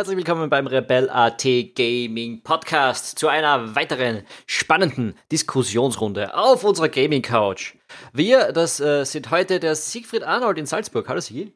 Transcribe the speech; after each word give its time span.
herzlich 0.00 0.16
willkommen 0.16 0.48
beim 0.48 0.66
Rebel.at 0.66 1.44
Gaming 1.74 2.42
Podcast 2.42 3.18
zu 3.18 3.28
einer 3.28 3.76
weiteren 3.76 4.22
spannenden 4.46 5.14
Diskussionsrunde 5.30 6.34
auf 6.34 6.64
unserer 6.64 6.88
Gaming 6.88 7.20
Couch. 7.20 7.74
Wir, 8.14 8.50
das 8.52 8.80
äh, 8.80 9.04
sind 9.04 9.30
heute 9.30 9.60
der 9.60 9.74
Siegfried 9.76 10.22
Arnold 10.22 10.56
in 10.56 10.64
Salzburg. 10.64 11.06
Hallo 11.06 11.20
Sigi. 11.20 11.52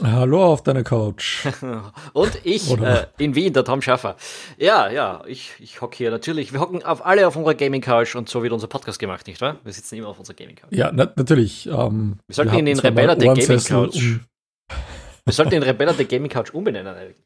Hallo 0.00 0.44
auf 0.44 0.62
deiner 0.62 0.84
Couch. 0.84 1.44
und 2.12 2.38
ich 2.44 2.70
äh, 2.70 3.06
in 3.18 3.34
Wien, 3.34 3.52
der 3.52 3.64
Tom 3.64 3.82
Schaffer. 3.82 4.14
Ja, 4.58 4.88
ja, 4.88 5.24
ich, 5.26 5.50
ich 5.58 5.80
hocke 5.80 5.96
hier 5.96 6.12
natürlich. 6.12 6.52
Wir 6.52 6.60
hocken 6.60 6.84
auf 6.84 7.04
alle 7.04 7.26
auf 7.26 7.34
unserer 7.34 7.56
Gaming 7.56 7.80
Couch 7.80 8.14
und 8.14 8.28
so 8.28 8.44
wird 8.44 8.52
unser 8.52 8.68
Podcast 8.68 9.00
gemacht, 9.00 9.26
nicht 9.26 9.40
wahr? 9.40 9.56
Wir 9.64 9.72
sitzen 9.72 9.96
immer 9.96 10.06
auf 10.06 10.20
unserer 10.20 10.36
Gaming 10.36 10.54
Couch. 10.54 10.70
Ja, 10.70 10.92
na, 10.94 11.12
natürlich. 11.16 11.66
Ähm, 11.66 12.20
wir 12.28 12.34
sollten 12.36 12.52
wir 12.52 12.60
ihn 12.60 12.68
in 12.68 12.78
Rebella 12.78 13.16
der 13.16 13.34
Gaming 13.34 13.64
Couch. 13.64 13.96
Um 13.96 14.20
wir 15.24 15.32
sollten 15.32 15.50
den 15.50 15.64
Rebella 15.64 15.94
der 15.94 16.04
Gaming 16.04 16.30
Couch 16.30 16.54
umbenennen 16.54 16.94
eigentlich. 16.94 17.16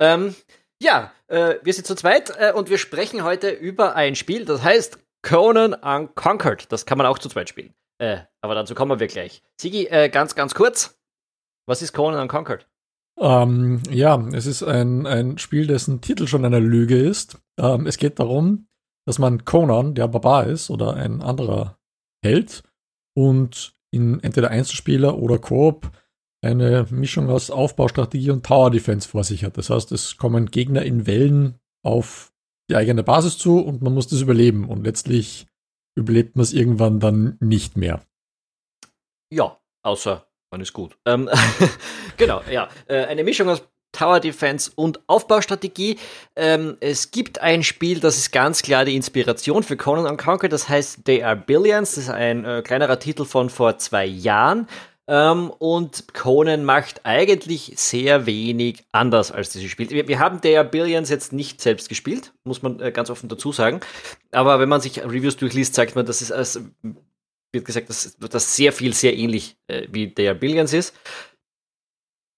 Ähm, 0.00 0.34
ja, 0.80 1.12
äh, 1.26 1.56
wir 1.62 1.72
sind 1.72 1.86
zu 1.86 1.94
zweit 1.94 2.32
äh, 2.38 2.52
und 2.52 2.70
wir 2.70 2.78
sprechen 2.78 3.24
heute 3.24 3.50
über 3.50 3.96
ein 3.96 4.14
Spiel, 4.14 4.44
das 4.44 4.62
heißt 4.62 4.98
Conan 5.22 5.74
Unconquered. 5.74 6.70
Das 6.70 6.86
kann 6.86 6.98
man 6.98 7.06
auch 7.06 7.18
zu 7.18 7.28
zweit 7.28 7.48
spielen. 7.48 7.74
Äh, 7.98 8.20
aber 8.40 8.54
dazu 8.54 8.74
kommen 8.74 9.00
wir 9.00 9.06
gleich. 9.08 9.42
Sigi, 9.60 9.86
äh, 9.86 10.08
ganz, 10.08 10.34
ganz 10.34 10.54
kurz. 10.54 10.98
Was 11.66 11.82
ist 11.82 11.92
Conan 11.92 12.20
Unconquered? 12.20 12.66
Ähm, 13.18 13.82
ja, 13.90 14.24
es 14.32 14.46
ist 14.46 14.62
ein, 14.62 15.06
ein 15.06 15.38
Spiel, 15.38 15.66
dessen 15.66 16.00
Titel 16.00 16.28
schon 16.28 16.44
eine 16.44 16.60
Lüge 16.60 16.96
ist. 16.96 17.38
Ähm, 17.58 17.86
es 17.86 17.98
geht 17.98 18.20
darum, 18.20 18.68
dass 19.06 19.18
man 19.18 19.44
Conan, 19.44 19.94
der 19.94 20.06
Barbar 20.06 20.46
ist, 20.46 20.70
oder 20.70 20.94
ein 20.94 21.20
anderer 21.20 21.78
Held, 22.24 22.62
und 23.14 23.74
in 23.90 24.22
entweder 24.22 24.50
Einzelspieler 24.50 25.18
oder 25.18 25.38
Koop 25.38 25.90
eine 26.42 26.86
Mischung 26.90 27.28
aus 27.30 27.50
Aufbaustrategie 27.50 28.30
und 28.30 28.46
Tower 28.46 28.70
Defense 28.70 29.08
vor 29.08 29.24
sich 29.24 29.44
hat. 29.44 29.58
Das 29.58 29.70
heißt, 29.70 29.92
es 29.92 30.16
kommen 30.16 30.50
Gegner 30.50 30.82
in 30.82 31.06
Wellen 31.06 31.58
auf 31.84 32.32
die 32.70 32.76
eigene 32.76 33.02
Basis 33.02 33.38
zu 33.38 33.60
und 33.60 33.82
man 33.82 33.94
muss 33.94 34.08
das 34.08 34.20
überleben. 34.20 34.68
Und 34.68 34.84
letztlich 34.84 35.46
überlebt 35.96 36.36
man 36.36 36.44
es 36.44 36.52
irgendwann 36.52 37.00
dann 37.00 37.36
nicht 37.40 37.76
mehr. 37.76 38.00
Ja, 39.32 39.58
außer 39.82 40.26
man 40.50 40.60
ist 40.60 40.72
gut. 40.72 40.96
Ähm, 41.04 41.28
genau, 42.16 42.42
ja. 42.50 42.68
Äh, 42.86 43.04
eine 43.06 43.24
Mischung 43.24 43.48
aus 43.48 43.62
Tower 43.92 44.20
Defense 44.20 44.70
und 44.74 45.00
Aufbaustrategie. 45.08 45.98
Ähm, 46.36 46.76
es 46.80 47.10
gibt 47.10 47.40
ein 47.40 47.62
Spiel, 47.62 48.00
das 48.00 48.18
ist 48.18 48.32
ganz 48.32 48.62
klar 48.62 48.84
die 48.84 48.96
Inspiration 48.96 49.62
für 49.62 49.76
Conan 49.76 50.06
Unconquered, 50.06 50.52
das 50.52 50.68
heißt 50.68 51.04
They 51.04 51.22
Are 51.22 51.36
Billions. 51.36 51.94
Das 51.94 52.04
ist 52.04 52.10
ein 52.10 52.44
äh, 52.44 52.62
kleinerer 52.62 52.98
Titel 52.98 53.24
von 53.24 53.50
vor 53.50 53.78
zwei 53.78 54.04
Jahren. 54.04 54.68
Ähm, 55.08 55.50
und 55.50 56.12
Conan 56.12 56.64
macht 56.64 57.00
eigentlich 57.04 57.72
sehr 57.76 58.26
wenig 58.26 58.84
anders 58.92 59.32
als 59.32 59.48
dieses 59.48 59.70
Spiel. 59.70 59.88
Wir, 59.88 60.06
wir 60.06 60.18
haben 60.18 60.42
They 60.42 60.56
Are 60.56 60.68
Billions 60.68 61.08
jetzt 61.08 61.32
nicht 61.32 61.62
selbst 61.62 61.88
gespielt, 61.88 62.34
muss 62.44 62.60
man 62.60 62.78
äh, 62.80 62.92
ganz 62.92 63.08
offen 63.08 63.30
dazu 63.30 63.50
sagen. 63.50 63.80
Aber 64.32 64.60
wenn 64.60 64.68
man 64.68 64.82
sich 64.82 65.02
Reviews 65.02 65.38
durchliest, 65.38 65.74
zeigt 65.74 65.96
man, 65.96 66.04
dass 66.04 66.20
es 66.20 66.30
als 66.30 66.60
wird 67.52 67.64
gesagt, 67.64 67.88
dass 67.88 68.16
das 68.18 68.54
sehr 68.54 68.72
viel, 68.72 68.92
sehr 68.92 69.16
ähnlich 69.16 69.56
äh, 69.68 69.88
wie 69.90 70.08
der 70.08 70.34
Billions 70.34 70.74
ist. 70.74 70.94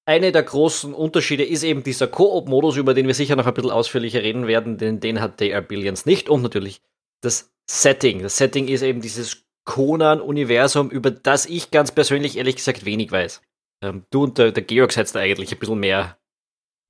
Eine 0.06 0.30
der 0.30 0.44
großen 0.44 0.94
Unterschiede 0.94 1.44
ist 1.44 1.64
eben 1.64 1.82
dieser 1.82 2.06
Koop-Modus, 2.06 2.76
über 2.76 2.94
den 2.94 3.08
wir 3.08 3.14
sicher 3.14 3.36
noch 3.36 3.46
ein 3.46 3.54
bisschen 3.54 3.70
ausführlicher 3.70 4.22
reden 4.22 4.46
werden, 4.46 4.78
denn 4.78 5.00
den 5.00 5.20
hat 5.20 5.40
der 5.40 5.60
Billions 5.60 6.06
nicht. 6.06 6.28
Und 6.28 6.42
natürlich 6.42 6.80
das 7.20 7.52
Setting. 7.68 8.22
Das 8.22 8.36
Setting 8.36 8.68
ist 8.68 8.82
eben 8.82 9.00
dieses 9.00 9.44
Conan-Universum, 9.70 10.90
über 10.90 11.12
das 11.12 11.46
ich 11.46 11.70
ganz 11.70 11.92
persönlich 11.92 12.36
ehrlich 12.36 12.56
gesagt 12.56 12.84
wenig 12.84 13.12
weiß. 13.12 13.40
Ähm, 13.84 14.04
du 14.10 14.24
und 14.24 14.36
der, 14.36 14.50
der 14.50 14.64
Georg 14.64 14.90
seid 14.90 15.14
da 15.14 15.20
eigentlich 15.20 15.52
ein 15.52 15.58
bisschen 15.60 15.78
mehr 15.78 16.18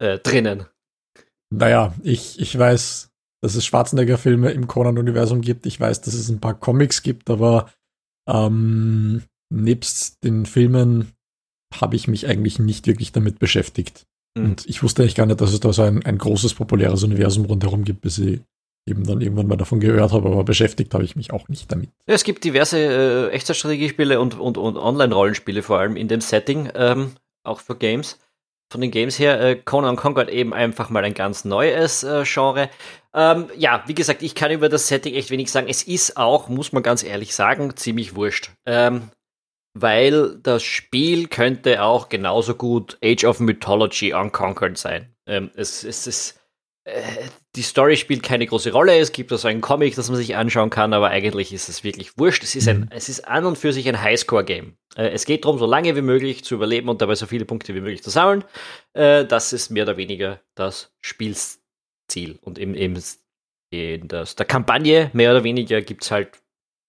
äh, 0.00 0.18
drinnen. 0.18 0.64
Naja, 1.54 1.94
ich, 2.02 2.40
ich 2.40 2.58
weiß, 2.58 3.10
dass 3.42 3.54
es 3.54 3.66
Schwarzenegger-Filme 3.66 4.52
im 4.52 4.66
Conan-Universum 4.66 5.42
gibt. 5.42 5.66
Ich 5.66 5.78
weiß, 5.78 6.00
dass 6.00 6.14
es 6.14 6.30
ein 6.30 6.40
paar 6.40 6.54
Comics 6.54 7.02
gibt, 7.02 7.28
aber 7.28 7.70
ähm, 8.26 9.24
nebst 9.52 10.24
den 10.24 10.46
Filmen 10.46 11.12
habe 11.74 11.96
ich 11.96 12.08
mich 12.08 12.28
eigentlich 12.28 12.58
nicht 12.58 12.86
wirklich 12.86 13.12
damit 13.12 13.38
beschäftigt. 13.38 14.06
Mhm. 14.38 14.44
Und 14.44 14.66
ich 14.66 14.82
wusste 14.82 15.02
eigentlich 15.02 15.16
gar 15.16 15.26
nicht, 15.26 15.42
dass 15.42 15.52
es 15.52 15.60
da 15.60 15.70
so 15.74 15.82
ein, 15.82 16.02
ein 16.06 16.16
großes, 16.16 16.54
populäres 16.54 17.02
Universum 17.02 17.44
rundherum 17.44 17.84
gibt, 17.84 18.00
bis 18.00 18.16
ich 18.16 18.40
eben 18.86 19.04
dann 19.04 19.20
irgendwann 19.20 19.46
mal 19.46 19.56
davon 19.56 19.80
gehört 19.80 20.12
habe, 20.12 20.28
aber 20.28 20.44
beschäftigt 20.44 20.94
habe 20.94 21.04
ich 21.04 21.16
mich 21.16 21.32
auch 21.32 21.48
nicht 21.48 21.70
damit. 21.70 21.90
Ja, 22.06 22.14
es 22.14 22.24
gibt 22.24 22.44
diverse 22.44 22.78
äh, 22.78 23.28
Echtzeitstrategiespiele 23.30 24.20
und, 24.20 24.38
und, 24.38 24.58
und 24.58 24.76
Online-Rollenspiele 24.76 25.62
vor 25.62 25.78
allem 25.78 25.96
in 25.96 26.08
dem 26.08 26.20
Setting, 26.20 26.70
ähm, 26.74 27.12
auch 27.44 27.60
für 27.60 27.76
Games. 27.76 28.18
Von 28.72 28.80
den 28.80 28.92
Games 28.92 29.18
her, 29.18 29.40
äh, 29.40 29.56
Conan 29.56 29.96
Conquered 29.96 30.28
eben 30.28 30.54
einfach 30.54 30.90
mal 30.90 31.04
ein 31.04 31.14
ganz 31.14 31.44
neues 31.44 32.04
äh, 32.04 32.22
Genre. 32.24 32.70
Ähm, 33.12 33.46
ja, 33.56 33.82
wie 33.86 33.94
gesagt, 33.94 34.22
ich 34.22 34.36
kann 34.36 34.52
über 34.52 34.68
das 34.68 34.86
Setting 34.86 35.14
echt 35.14 35.30
wenig 35.30 35.50
sagen. 35.50 35.66
Es 35.68 35.82
ist 35.82 36.16
auch, 36.16 36.48
muss 36.48 36.72
man 36.72 36.84
ganz 36.84 37.02
ehrlich 37.02 37.34
sagen, 37.34 37.76
ziemlich 37.76 38.14
wurscht. 38.14 38.52
Ähm, 38.66 39.10
weil 39.74 40.38
das 40.38 40.62
Spiel 40.62 41.28
könnte 41.28 41.82
auch 41.82 42.08
genauso 42.08 42.54
gut 42.54 42.98
Age 43.04 43.24
of 43.24 43.40
Mythology 43.40 44.12
Unconquered 44.12 44.78
sein. 44.78 45.14
Ähm, 45.26 45.50
es, 45.54 45.84
es 45.84 46.06
ist, 46.06 46.39
die 47.56 47.62
Story 47.62 47.96
spielt 47.96 48.22
keine 48.22 48.46
große 48.46 48.72
Rolle. 48.72 48.98
Es 48.98 49.12
gibt 49.12 49.30
also 49.32 49.48
ein 49.48 49.60
Comic, 49.60 49.94
das 49.96 50.08
man 50.08 50.16
sich 50.16 50.36
anschauen 50.36 50.70
kann, 50.70 50.94
aber 50.94 51.10
eigentlich 51.10 51.52
ist 51.52 51.68
es 51.68 51.84
wirklich 51.84 52.16
wurscht. 52.16 52.42
Es 52.42 52.56
ist, 52.56 52.68
ein, 52.68 52.80
mhm. 52.80 52.88
es 52.90 53.08
ist 53.08 53.28
an 53.28 53.44
und 53.44 53.58
für 53.58 53.72
sich 53.72 53.86
ein 53.88 54.00
Highscore-Game. 54.00 54.76
Äh, 54.96 55.10
es 55.10 55.26
geht 55.26 55.44
darum, 55.44 55.58
so 55.58 55.66
lange 55.66 55.94
wie 55.94 56.02
möglich 56.02 56.42
zu 56.42 56.54
überleben 56.54 56.88
und 56.88 57.02
dabei 57.02 57.14
so 57.14 57.26
viele 57.26 57.44
Punkte 57.44 57.74
wie 57.74 57.80
möglich 57.80 58.02
zu 58.02 58.10
sammeln. 58.10 58.44
Äh, 58.94 59.26
das 59.26 59.52
ist 59.52 59.70
mehr 59.70 59.82
oder 59.82 59.98
weniger 59.98 60.40
das 60.54 60.92
Spiels 61.02 61.62
Ziel. 62.08 62.38
Und 62.40 62.58
im, 62.58 62.74
im, 62.74 63.00
in 63.70 64.08
das, 64.08 64.36
der 64.36 64.46
Kampagne, 64.46 65.10
mehr 65.12 65.30
oder 65.30 65.44
weniger, 65.44 65.82
gibt 65.82 66.04
es 66.04 66.10
halt 66.10 66.42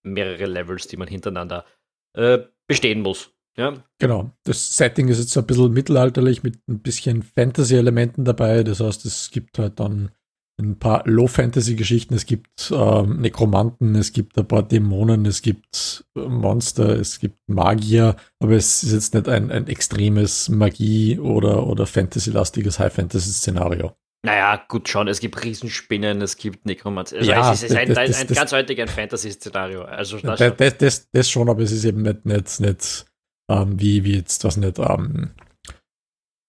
mehrere 0.03 0.45
Levels, 0.45 0.87
die 0.87 0.97
man 0.97 1.07
hintereinander 1.07 1.65
äh, 2.13 2.39
bestehen 2.67 3.01
muss. 3.01 3.31
Ja. 3.57 3.83
Genau. 3.99 4.31
Das 4.43 4.77
Setting 4.77 5.07
ist 5.09 5.19
jetzt 5.19 5.37
ein 5.37 5.45
bisschen 5.45 5.73
mittelalterlich 5.73 6.43
mit 6.43 6.59
ein 6.67 6.79
bisschen 6.79 7.23
Fantasy-Elementen 7.23 8.25
dabei. 8.25 8.63
Das 8.63 8.79
heißt, 8.79 9.05
es 9.05 9.29
gibt 9.31 9.59
halt 9.59 9.79
dann 9.79 10.11
ein 10.59 10.77
paar 10.79 11.03
Low-Fantasy-Geschichten. 11.05 12.13
Es 12.13 12.25
gibt 12.25 12.71
ähm, 12.71 13.17
Nekromanten, 13.17 13.95
es 13.95 14.13
gibt 14.13 14.37
ein 14.37 14.47
paar 14.47 14.63
Dämonen, 14.63 15.25
es 15.25 15.41
gibt 15.41 16.05
Monster, 16.15 16.99
es 16.99 17.19
gibt 17.19 17.37
Magier, 17.47 18.15
aber 18.39 18.53
es 18.53 18.83
ist 18.83 18.93
jetzt 18.93 19.13
nicht 19.13 19.27
ein, 19.27 19.51
ein 19.51 19.67
extremes 19.67 20.49
Magie- 20.49 21.19
oder, 21.19 21.67
oder 21.67 21.85
Fantasy-lastiges 21.85 22.79
High-Fantasy-Szenario. 22.79 23.93
Naja, 24.23 24.63
gut 24.67 24.87
schon, 24.87 25.07
es 25.07 25.19
gibt 25.19 25.43
Riesenspinnen, 25.43 26.21
es 26.21 26.37
gibt 26.37 26.67
Nekromanzen. 26.67 27.17
Also 27.17 27.31
ja, 27.31 27.51
es 27.51 27.63
ist 27.63 27.75
ein, 27.75 27.89
das, 27.89 27.97
ein, 27.97 28.27
ein 28.27 28.33
ganz 28.35 28.51
heutiger 28.51 28.87
Fantasy-Szenario. 28.87 29.81
Also 29.81 30.19
das, 30.19 30.39
das, 30.39 30.77
das, 30.77 31.09
das, 31.09 31.29
schon, 31.29 31.49
aber 31.49 31.63
es 31.63 31.71
ist 31.71 31.85
eben 31.85 32.03
nicht, 32.03 32.23
nicht, 32.25 32.59
nicht 32.59 33.05
ähm, 33.51 33.79
wie, 33.79 34.03
wie 34.03 34.15
jetzt, 34.15 34.43
was 34.43 34.57
nicht, 34.57 34.79
ähm, 34.79 35.31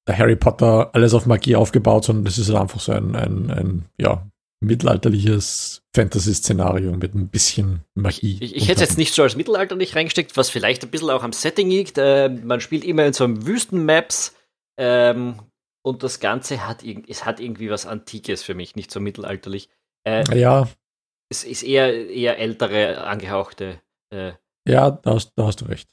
der 0.09 0.19
Harry 0.19 0.37
Potter 0.37 0.91
alles 0.95 1.15
auf 1.15 1.27
Magie 1.27 1.57
aufgebaut, 1.57 2.05
sondern 2.05 2.25
das 2.25 2.39
ist 2.39 2.49
halt 2.49 2.59
einfach 2.59 2.81
so 2.81 2.93
ein, 2.93 3.15
ein, 3.15 3.51
ein 3.51 3.85
ja, 3.99 4.27
mittelalterliches 4.63 5.83
Fantasy-Szenario 5.95 6.93
mit 6.93 7.15
ein 7.15 7.29
bisschen 7.29 7.85
Magie. 7.95 8.39
Ich, 8.41 8.57
ich 8.57 8.69
hätte 8.69 8.83
es 8.83 8.91
jetzt 8.91 8.99
nicht 8.99 9.15
so 9.15 9.23
als 9.23 9.37
mittelalterlich 9.37 9.95
reingesteckt, 9.95 10.37
was 10.37 10.51
vielleicht 10.51 10.83
ein 10.85 10.91
bisschen 10.91 11.11
auch 11.11 11.23
am 11.23 11.33
Setting 11.33 11.69
liegt. 11.69 11.99
Äh, 11.99 12.29
man 12.29 12.61
spielt 12.61 12.85
immer 12.85 13.05
in 13.05 13.13
so 13.13 13.25
einem 13.25 13.47
Wüstenmaps. 13.47 14.35
Ähm, 14.79 15.37
und 15.85 16.03
das 16.03 16.21
Ganze 16.21 16.67
hat, 16.67 16.85
es 16.85 17.25
hat 17.25 17.41
irgendwie 17.41 17.69
was 17.69 17.87
Antikes 17.87 18.43
für 18.43 18.55
mich, 18.55 18.77
nicht 18.77 18.91
so 18.91 19.01
mittelalterlich. 19.01 19.69
Äh, 20.07 20.25
ja. 20.39 20.69
Es 21.29 21.45
ist 21.45 21.63
eher, 21.63 22.09
eher 22.09 22.39
ältere, 22.39 23.03
angehauchte. 23.05 23.81
Äh. 24.11 24.33
Ja, 24.67 24.91
da 24.91 25.15
hast, 25.15 25.33
da 25.37 25.47
hast 25.47 25.61
du 25.61 25.65
recht. 25.65 25.89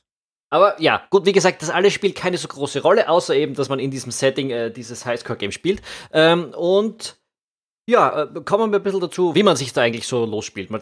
Aber 0.49 0.81
ja, 0.81 1.03
gut, 1.09 1.25
wie 1.25 1.31
gesagt, 1.31 1.61
das 1.61 1.69
alles 1.69 1.93
spielt 1.93 2.15
keine 2.15 2.37
so 2.37 2.47
große 2.47 2.81
Rolle, 2.81 3.07
außer 3.07 3.35
eben, 3.35 3.53
dass 3.53 3.69
man 3.69 3.79
in 3.79 3.91
diesem 3.91 4.11
Setting 4.11 4.49
äh, 4.49 4.71
dieses 4.71 5.05
Highscore-Game 5.05 5.51
spielt. 5.51 5.81
Ähm, 6.11 6.53
und 6.55 7.19
ja, 7.87 8.23
äh, 8.23 8.41
kommen 8.41 8.71
wir 8.71 8.79
ein 8.79 8.83
bisschen 8.83 9.01
dazu, 9.01 9.35
wie 9.35 9.43
man 9.43 9.55
sich 9.55 9.73
da 9.73 9.81
eigentlich 9.81 10.07
so 10.07 10.25
losspielt. 10.25 10.71
Man, 10.71 10.81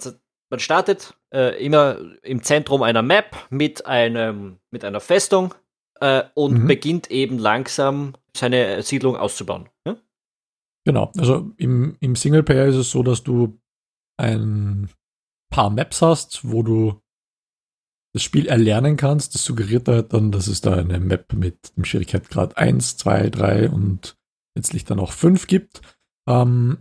man 0.49 0.59
startet 0.59 1.15
äh, 1.33 1.63
immer 1.63 1.97
im 2.23 2.43
Zentrum 2.43 2.81
einer 2.81 3.01
Map 3.01 3.35
mit, 3.49 3.85
einem, 3.85 4.59
mit 4.71 4.85
einer 4.85 5.01
Festung 5.01 5.53
äh, 5.99 6.23
und 6.33 6.63
mhm. 6.63 6.67
beginnt 6.67 7.11
eben 7.11 7.37
langsam 7.37 8.15
seine 8.35 8.81
Siedlung 8.83 9.17
auszubauen. 9.17 9.69
Ja? 9.85 9.97
Genau, 10.85 11.11
also 11.17 11.51
im, 11.57 11.97
im 11.99 12.15
Singleplayer 12.15 12.67
ist 12.67 12.75
es 12.75 12.91
so, 12.91 13.03
dass 13.03 13.23
du 13.23 13.59
ein 14.17 14.89
paar 15.49 15.69
Maps 15.69 16.01
hast, 16.01 16.49
wo 16.49 16.63
du 16.63 17.01
das 18.17 18.23
Spiel 18.23 18.47
erlernen 18.47 18.97
kannst. 18.97 19.35
Das 19.35 19.43
suggeriert 19.43 19.87
halt 19.87 20.11
dann, 20.11 20.31
dass 20.31 20.47
es 20.47 20.61
da 20.61 20.73
eine 20.73 20.99
Map 20.99 21.33
mit 21.33 21.75
dem 21.77 21.85
Schwierigkeitsgrad 21.85 22.57
1, 22.57 22.97
2, 22.97 23.29
3 23.29 23.69
und 23.69 24.17
letztlich 24.55 24.85
dann 24.85 24.99
auch 24.99 25.11
5 25.11 25.45
gibt. 25.45 25.81
Ähm, 26.27 26.79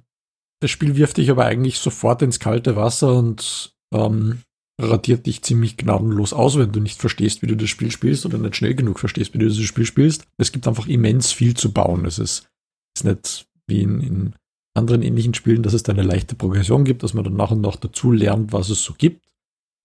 das 0.61 0.71
Spiel 0.71 0.97
wirft 0.97 1.19
dich 1.19 1.31
aber 1.31 1.45
eigentlich 1.45 1.79
sofort 1.79 2.23
ins 2.23 2.41
kalte 2.41 2.75
Wasser 2.75 3.15
und 3.15 3.75
ähm, 3.93 4.41
radiert 4.81 5.27
dich 5.27 5.43
ziemlich 5.43 5.77
gnadenlos 5.77 6.33
aus, 6.33 6.57
wenn 6.59 6.73
du 6.73 6.81
nicht 6.81 7.01
verstehst, 7.01 7.43
wie 7.43 7.47
du 7.47 7.55
das 7.55 7.69
Spiel 7.69 7.91
spielst 7.91 8.25
oder 8.25 8.39
nicht 8.39 8.57
schnell 8.57 8.75
genug 8.75 8.99
verstehst, 8.99 9.35
wie 9.35 9.39
du 9.39 9.47
das 9.47 9.59
Spiel 9.59 9.85
spielst. 9.85 10.27
Es 10.39 10.53
gibt 10.53 10.67
einfach 10.67 10.87
immens 10.87 11.33
viel 11.33 11.55
zu 11.55 11.73
bauen. 11.73 12.07
Es 12.07 12.19
ist 12.19 12.49
ist 12.97 13.05
nicht 13.05 13.47
wie 13.67 13.83
in, 13.83 14.01
in 14.01 14.35
anderen 14.75 15.03
ähnlichen 15.03 15.35
Spielen, 15.35 15.63
dass 15.63 15.75
es 15.75 15.83
da 15.83 15.93
eine 15.93 16.03
leichte 16.03 16.35
Progression 16.35 16.85
gibt, 16.85 17.03
dass 17.03 17.13
man 17.13 17.25
dann 17.25 17.37
nach 17.37 17.51
und 17.51 17.61
nach 17.61 17.77
dazu 17.77 18.11
lernt, 18.11 18.53
was 18.55 18.71
es 18.71 18.83
so 18.83 18.95
gibt. 18.97 19.29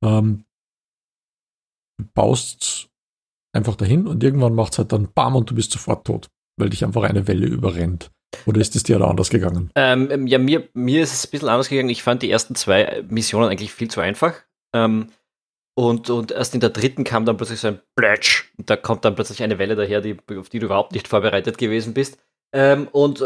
Ähm, 0.01 0.45
baust 2.13 2.89
einfach 3.53 3.75
dahin 3.75 4.07
und 4.07 4.23
irgendwann 4.23 4.55
macht 4.55 4.73
es 4.73 4.79
halt 4.79 4.91
dann 4.91 5.11
BAM 5.13 5.35
und 5.35 5.49
du 5.49 5.55
bist 5.55 5.71
sofort 5.71 6.05
tot, 6.05 6.29
weil 6.57 6.69
dich 6.69 6.83
einfach 6.83 7.03
eine 7.03 7.27
Welle 7.27 7.47
überrennt. 7.47 8.11
Oder 8.45 8.61
ist 8.61 8.75
es 8.75 8.83
dir 8.83 8.97
da 8.97 9.07
anders 9.07 9.29
gegangen? 9.29 9.71
Ähm, 9.75 10.09
ähm, 10.09 10.27
ja, 10.27 10.37
mir, 10.37 10.69
mir 10.73 11.03
ist 11.03 11.13
es 11.13 11.27
ein 11.27 11.31
bisschen 11.31 11.49
anders 11.49 11.69
gegangen. 11.69 11.89
Ich 11.89 12.03
fand 12.03 12.21
die 12.21 12.31
ersten 12.31 12.55
zwei 12.55 13.03
Missionen 13.09 13.49
eigentlich 13.49 13.73
viel 13.73 13.89
zu 13.89 13.99
einfach. 13.99 14.35
Ähm, 14.73 15.07
und, 15.77 16.09
und 16.09 16.31
erst 16.31 16.53
in 16.53 16.61
der 16.61 16.69
dritten 16.69 17.03
kam 17.03 17.25
dann 17.25 17.37
plötzlich 17.37 17.59
so 17.59 17.69
ein 17.69 17.81
Plätsch. 17.95 18.51
Und 18.57 18.69
da 18.69 18.77
kommt 18.77 19.05
dann 19.05 19.15
plötzlich 19.15 19.43
eine 19.43 19.59
Welle 19.59 19.75
daher, 19.75 20.01
die, 20.01 20.17
auf 20.37 20.49
die 20.49 20.59
du 20.59 20.67
überhaupt 20.67 20.93
nicht 20.93 21.07
vorbereitet 21.07 21.57
gewesen 21.57 21.93
bist. 21.93 22.19
Ähm, 22.53 22.87
und 22.91 23.21
äh, 23.21 23.25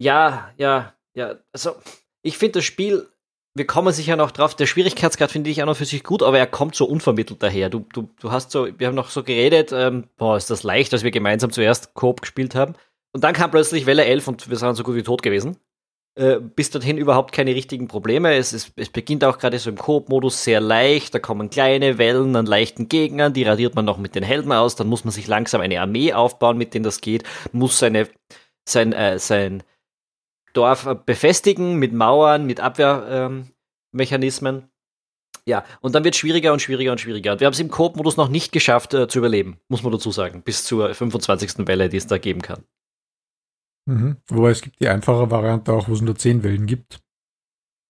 ja, 0.00 0.52
ja, 0.56 0.94
ja, 1.14 1.36
also 1.52 1.76
ich 2.22 2.38
finde 2.38 2.58
das 2.58 2.64
Spiel, 2.64 3.08
wir 3.54 3.66
kommen 3.66 3.92
sicher 3.92 4.16
noch 4.16 4.32
drauf, 4.32 4.54
der 4.56 4.66
Schwierigkeitsgrad 4.66 5.30
finde 5.30 5.50
ich 5.50 5.62
auch 5.62 5.66
noch 5.66 5.76
für 5.76 5.84
sich 5.84 6.02
gut, 6.02 6.22
aber 6.22 6.38
er 6.38 6.46
kommt 6.46 6.74
so 6.74 6.86
unvermittelt 6.86 7.42
daher. 7.42 7.70
Du, 7.70 7.86
du, 7.92 8.08
du 8.20 8.32
hast 8.32 8.50
so, 8.50 8.68
wir 8.78 8.86
haben 8.88 8.96
noch 8.96 9.10
so 9.10 9.22
geredet, 9.22 9.70
ähm, 9.72 10.08
boah, 10.16 10.36
ist 10.36 10.50
das 10.50 10.64
leicht, 10.64 10.92
dass 10.92 11.04
wir 11.04 11.12
gemeinsam 11.12 11.52
zuerst 11.52 11.94
Coop 11.94 12.20
gespielt 12.22 12.56
haben. 12.56 12.74
Und 13.12 13.22
dann 13.22 13.32
kam 13.32 13.52
plötzlich 13.52 13.86
Welle 13.86 14.04
11 14.04 14.26
und 14.26 14.50
wir 14.50 14.56
sind 14.56 14.74
so 14.74 14.82
gut 14.82 14.96
wie 14.96 15.04
tot 15.04 15.22
gewesen. 15.22 15.56
Äh, 16.16 16.40
bis 16.40 16.70
dorthin 16.70 16.98
überhaupt 16.98 17.32
keine 17.32 17.54
richtigen 17.54 17.86
Probleme. 17.86 18.34
Es, 18.34 18.52
ist, 18.52 18.72
es 18.76 18.88
beginnt 18.88 19.24
auch 19.24 19.38
gerade 19.38 19.58
so 19.58 19.70
im 19.70 19.76
Coop-Modus 19.76 20.42
sehr 20.42 20.60
leicht. 20.60 21.14
Da 21.14 21.20
kommen 21.20 21.48
kleine 21.48 21.96
Wellen 21.98 22.34
an 22.34 22.46
leichten 22.46 22.88
Gegnern, 22.88 23.32
die 23.32 23.44
radiert 23.44 23.76
man 23.76 23.84
noch 23.84 23.98
mit 23.98 24.16
den 24.16 24.24
Helden 24.24 24.50
aus. 24.50 24.74
Dann 24.74 24.88
muss 24.88 25.04
man 25.04 25.12
sich 25.12 25.28
langsam 25.28 25.60
eine 25.60 25.80
Armee 25.80 26.12
aufbauen, 26.12 26.58
mit 26.58 26.74
denen 26.74 26.84
das 26.84 27.00
geht. 27.00 27.22
Muss 27.52 27.78
seine, 27.78 28.08
sein, 28.68 28.92
äh, 28.92 29.18
sein 29.20 29.62
Dorf 30.54 30.88
befestigen 31.04 31.76
mit 31.76 31.92
Mauern, 31.92 32.46
mit 32.46 32.60
Abwehrmechanismen. 32.60 34.56
Ähm, 34.56 34.68
ja, 35.46 35.64
und 35.80 35.94
dann 35.94 36.04
wird 36.04 36.14
es 36.14 36.20
schwieriger 36.20 36.52
und 36.54 36.62
schwieriger 36.62 36.92
und 36.92 37.00
schwieriger. 37.00 37.32
Und 37.32 37.40
wir 37.40 37.46
haben 37.46 37.52
es 37.52 37.60
im 37.60 37.70
Coop-Modus 37.70 38.16
noch 38.16 38.28
nicht 38.28 38.50
geschafft 38.52 38.94
äh, 38.94 39.08
zu 39.08 39.18
überleben, 39.18 39.58
muss 39.68 39.82
man 39.82 39.92
dazu 39.92 40.10
sagen, 40.10 40.42
bis 40.42 40.64
zur 40.64 40.94
25. 40.94 41.66
Welle, 41.66 41.90
die 41.90 41.98
es 41.98 42.06
da 42.06 42.16
geben 42.16 42.40
kann. 42.40 42.64
Mhm. 43.86 44.16
Wobei 44.28 44.50
es 44.50 44.62
gibt 44.62 44.80
die 44.80 44.88
einfache 44.88 45.30
Variante 45.30 45.72
auch, 45.72 45.88
wo 45.88 45.92
es 45.92 46.00
nur 46.00 46.16
10 46.16 46.42
Wellen 46.42 46.66
gibt. 46.66 47.00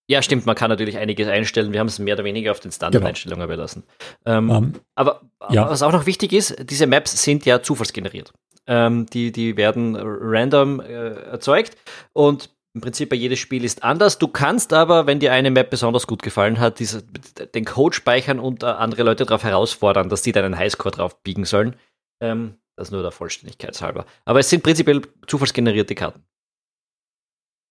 Ja, 0.06 0.20
stimmt, 0.20 0.44
man 0.44 0.54
kann 0.54 0.68
natürlich 0.68 0.98
einiges 0.98 1.28
einstellen. 1.28 1.72
Wir 1.72 1.80
haben 1.80 1.86
es 1.86 1.98
mehr 1.98 2.14
oder 2.14 2.24
weniger 2.24 2.50
auf 2.50 2.60
den 2.60 2.72
Standard-Einstellungen 2.72 3.46
genau. 3.46 3.56
belassen. 3.56 3.84
Ähm, 4.26 4.50
um, 4.50 4.56
ähm, 4.56 4.72
aber 4.94 5.22
ja. 5.50 5.68
was 5.70 5.82
auch 5.82 5.92
noch 5.92 6.06
wichtig 6.06 6.32
ist, 6.32 6.56
diese 6.68 6.86
Maps 6.86 7.22
sind 7.22 7.46
ja 7.46 7.62
zufallsgeneriert. 7.62 8.32
Ähm, 8.66 9.06
die, 9.06 9.30
die 9.30 9.56
werden 9.56 9.96
random 9.96 10.80
äh, 10.80 11.14
erzeugt 11.24 11.76
und 12.12 12.50
im 12.74 12.80
Prinzip 12.80 13.10
bei 13.10 13.16
jedes 13.16 13.38
Spiel 13.38 13.62
ist 13.62 13.84
anders. 13.84 14.18
Du 14.18 14.26
kannst 14.26 14.72
aber, 14.72 15.06
wenn 15.06 15.20
dir 15.20 15.32
eine 15.32 15.50
Map 15.50 15.70
besonders 15.70 16.08
gut 16.08 16.22
gefallen 16.22 16.58
hat, 16.58 16.80
diese, 16.80 17.02
den 17.02 17.64
Code 17.64 17.94
speichern 17.94 18.40
und 18.40 18.64
äh, 18.64 18.66
andere 18.66 19.04
Leute 19.04 19.24
darauf 19.24 19.44
herausfordern, 19.44 20.08
dass 20.08 20.22
die 20.22 20.32
deinen 20.32 20.58
Highscore 20.58 20.94
drauf 20.94 21.22
biegen 21.22 21.44
sollen. 21.44 21.76
Ähm, 22.20 22.56
das 22.76 22.90
nur 22.90 23.02
der 23.02 23.12
Vollständigkeit 23.12 23.80
halber. 23.80 24.06
Aber 24.24 24.40
es 24.40 24.50
sind 24.50 24.64
prinzipiell 24.64 25.02
zufallsgenerierte 25.26 25.94
Karten. 25.94 26.24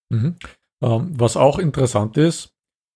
Mhm. 0.09 0.35
Ähm, 0.81 1.13
was 1.17 1.35
auch 1.35 1.59
interessant 1.59 2.15
ist, 2.17 2.53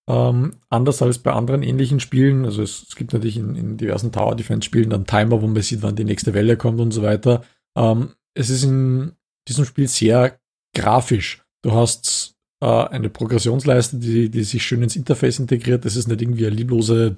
ähm, 0.08 0.56
anders 0.70 1.02
als 1.02 1.18
bei 1.18 1.32
anderen 1.32 1.62
ähnlichen 1.62 2.00
Spielen, 2.00 2.46
also 2.46 2.62
es, 2.62 2.86
es 2.88 2.96
gibt 2.96 3.12
natürlich 3.12 3.36
in, 3.36 3.54
in, 3.56 3.76
diversen 3.76 4.10
Tower 4.10 4.36
Defense 4.36 4.64
Spielen 4.64 4.88
dann 4.88 5.06
Timer, 5.06 5.42
wo 5.42 5.46
man 5.46 5.60
sieht, 5.60 5.82
wann 5.82 5.96
die 5.96 6.04
nächste 6.04 6.32
Welle 6.32 6.56
kommt 6.56 6.80
und 6.80 6.92
so 6.92 7.02
weiter. 7.02 7.42
Ähm, 7.78 8.14
es 8.34 8.50
ist 8.50 8.64
in 8.64 9.12
diesem 9.48 9.64
Spiel 9.64 9.88
sehr 9.88 10.38
grafisch. 10.74 11.44
Du 11.62 11.72
hast 11.72 12.36
äh, 12.62 12.66
eine 12.66 13.08
Progressionsleiste, 13.08 13.98
die, 13.98 14.30
die 14.30 14.44
sich 14.44 14.62
schön 14.62 14.82
ins 14.82 14.96
Interface 14.96 15.38
integriert. 15.38 15.84
Das 15.84 15.96
ist 15.96 16.08
nicht 16.08 16.20
irgendwie 16.20 16.46
eine 16.46 16.56
lieblose 16.56 17.16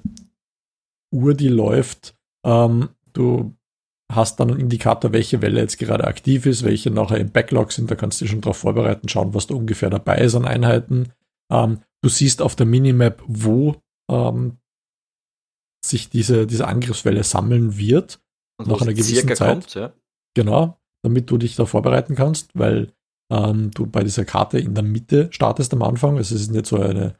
Uhr, 1.13 1.33
die 1.33 1.49
läuft. 1.49 2.15
Ähm, 2.45 2.89
du 3.13 3.55
hast 4.11 4.39
dann 4.39 4.51
einen 4.51 4.59
Indikator, 4.59 5.13
welche 5.13 5.41
Welle 5.41 5.61
jetzt 5.61 5.77
gerade 5.77 6.05
aktiv 6.05 6.45
ist, 6.45 6.63
welche 6.63 6.91
nachher 6.91 7.17
im 7.17 7.31
Backlog 7.31 7.71
sind. 7.71 7.89
Da 7.89 7.95
kannst 7.95 8.19
du 8.19 8.25
dich 8.25 8.31
schon 8.31 8.41
darauf 8.41 8.57
vorbereiten, 8.57 9.09
schauen, 9.09 9.33
was 9.33 9.47
da 9.47 9.55
ungefähr 9.55 9.89
dabei 9.89 10.19
ist 10.19 10.35
an 10.35 10.45
Einheiten. 10.45 11.13
Ähm, 11.51 11.79
du 12.01 12.09
siehst 12.09 12.41
auf 12.41 12.55
der 12.55 12.65
Minimap, 12.65 13.23
wo 13.27 13.81
ähm, 14.09 14.57
sich 15.85 16.09
diese, 16.09 16.45
diese 16.45 16.67
Angriffswelle 16.67 17.23
sammeln 17.23 17.77
wird. 17.77 18.21
Und 18.57 18.67
nach 18.67 18.81
einer 18.81 18.93
gewissen 18.93 19.35
Zeit. 19.35 19.49
Kommt, 19.49 19.73
ja. 19.73 19.93
Genau, 20.33 20.77
damit 21.03 21.29
du 21.29 21.37
dich 21.37 21.55
da 21.55 21.65
vorbereiten 21.65 22.15
kannst, 22.15 22.51
weil 22.53 22.93
ähm, 23.31 23.71
du 23.71 23.85
bei 23.85 24.03
dieser 24.03 24.25
Karte 24.25 24.59
in 24.59 24.73
der 24.73 24.83
Mitte 24.83 25.27
startest 25.31 25.73
am 25.73 25.81
Anfang. 25.83 26.17
Also 26.17 26.35
es 26.35 26.41
ist 26.41 26.51
nicht 26.51 26.65
so 26.65 26.77
eine 26.77 27.15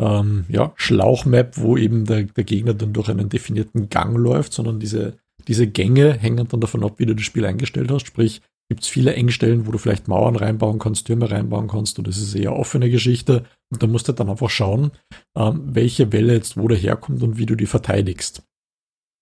ähm, 0.00 0.44
ja, 0.48 0.72
Schlauchmap, 0.76 1.56
wo 1.58 1.76
eben 1.76 2.04
der, 2.04 2.24
der 2.24 2.44
Gegner 2.44 2.74
dann 2.74 2.92
durch 2.92 3.08
einen 3.08 3.28
definierten 3.28 3.88
Gang 3.88 4.16
läuft, 4.16 4.52
sondern 4.52 4.80
diese 4.80 5.18
diese 5.48 5.66
Gänge 5.66 6.14
hängen 6.14 6.46
dann 6.48 6.60
davon 6.60 6.84
ab, 6.84 6.94
wie 6.98 7.06
du 7.06 7.14
das 7.14 7.24
Spiel 7.24 7.44
eingestellt 7.44 7.90
hast. 7.90 8.06
Sprich, 8.06 8.42
gibt 8.68 8.82
es 8.82 8.88
viele 8.88 9.14
Engstellen, 9.14 9.66
wo 9.66 9.70
du 9.70 9.78
vielleicht 9.78 10.08
Mauern 10.08 10.36
reinbauen 10.36 10.78
kannst, 10.78 11.06
Türme 11.06 11.30
reinbauen 11.30 11.68
kannst 11.68 11.98
und 11.98 12.08
das 12.08 12.18
ist 12.18 12.34
eher 12.34 12.56
offene 12.56 12.90
Geschichte. 12.90 13.44
Und 13.70 13.82
da 13.82 13.86
musst 13.86 14.08
du 14.08 14.12
dann 14.12 14.28
einfach 14.28 14.50
schauen, 14.50 14.90
ähm, 15.36 15.62
welche 15.66 16.12
Welle 16.12 16.34
jetzt 16.34 16.56
wo 16.56 16.66
daherkommt 16.66 17.22
und 17.22 17.38
wie 17.38 17.46
du 17.46 17.54
die 17.54 17.66
verteidigst. 17.66 18.42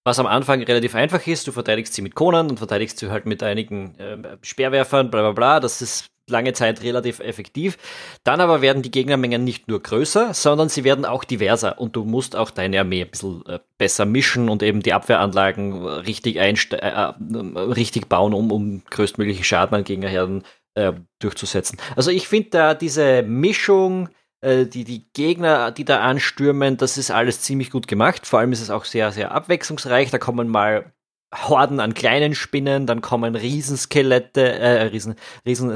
Was 0.04 0.18
am 0.18 0.26
Anfang 0.26 0.62
relativ 0.62 0.94
einfach 0.94 1.26
ist, 1.26 1.46
du 1.46 1.52
verteidigst 1.52 1.94
sie 1.94 2.02
mit 2.02 2.14
Konan 2.14 2.50
und 2.50 2.58
verteidigst 2.58 2.98
sie 2.98 3.10
halt 3.10 3.24
mit 3.24 3.42
einigen 3.42 3.98
äh, 3.98 4.36
Speerwerfern, 4.42 5.10
bla 5.10 5.22
bla 5.22 5.32
bla. 5.32 5.60
Das 5.60 5.80
ist 5.80 6.10
lange 6.28 6.52
Zeit 6.52 6.82
relativ 6.82 7.20
effektiv. 7.20 7.78
Dann 8.22 8.40
aber 8.40 8.62
werden 8.62 8.82
die 8.82 8.90
Gegnermengen 8.90 9.44
nicht 9.44 9.68
nur 9.68 9.82
größer, 9.82 10.34
sondern 10.34 10.68
sie 10.68 10.84
werden 10.84 11.04
auch 11.04 11.24
diverser 11.24 11.78
und 11.78 11.96
du 11.96 12.04
musst 12.04 12.36
auch 12.36 12.50
deine 12.50 12.80
Armee 12.80 13.02
ein 13.02 13.10
bisschen 13.10 13.44
äh, 13.46 13.58
besser 13.78 14.04
mischen 14.04 14.48
und 14.48 14.62
eben 14.62 14.82
die 14.82 14.92
Abwehranlagen 14.92 15.86
richtig, 15.86 16.36
äh, 16.36 16.50
äh, 16.50 17.12
richtig 17.58 18.08
bauen, 18.08 18.34
um, 18.34 18.52
um 18.52 18.82
größtmöglichen 18.90 19.44
Schaden 19.44 19.74
an 19.74 19.84
Gegnerherden 19.84 20.44
äh, 20.74 20.92
durchzusetzen. 21.18 21.78
Also 21.96 22.10
ich 22.10 22.28
finde 22.28 22.50
da 22.50 22.74
diese 22.74 23.22
Mischung, 23.22 24.08
äh, 24.44 24.66
die, 24.66 24.84
die 24.84 25.06
Gegner, 25.12 25.70
die 25.70 25.84
da 25.84 26.00
anstürmen, 26.00 26.76
das 26.76 26.98
ist 26.98 27.10
alles 27.10 27.40
ziemlich 27.40 27.70
gut 27.70 27.88
gemacht. 27.88 28.26
Vor 28.26 28.38
allem 28.38 28.52
ist 28.52 28.60
es 28.60 28.70
auch 28.70 28.84
sehr, 28.84 29.10
sehr 29.10 29.32
abwechslungsreich. 29.32 30.10
Da 30.10 30.18
kommen 30.18 30.48
mal 30.48 30.92
Horden 31.34 31.80
an 31.80 31.94
kleinen 31.94 32.34
Spinnen, 32.34 32.86
dann 32.86 33.00
kommen 33.00 33.34
Riesenskelette, 33.34 34.58
äh, 34.58 34.82
Riesen, 34.84 35.16
Riesen 35.44 35.74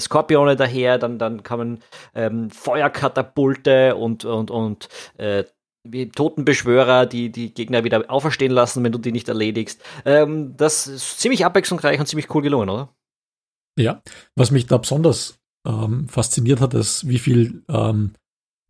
daher, 0.56 0.98
dann, 0.98 1.18
dann 1.18 1.42
kommen 1.42 1.80
ähm, 2.14 2.50
Feuerkatapulte 2.50 3.96
und, 3.96 4.25
und, 4.25 4.50
und 4.50 4.88
äh, 5.16 5.44
Totenbeschwörer, 6.14 7.06
die 7.06 7.30
die 7.30 7.54
Gegner 7.54 7.82
wieder 7.82 8.10
auferstehen 8.10 8.52
lassen, 8.52 8.84
wenn 8.84 8.92
du 8.92 8.98
die 8.98 9.12
nicht 9.12 9.28
erledigst. 9.28 9.82
Ähm, 10.04 10.56
das 10.56 10.87
ist 10.87 11.20
ziemlich 11.20 11.44
abwechslungsreich 11.44 11.98
und 11.98 12.06
ziemlich 12.06 12.32
cool 12.34 12.42
gelungen, 12.42 12.68
oder? 12.68 12.94
Ja, 13.78 14.02
was 14.37 14.50
mich 14.50 14.66
da 14.66 14.76
besonders 14.76 15.38
ähm, 15.66 16.08
fasziniert 16.08 16.60
hat, 16.60 16.75
ist, 16.75 17.08
wie 17.08 17.18
viel 17.18 17.64
ähm, 17.68 18.12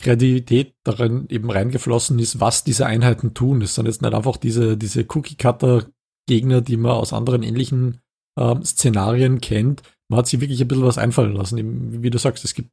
Kreativität 0.00 0.74
darin 0.84 1.26
eben 1.28 1.50
reingeflossen 1.50 2.18
ist, 2.18 2.40
was 2.40 2.64
diese 2.64 2.86
Einheiten 2.86 3.34
tun. 3.34 3.62
Es 3.62 3.74
sind 3.74 3.86
jetzt 3.86 4.02
nicht 4.02 4.14
einfach 4.14 4.36
diese, 4.36 4.76
diese 4.76 5.04
Cookie-Cutter 5.08 5.86
Gegner, 6.28 6.60
die 6.60 6.76
man 6.76 6.92
aus 6.92 7.12
anderen 7.12 7.42
ähnlichen 7.42 8.00
ähm, 8.38 8.62
Szenarien 8.64 9.40
kennt. 9.40 9.82
Man 10.08 10.18
hat 10.18 10.28
sich 10.28 10.40
wirklich 10.40 10.60
ein 10.60 10.68
bisschen 10.68 10.84
was 10.84 10.98
einfallen 10.98 11.34
lassen. 11.34 12.02
Wie 12.02 12.10
du 12.10 12.18
sagst, 12.18 12.44
es 12.44 12.54
gibt 12.54 12.70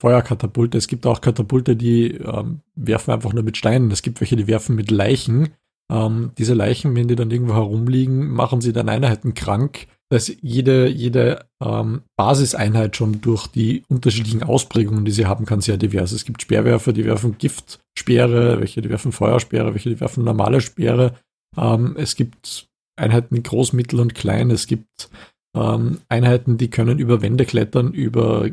Feuerkatapulte, 0.00 0.76
es 0.76 0.88
gibt 0.88 1.06
auch 1.06 1.22
Katapulte, 1.22 1.74
die 1.74 2.12
ähm, 2.12 2.60
werfen 2.74 3.12
einfach 3.12 3.32
nur 3.32 3.42
mit 3.42 3.56
Steinen. 3.56 3.90
Es 3.90 4.02
gibt 4.02 4.20
welche, 4.20 4.36
die 4.36 4.46
werfen 4.46 4.76
mit 4.76 4.90
Leichen. 4.90 5.54
Ähm, 5.90 6.32
diese 6.36 6.54
Leichen, 6.54 6.94
wenn 6.94 7.08
die 7.08 7.16
dann 7.16 7.30
irgendwo 7.30 7.54
herumliegen, 7.54 8.28
machen 8.28 8.60
sie 8.60 8.74
dann 8.74 8.90
Einheiten 8.90 9.32
krank. 9.32 9.86
Dass 10.08 10.30
jede, 10.40 10.88
jede 10.88 11.46
ähm, 11.60 12.02
Basiseinheit 12.16 12.96
schon 12.96 13.20
durch 13.20 13.48
die 13.48 13.82
unterschiedlichen 13.88 14.44
Ausprägungen, 14.44 15.04
die 15.04 15.10
sie 15.10 15.26
haben 15.26 15.46
kann, 15.46 15.60
sehr 15.60 15.78
divers. 15.78 16.12
Es 16.12 16.24
gibt 16.24 16.42
Speerwerfer, 16.42 16.92
die 16.92 17.04
werfen 17.04 17.38
Giftspeere, 17.38 18.60
welche 18.60 18.82
die 18.82 18.90
werfen 18.90 19.10
Feuerspeere, 19.10 19.74
welche 19.74 19.90
die 19.90 20.00
werfen 20.00 20.22
normale 20.22 20.60
Speere. 20.60 21.16
Ähm, 21.56 21.96
es 21.98 22.14
gibt 22.14 22.68
Einheiten 22.96 23.42
groß, 23.42 23.72
mittel 23.72 23.98
und 23.98 24.14
klein. 24.14 24.50
Es 24.50 24.68
gibt 24.68 25.10
ähm, 25.56 26.00
Einheiten, 26.08 26.56
die 26.58 26.70
können 26.70 26.98
über 26.98 27.22
Wände 27.22 27.44
klettern, 27.44 27.92
über 27.92 28.48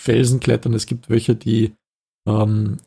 Felsen 0.00 0.40
klettern. 0.40 0.74
Es 0.74 0.86
gibt 0.86 1.10
welche, 1.10 1.34
die 1.34 1.74
ähm, 2.26 2.78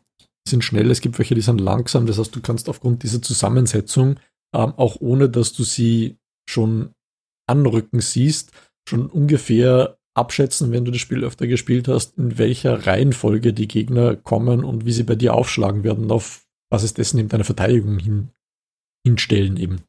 sind 0.47 0.63
schnell, 0.63 0.89
es 0.89 1.01
gibt 1.01 1.19
welche, 1.19 1.35
die 1.35 1.41
sind 1.41 1.61
langsam. 1.61 2.05
Das 2.05 2.17
heißt, 2.17 2.35
du 2.35 2.41
kannst 2.41 2.69
aufgrund 2.69 3.03
dieser 3.03 3.21
Zusammensetzung, 3.21 4.19
ähm, 4.55 4.73
auch 4.77 4.97
ohne 4.99 5.29
dass 5.29 5.53
du 5.53 5.63
sie 5.63 6.17
schon 6.49 6.91
anrücken 7.49 7.99
siehst, 7.99 8.51
schon 8.87 9.07
ungefähr 9.07 9.97
abschätzen, 10.15 10.71
wenn 10.71 10.85
du 10.85 10.91
das 10.91 11.01
Spiel 11.01 11.23
öfter 11.23 11.47
gespielt 11.47 11.87
hast, 11.87 12.17
in 12.17 12.37
welcher 12.37 12.87
Reihenfolge 12.87 13.53
die 13.53 13.67
Gegner 13.67 14.15
kommen 14.15 14.63
und 14.63 14.85
wie 14.85 14.91
sie 14.91 15.03
bei 15.03 15.15
dir 15.15 15.33
aufschlagen 15.33 15.83
werden, 15.83 16.11
auf 16.11 16.45
Basis 16.69 16.93
dessen 16.93 17.19
eben 17.19 17.29
deine 17.29 17.43
Verteidigung 17.43 17.99
hin, 17.99 18.29
hinstellen 19.05 19.57
eben. 19.57 19.83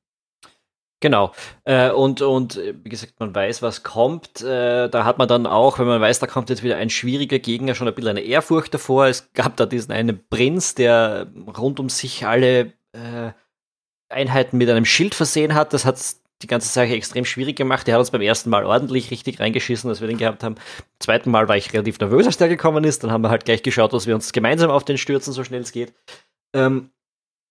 Genau. 1.03 1.33
Äh, 1.65 1.91
und, 1.91 2.21
und 2.21 2.57
wie 2.57 2.89
gesagt, 2.91 3.15
man 3.19 3.35
weiß, 3.35 3.63
was 3.63 3.83
kommt. 3.83 4.43
Äh, 4.43 4.89
da 4.91 5.05
hat 5.05 5.17
man 5.17 5.29
dann 5.29 5.47
auch, 5.47 5.79
wenn 5.79 5.87
man 5.87 6.01
weiß, 6.01 6.19
da 6.19 6.27
kommt 6.27 6.51
jetzt 6.51 6.63
wieder 6.63 6.77
ein 6.77 6.91
schwieriger 6.91 7.39
Gegner, 7.39 7.75
schon 7.75 7.89
ein 7.89 7.95
bisschen 7.95 8.11
eine 8.11 8.21
Ehrfurcht 8.21 8.75
davor. 8.75 9.07
Es 9.07 9.33
gab 9.33 9.57
da 9.57 9.65
diesen 9.65 9.93
einen 9.93 10.21
Prinz, 10.29 10.75
der 10.75 11.33
rund 11.57 11.81
um 11.81 11.89
sich 11.89 12.27
alle 12.27 12.75
äh, 12.93 13.33
Einheiten 14.11 14.59
mit 14.59 14.69
einem 14.69 14.85
Schild 14.85 15.15
versehen 15.15 15.55
hat. 15.55 15.73
Das 15.73 15.87
hat 15.87 15.97
die 16.43 16.47
ganze 16.47 16.69
Sache 16.69 16.95
extrem 16.95 17.25
schwierig 17.25 17.57
gemacht. 17.57 17.87
Der 17.87 17.95
hat 17.95 18.01
uns 18.01 18.11
beim 18.11 18.23
ersten 18.23 18.51
Mal 18.51 18.65
ordentlich 18.65 19.11
richtig 19.11 19.41
reingeschissen, 19.41 19.91
als 19.91 20.01
wir 20.01 20.09
den 20.09 20.19
gehabt 20.19 20.43
haben. 20.43 20.55
Beim 20.55 20.65
zweiten 20.99 21.31
Mal 21.31 21.49
war 21.49 21.57
ich 21.57 21.73
relativ 21.73 21.99
nervös, 21.99 22.27
als 22.27 22.39
der 22.39 22.49
gekommen 22.49 22.85
ist. 22.85 23.05
Dann 23.05 23.11
haben 23.11 23.23
wir 23.23 23.31
halt 23.31 23.45
gleich 23.45 23.63
geschaut, 23.63 23.93
dass 23.93 24.07
wir 24.07 24.15
uns 24.15 24.33
gemeinsam 24.33 24.71
auf 24.71 24.85
den 24.85 24.99
stürzen, 24.99 25.33
so 25.33 25.45
schnell 25.45 25.61
es 25.61 25.73
geht. 25.73 25.93
Ähm, 26.55 26.91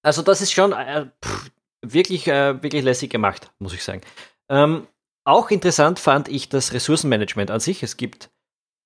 also 0.03 0.22
das 0.22 0.41
ist 0.41 0.51
schon 0.51 0.72
äh, 0.72 1.08
pff, 1.24 1.51
wirklich, 1.81 2.27
äh, 2.27 2.62
wirklich 2.62 2.84
lässig 2.84 3.12
gemacht, 3.12 3.51
muss 3.60 3.74
ich 3.74 3.84
sagen. 3.84 4.01
Ähm, 4.50 4.88
auch 5.25 5.51
interessant 5.51 6.00
fand 6.00 6.27
ich 6.27 6.50
das 6.50 6.74
Ressourcenmanagement 6.74 7.51
an 7.51 7.60
sich. 7.60 7.84
Es 7.84 7.98
gibt 7.98 8.31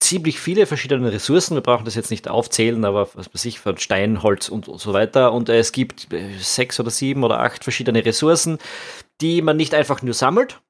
ziemlich 0.04 0.40
viele 0.40 0.66
verschiedene 0.66 1.12
Ressourcen. 1.12 1.56
Wir 1.56 1.62
brauchen 1.62 1.86
das 1.86 1.96
jetzt 1.96 2.12
nicht 2.12 2.28
aufzählen, 2.28 2.84
aber 2.86 3.10
was 3.16 3.34
weiß 3.34 3.46
ich, 3.46 3.60
von 3.60 3.78
Stein, 3.78 4.22
Holz 4.22 4.50
und, 4.50 4.68
und 4.68 4.80
so 4.80 4.94
weiter. 4.94 5.32
Und 5.32 5.50
äh, 5.50 5.58
es 5.60 5.72
gibt 5.72 6.12
äh, 6.14 6.38
sechs 6.40 6.80
oder 6.80 6.92
sieben 6.92 7.24
oder 7.24 7.40
acht 7.40 7.64
verschiedene 7.64 8.06
Ressourcen, 8.06 8.58
die 9.22 9.42
man 9.42 9.58
nicht 9.58 9.74
einfach 9.74 10.02
nur 10.02 10.14
sammelt, 10.14 10.62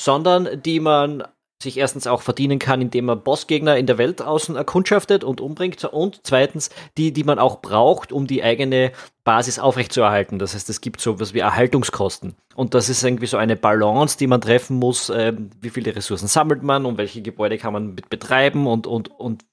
sondern 0.00 0.62
die 0.62 0.80
man 0.80 1.24
sich 1.62 1.78
erstens 1.78 2.06
auch 2.06 2.22
verdienen 2.22 2.58
kann, 2.58 2.82
indem 2.82 3.06
man 3.06 3.22
Bossgegner 3.22 3.76
in 3.76 3.86
der 3.86 3.98
Welt 3.98 4.20
außen 4.20 4.56
erkundschaftet 4.56 5.24
und 5.24 5.40
umbringt 5.40 5.82
und 5.84 6.20
zweitens 6.22 6.70
die, 6.98 7.12
die 7.12 7.24
man 7.24 7.38
auch 7.38 7.62
braucht, 7.62 8.12
um 8.12 8.26
die 8.26 8.42
eigene 8.42 8.92
Basis 9.24 9.58
aufrechtzuerhalten. 9.58 10.38
Das 10.38 10.54
heißt, 10.54 10.68
es 10.68 10.80
gibt 10.80 11.00
so 11.00 11.18
was 11.18 11.32
wie 11.32 11.38
Erhaltungskosten 11.38 12.36
und 12.54 12.74
das 12.74 12.88
ist 12.88 13.02
irgendwie 13.02 13.26
so 13.26 13.38
eine 13.38 13.56
Balance, 13.56 14.18
die 14.18 14.26
man 14.26 14.40
treffen 14.40 14.78
muss. 14.78 15.08
Äh, 15.08 15.32
wie 15.60 15.70
viele 15.70 15.96
Ressourcen 15.96 16.28
sammelt 16.28 16.62
man 16.62 16.84
und 16.84 16.98
welche 16.98 17.22
Gebäude 17.22 17.56
kann 17.56 17.72
man 17.72 17.94
mit 17.94 18.10
betreiben 18.10 18.66
und 18.66 18.86
und 18.86 19.08
und 19.08 19.44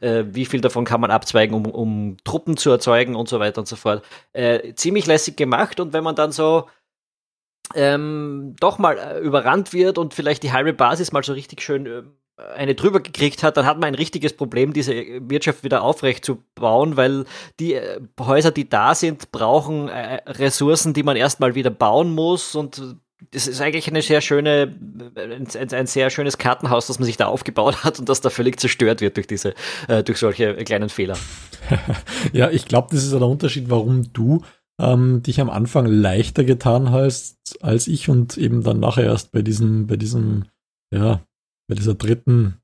äh, 0.00 0.24
wie 0.28 0.46
viel 0.46 0.60
davon 0.60 0.84
kann 0.84 1.00
man 1.00 1.10
abzweigen, 1.10 1.54
um, 1.54 1.66
um 1.66 2.16
Truppen 2.24 2.56
zu 2.56 2.70
erzeugen 2.70 3.16
und 3.16 3.28
so 3.28 3.40
weiter 3.40 3.60
und 3.60 3.66
so 3.66 3.76
fort. 3.76 4.04
Äh, 4.32 4.74
ziemlich 4.74 5.06
lässig 5.06 5.36
gemacht 5.36 5.80
und 5.80 5.92
wenn 5.92 6.04
man 6.04 6.14
dann 6.14 6.32
so 6.32 6.66
ähm, 7.74 8.54
doch 8.60 8.78
mal 8.78 8.98
äh, 8.98 9.18
überrannt 9.20 9.72
wird 9.72 9.98
und 9.98 10.14
vielleicht 10.14 10.42
die 10.42 10.52
halbe 10.52 10.72
Basis 10.72 11.12
mal 11.12 11.22
so 11.22 11.32
richtig 11.32 11.62
schön 11.62 11.86
äh, 11.86 12.02
eine 12.54 12.74
drüber 12.74 13.00
gekriegt 13.00 13.42
hat, 13.42 13.56
dann 13.56 13.66
hat 13.66 13.78
man 13.78 13.88
ein 13.88 13.94
richtiges 13.94 14.32
Problem, 14.32 14.72
diese 14.72 14.92
Wirtschaft 14.92 15.64
wieder 15.64 15.82
aufrecht 15.82 16.24
zu 16.24 16.42
bauen, 16.54 16.96
weil 16.96 17.24
die 17.58 17.74
äh, 17.74 18.00
Häuser, 18.20 18.52
die 18.52 18.68
da 18.68 18.94
sind, 18.94 19.32
brauchen 19.32 19.88
äh, 19.88 20.22
Ressourcen, 20.26 20.94
die 20.94 21.02
man 21.02 21.16
erstmal 21.16 21.54
wieder 21.54 21.70
bauen 21.70 22.14
muss 22.14 22.54
und 22.54 22.80
das 23.32 23.48
ist 23.48 23.60
eigentlich 23.60 23.88
eine 23.88 24.00
sehr 24.00 24.20
schöne, 24.20 24.74
ein, 25.16 25.48
ein, 25.72 25.86
sehr 25.86 26.08
schönes 26.10 26.38
Kartenhaus, 26.38 26.86
das 26.86 27.00
man 27.00 27.06
sich 27.06 27.16
da 27.16 27.26
aufgebaut 27.26 27.82
hat 27.84 27.98
und 27.98 28.08
das 28.08 28.20
da 28.20 28.30
völlig 28.30 28.60
zerstört 28.60 29.00
wird 29.00 29.16
durch 29.16 29.26
diese, 29.26 29.54
äh, 29.88 30.04
durch 30.04 30.18
solche 30.18 30.54
kleinen 30.64 30.88
Fehler. 30.88 31.18
ja, 32.32 32.48
ich 32.50 32.66
glaube, 32.66 32.88
das 32.92 33.02
ist 33.02 33.12
der 33.12 33.20
Unterschied, 33.22 33.68
warum 33.70 34.12
du 34.12 34.42
ähm, 34.80 35.22
dich 35.22 35.40
am 35.40 35.50
Anfang 35.50 35.86
leichter 35.86 36.44
getan 36.44 36.90
hast 36.90 37.62
als 37.62 37.88
ich 37.88 38.08
und 38.08 38.36
eben 38.38 38.62
dann 38.62 38.80
nachher 38.80 39.04
erst 39.04 39.32
bei 39.32 39.42
diesem, 39.42 39.86
bei 39.86 39.96
diesem, 39.96 40.44
ja, 40.94 41.22
bei 41.68 41.74
dieser 41.74 41.94
dritten, 41.94 42.58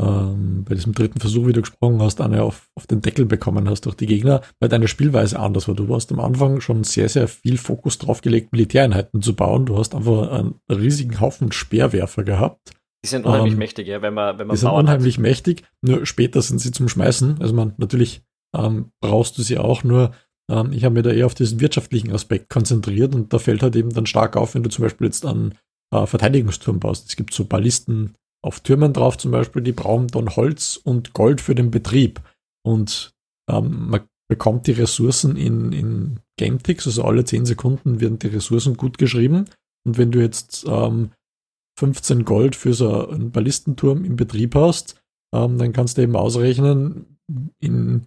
ähm, 0.00 0.64
bei 0.64 0.74
diesem 0.74 0.92
dritten 0.92 1.20
Versuch, 1.20 1.46
wie 1.46 1.52
du 1.52 1.60
gesprochen 1.60 2.02
hast, 2.02 2.20
eine 2.20 2.42
auf, 2.42 2.68
auf 2.74 2.86
den 2.86 3.00
Deckel 3.00 3.26
bekommen 3.26 3.68
hast 3.68 3.82
durch 3.82 3.94
die 3.94 4.06
Gegner, 4.06 4.42
weil 4.58 4.68
deine 4.68 4.88
Spielweise 4.88 5.38
anders 5.38 5.68
war. 5.68 5.74
Du 5.74 5.94
hast 5.94 6.10
am 6.10 6.20
Anfang 6.20 6.60
schon 6.60 6.82
sehr, 6.82 7.08
sehr 7.08 7.28
viel 7.28 7.58
Fokus 7.58 7.98
drauf 7.98 8.20
gelegt, 8.20 8.52
Militäreinheiten 8.52 9.22
zu 9.22 9.36
bauen. 9.36 9.66
Du 9.66 9.78
hast 9.78 9.94
einfach 9.94 10.30
einen 10.32 10.60
riesigen 10.68 11.20
Haufen 11.20 11.52
Speerwerfer 11.52 12.24
gehabt. 12.24 12.72
Die 13.04 13.08
sind 13.08 13.26
unheimlich 13.26 13.52
ähm, 13.52 13.58
mächtig, 13.58 13.86
ja, 13.86 14.02
wenn 14.02 14.14
man, 14.14 14.38
wenn 14.38 14.46
man 14.46 14.54
Die 14.54 14.60
sind 14.60 14.70
unheimlich 14.70 15.16
hat. 15.16 15.22
mächtig, 15.22 15.62
nur 15.82 16.06
später 16.06 16.42
sind 16.42 16.58
sie 16.58 16.72
zum 16.72 16.88
Schmeißen. 16.88 17.40
Also 17.40 17.54
man, 17.54 17.74
natürlich 17.76 18.24
ähm, 18.56 18.92
brauchst 19.00 19.36
du 19.38 19.42
sie 19.42 19.58
auch, 19.58 19.84
nur 19.84 20.12
ähm, 20.50 20.72
ich 20.72 20.84
habe 20.84 20.94
mir 20.94 21.02
da 21.02 21.10
eher 21.10 21.26
auf 21.26 21.34
diesen 21.34 21.60
wirtschaftlichen 21.60 22.12
Aspekt 22.12 22.50
konzentriert 22.50 23.14
und 23.14 23.32
da 23.32 23.38
fällt 23.38 23.62
halt 23.62 23.76
eben 23.76 23.90
dann 23.90 24.06
stark 24.06 24.36
auf, 24.36 24.54
wenn 24.54 24.62
du 24.62 24.70
zum 24.70 24.82
Beispiel 24.82 25.06
jetzt 25.06 25.24
an 25.24 25.54
äh, 25.92 26.06
Verteidigungsturm 26.06 26.80
baust. 26.80 27.08
Es 27.08 27.16
gibt 27.16 27.34
so 27.34 27.44
Ballisten 27.44 28.14
auf 28.42 28.60
Türmen 28.60 28.92
drauf 28.92 29.16
zum 29.16 29.30
Beispiel, 29.30 29.62
die 29.62 29.72
brauchen 29.72 30.08
dann 30.08 30.36
Holz 30.36 30.78
und 30.82 31.14
Gold 31.14 31.40
für 31.40 31.54
den 31.54 31.70
Betrieb. 31.70 32.20
Und 32.62 33.14
ähm, 33.50 33.88
man 33.88 34.02
bekommt 34.28 34.66
die 34.66 34.72
Ressourcen 34.72 35.36
in, 35.36 35.72
in 35.72 36.20
Game-Ticks, 36.38 36.86
also 36.86 37.04
alle 37.04 37.24
10 37.24 37.46
Sekunden 37.46 38.00
werden 38.00 38.18
die 38.18 38.28
Ressourcen 38.28 38.76
gut 38.76 38.98
geschrieben. 38.98 39.46
Und 39.86 39.98
wenn 39.98 40.10
du 40.10 40.20
jetzt 40.20 40.64
ähm, 40.66 41.10
15 41.78 42.24
Gold 42.24 42.56
für 42.56 42.74
so 42.74 43.08
einen 43.08 43.30
Ballistenturm 43.30 44.04
im 44.04 44.16
Betrieb 44.16 44.54
hast, 44.54 45.00
ähm, 45.34 45.58
dann 45.58 45.72
kannst 45.72 45.98
du 45.98 46.02
eben 46.02 46.16
ausrechnen, 46.16 47.18
in 47.58 48.06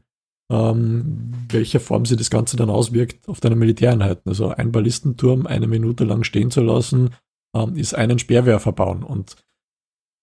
ähm, 0.51 1.33
welcher 1.49 1.79
Form 1.79 2.05
sich 2.05 2.17
das 2.17 2.29
Ganze 2.29 2.55
dann 2.57 2.69
auswirkt 2.69 3.27
auf 3.27 3.39
deine 3.39 3.55
Militäreinheiten. 3.55 4.29
Also 4.29 4.49
ein 4.49 4.71
Ballistenturm 4.71 5.45
eine 5.45 5.67
Minute 5.67 6.03
lang 6.05 6.23
stehen 6.23 6.51
zu 6.51 6.61
lassen, 6.61 7.11
ähm, 7.55 7.75
ist 7.75 7.93
einen 7.93 8.19
Speerwerfer 8.19 8.71
bauen. 8.71 9.03
Und 9.03 9.35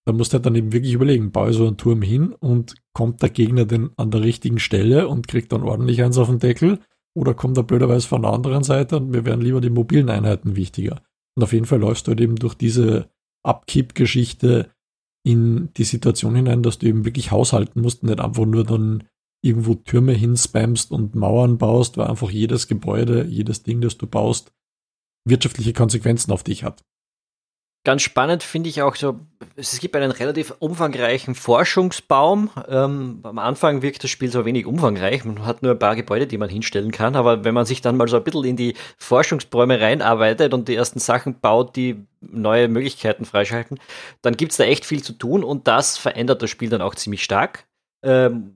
da 0.05 0.13
musst 0.13 0.33
du 0.33 0.35
halt 0.35 0.45
dann 0.45 0.55
eben 0.55 0.71
wirklich 0.71 0.93
überlegen, 0.93 1.31
baue 1.31 1.53
so 1.53 1.67
einen 1.67 1.77
Turm 1.77 2.01
hin 2.01 2.33
und 2.33 2.75
kommt 2.93 3.21
der 3.21 3.29
Gegner 3.29 3.65
denn 3.65 3.91
an 3.97 4.11
der 4.11 4.21
richtigen 4.21 4.59
Stelle 4.59 5.07
und 5.07 5.27
kriegt 5.27 5.51
dann 5.51 5.63
ordentlich 5.63 6.03
eins 6.03 6.17
auf 6.17 6.27
den 6.27 6.39
Deckel 6.39 6.79
oder 7.15 7.33
kommt 7.33 7.57
er 7.57 7.63
blöderweise 7.63 8.07
von 8.07 8.23
der 8.23 8.31
anderen 8.31 8.63
Seite 8.63 8.97
und 8.97 9.09
mir 9.09 9.25
werden 9.25 9.41
lieber 9.41 9.61
die 9.61 9.69
mobilen 9.69 10.09
Einheiten 10.09 10.55
wichtiger. 10.55 11.01
Und 11.35 11.43
auf 11.43 11.53
jeden 11.53 11.65
Fall 11.65 11.79
läufst 11.79 12.07
du 12.07 12.11
halt 12.11 12.21
eben 12.21 12.35
durch 12.35 12.55
diese 12.55 13.09
Abkipp-Geschichte 13.43 14.71
in 15.23 15.69
die 15.73 15.83
Situation 15.83 16.35
hinein, 16.35 16.61
dass 16.61 16.77
du 16.77 16.87
eben 16.87 17.05
wirklich 17.05 17.31
haushalten 17.31 17.81
musst 17.81 18.03
und 18.03 18.09
nicht 18.09 18.21
einfach 18.21 18.45
nur 18.45 18.63
dann 18.63 19.03
irgendwo 19.45 19.75
Türme 19.75 20.13
hinspammst 20.13 20.91
und 20.91 21.15
Mauern 21.15 21.57
baust, 21.57 21.97
weil 21.97 22.07
einfach 22.07 22.29
jedes 22.29 22.67
Gebäude, 22.67 23.25
jedes 23.25 23.63
Ding, 23.63 23.81
das 23.81 23.97
du 23.97 24.07
baust, 24.07 24.51
wirtschaftliche 25.25 25.73
Konsequenzen 25.73 26.31
auf 26.31 26.43
dich 26.43 26.63
hat. 26.63 26.83
Ganz 27.85 28.01
spannend 28.01 28.41
finde 28.41 28.67
ich 28.67 28.81
auch 28.81 28.95
so, 28.95 29.19
es 29.55 29.79
gibt 29.79 29.95
einen 29.95 30.09
relativ 30.09 30.55
umfangreichen 30.57 31.35
Forschungsbaum. 31.35 32.49
Ähm, 32.67 33.19
am 33.21 33.37
Anfang 33.37 33.83
wirkt 33.83 34.03
das 34.03 34.09
Spiel 34.09 34.31
so 34.31 34.43
wenig 34.43 34.65
umfangreich. 34.65 35.23
Man 35.23 35.45
hat 35.45 35.61
nur 35.61 35.73
ein 35.73 35.79
paar 35.79 35.95
Gebäude, 35.95 36.25
die 36.25 36.39
man 36.39 36.49
hinstellen 36.49 36.89
kann. 36.89 37.15
Aber 37.15 37.43
wenn 37.43 37.53
man 37.53 37.67
sich 37.67 37.81
dann 37.81 37.95
mal 37.95 38.07
so 38.07 38.17
ein 38.17 38.23
bisschen 38.23 38.43
in 38.43 38.55
die 38.55 38.73
Forschungsbäume 38.97 39.79
reinarbeitet 39.79 40.55
und 40.55 40.67
die 40.67 40.73
ersten 40.73 40.97
Sachen 40.97 41.39
baut, 41.39 41.75
die 41.75 42.03
neue 42.21 42.69
Möglichkeiten 42.69 43.23
freischalten, 43.23 43.79
dann 44.23 44.35
gibt 44.35 44.53
es 44.53 44.57
da 44.57 44.63
echt 44.63 44.83
viel 44.83 45.03
zu 45.03 45.13
tun 45.13 45.43
und 45.43 45.67
das 45.67 45.95
verändert 45.95 46.41
das 46.41 46.49
Spiel 46.49 46.69
dann 46.69 46.81
auch 46.81 46.95
ziemlich 46.95 47.23
stark. 47.23 47.67
Ähm, 48.01 48.54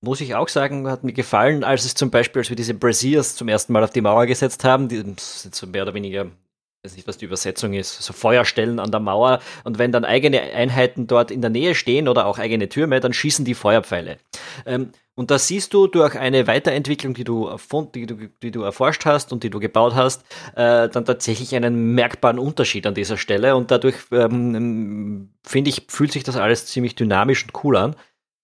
muss 0.00 0.20
ich 0.20 0.34
auch 0.34 0.48
sagen, 0.48 0.88
hat 0.88 1.04
mir 1.04 1.12
gefallen, 1.12 1.64
als 1.64 1.84
es 1.84 1.94
zum 1.94 2.10
Beispiel, 2.10 2.40
als 2.40 2.48
wir 2.48 2.56
diese 2.56 2.74
Braziers 2.74 3.36
zum 3.36 3.48
ersten 3.48 3.72
Mal 3.72 3.84
auf 3.84 3.90
die 3.90 4.00
Mauer 4.00 4.26
gesetzt 4.26 4.64
haben, 4.64 4.88
die 4.88 4.96
sind 4.96 5.20
so 5.20 5.66
mehr 5.66 5.82
oder 5.82 5.94
weniger, 5.94 6.24
ich 6.24 6.90
weiß 6.90 6.96
nicht, 6.96 7.06
was 7.06 7.18
die 7.18 7.26
Übersetzung 7.26 7.74
ist, 7.74 8.02
so 8.02 8.12
Feuerstellen 8.12 8.78
an 8.78 8.90
der 8.90 9.00
Mauer 9.00 9.40
und 9.64 9.78
wenn 9.78 9.92
dann 9.92 10.04
eigene 10.04 10.40
Einheiten 10.40 11.06
dort 11.06 11.30
in 11.30 11.42
der 11.42 11.50
Nähe 11.50 11.74
stehen 11.74 12.08
oder 12.08 12.26
auch 12.26 12.38
eigene 12.38 12.68
Türme, 12.68 13.00
dann 13.00 13.12
schießen 13.12 13.44
die 13.44 13.54
Feuerpfeile. 13.54 14.16
Ähm, 14.64 14.92
und 15.20 15.30
da 15.30 15.38
siehst 15.38 15.74
du 15.74 15.86
durch 15.86 16.18
eine 16.18 16.46
Weiterentwicklung, 16.46 17.12
die 17.12 17.24
du, 17.24 17.54
die 17.94 18.06
du, 18.06 18.16
die 18.42 18.50
du 18.50 18.62
erforscht 18.62 19.04
hast 19.04 19.34
und 19.34 19.44
die 19.44 19.50
du 19.50 19.60
gebaut 19.60 19.94
hast, 19.94 20.22
äh, 20.54 20.88
dann 20.88 21.04
tatsächlich 21.04 21.54
einen 21.54 21.94
merkbaren 21.94 22.38
Unterschied 22.38 22.86
an 22.86 22.94
dieser 22.94 23.18
Stelle. 23.18 23.54
Und 23.54 23.70
dadurch, 23.70 23.96
ähm, 24.12 25.28
finde 25.44 25.68
ich, 25.68 25.88
fühlt 25.88 26.12
sich 26.12 26.24
das 26.24 26.36
alles 26.36 26.64
ziemlich 26.64 26.94
dynamisch 26.94 27.44
und 27.44 27.64
cool 27.64 27.76
an. 27.76 27.96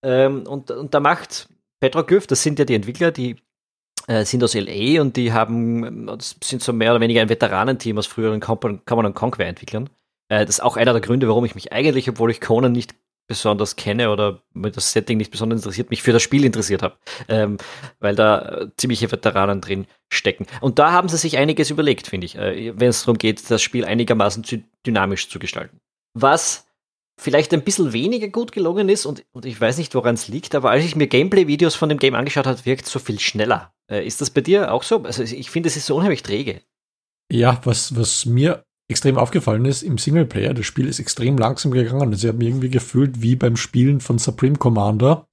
Ähm, 0.03 0.47
und, 0.47 0.71
und 0.71 0.95
da 0.95 1.01
macht 1.01 1.49
Petroglyph, 1.81 2.27
das 2.27 2.43
sind 2.43 2.59
ja 2.59 2.65
die 2.65 2.75
Entwickler, 2.75 3.11
die 3.11 3.37
äh, 4.07 4.25
sind 4.25 4.43
aus 4.45 4.55
LA 4.55 5.01
und 5.01 5.17
die 5.17 5.33
haben, 5.33 6.19
sind 6.43 6.63
so 6.63 6.73
mehr 6.73 6.93
oder 6.93 7.01
weniger 7.01 7.23
ein 7.23 7.29
Veteranenteam 7.29 7.99
aus 7.99 8.07
früheren 8.07 8.41
Common 8.41 9.15
Conquer 9.15 9.47
Entwicklern. 9.47 9.91
Äh, 10.29 10.47
das 10.47 10.57
ist 10.57 10.61
auch 10.61 10.77
einer 10.77 10.93
der 10.93 11.03
Gründe, 11.03 11.29
warum 11.29 11.45
ich 11.45 11.55
mich 11.55 11.73
eigentlich, 11.73 12.09
obwohl 12.09 12.31
ich 12.31 12.41
Conan 12.41 12.73
nicht 12.73 12.95
besonders 13.29 13.77
kenne 13.77 14.11
oder 14.11 14.41
das 14.55 14.93
Setting 14.93 15.19
nicht 15.19 15.33
besonders 15.33 15.61
interessiert, 15.61 15.91
mich 15.91 16.03
für 16.03 16.13
das 16.13 16.23
Spiel 16.23 16.45
interessiert 16.45 16.83
habe, 16.83 16.97
ähm, 17.29 17.59
weil 17.99 18.15
da 18.15 18.61
äh, 18.61 18.69
ziemliche 18.77 19.11
Veteranen 19.11 19.61
drin 19.61 19.87
stecken. 20.13 20.47
Und 20.61 20.79
da 20.79 20.93
haben 20.93 21.09
sie 21.09 21.17
sich 21.17 21.37
einiges 21.37 21.71
überlegt, 21.71 22.07
finde 22.07 22.27
ich, 22.27 22.37
äh, 22.37 22.79
wenn 22.79 22.89
es 22.89 23.03
darum 23.03 23.19
geht, 23.19 23.51
das 23.51 23.63
Spiel 23.63 23.85
einigermaßen 23.85 24.45
dynamisch 24.87 25.29
zu 25.29 25.39
gestalten. 25.39 25.81
Was 26.15 26.66
vielleicht 27.19 27.55
ein 27.55 27.63
bisschen 27.65 27.93
weniger 27.93 28.29
gut 28.29 28.53
gelungen 28.53 28.89
ist 28.89 29.07
und, 29.07 29.25
und 29.33 29.47
ich 29.47 29.61
weiß 29.61 29.79
nicht, 29.79 29.95
woran 29.95 30.15
es 30.15 30.29
liegt, 30.29 30.55
aber 30.55 30.71
als 30.71 30.85
ich 30.85 30.97
mir 30.97 31.07
Gameplay-Videos 31.07 31.75
von 31.75 31.89
dem 31.89 31.99
Game 31.99 32.15
angeschaut 32.15 32.47
habe, 32.47 32.65
wirkt 32.65 32.87
es 32.87 32.93
so 32.93 32.99
viel 32.99 33.19
schneller. 33.19 33.73
Äh, 33.91 34.07
ist 34.07 34.21
das 34.21 34.31
bei 34.31 34.43
dir 34.43 34.73
auch 34.73 34.83
so? 34.83 35.03
Also 35.03 35.23
ich 35.23 35.51
finde, 35.51 35.69
es 35.69 35.77
ist 35.77 35.87
so 35.87 35.97
unheimlich 35.97 36.23
träge. 36.23 36.61
Ja, 37.33 37.61
was, 37.65 37.97
was 37.97 38.27
mir 38.27 38.65
extrem 38.89 39.19
aufgefallen 39.19 39.65
ist 39.65 39.83
im 39.83 39.99
Singleplayer, 39.99 40.55
das 40.55 40.67
Spiel 40.67 40.87
ist 40.87 41.01
extrem 41.01 41.39
langsam 41.39 41.73
gegangen. 41.73 42.13
Also 42.13 42.27
ich 42.27 42.29
habe 42.29 42.39
mich 42.39 42.49
irgendwie 42.49 42.71
gefühlt 42.71 43.23
wie 43.23 43.35
beim 43.35 43.57
Spielen 43.57 44.01
von 44.01 44.19
Supreme 44.19 44.57
Commander, 44.57 45.27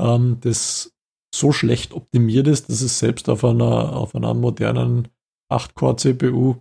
ähm, 0.00 0.38
das 0.42 0.92
so 1.34 1.52
schlecht 1.52 1.92
optimiert 1.92 2.48
ist, 2.48 2.68
dass 2.68 2.82
es 2.82 2.98
selbst 2.98 3.28
auf 3.28 3.44
einer, 3.44 3.96
auf 3.96 4.14
einer 4.14 4.34
modernen 4.34 5.08
8-Core-CPU 5.50 6.56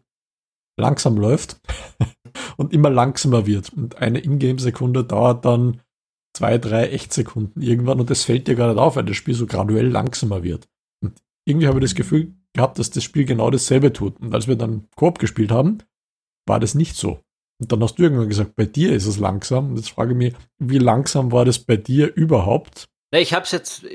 langsam 0.79 1.17
läuft 1.17 1.59
und 2.59 2.73
immer 2.73 2.89
langsamer 2.89 3.45
wird. 3.45 3.71
Und 3.71 3.99
eine 3.99 4.19
Ingame-Sekunde 4.19 5.05
dauert 5.05 5.45
dann 5.45 5.81
zwei, 6.35 6.57
drei 6.57 6.89
Echtsekunden 6.89 7.61
irgendwann 7.61 8.01
und 8.01 8.09
das 8.09 8.25
fällt 8.25 8.47
dir 8.47 8.55
gar 8.55 8.67
nicht 8.67 8.77
auf, 8.77 8.97
weil 8.97 9.05
das 9.05 9.15
Spiel 9.15 9.33
so 9.33 9.47
graduell 9.47 9.87
langsamer 9.87 10.43
wird. 10.43 10.67
Und 11.01 11.17
irgendwie 11.45 11.67
habe 11.67 11.79
ich 11.79 11.85
das 11.85 11.95
Gefühl 11.95 12.33
gehabt, 12.53 12.77
dass 12.77 12.89
das 12.89 13.03
Spiel 13.03 13.23
genau 13.23 13.49
dasselbe 13.49 13.93
tut. 13.93 14.19
Und 14.19 14.35
als 14.35 14.47
wir 14.47 14.57
dann 14.57 14.87
Koop 14.97 15.19
gespielt 15.19 15.51
haben, 15.51 15.79
war 16.45 16.59
das 16.59 16.75
nicht 16.75 16.97
so. 16.97 17.21
Und 17.61 17.71
dann 17.71 17.81
hast 17.81 17.95
du 17.95 18.03
irgendwann 18.03 18.27
gesagt, 18.27 18.57
bei 18.57 18.65
dir 18.65 18.91
ist 18.91 19.05
es 19.05 19.19
langsam. 19.19 19.69
Und 19.69 19.77
jetzt 19.77 19.91
frage 19.91 20.11
ich 20.11 20.17
mich, 20.17 20.33
wie 20.57 20.79
langsam 20.79 21.31
war 21.31 21.45
das 21.45 21.59
bei 21.59 21.77
dir 21.77 22.13
überhaupt? 22.13 22.89
Na, 23.11 23.19
ich 23.19 23.33
habe 23.33 23.45
es 23.45 23.51
jetzt, 23.51 23.85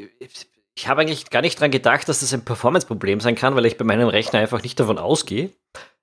ich 0.74 0.88
habe 0.88 1.02
eigentlich 1.02 1.28
gar 1.28 1.42
nicht 1.42 1.60
dran 1.60 1.70
gedacht, 1.70 2.08
dass 2.08 2.20
das 2.20 2.32
ein 2.32 2.46
Performance-Problem 2.46 3.20
sein 3.20 3.34
kann, 3.34 3.56
weil 3.56 3.66
ich 3.66 3.76
bei 3.76 3.84
meinem 3.84 4.08
Rechner 4.08 4.38
einfach 4.38 4.62
nicht 4.62 4.80
davon 4.80 4.98
ausgehe. 4.98 5.50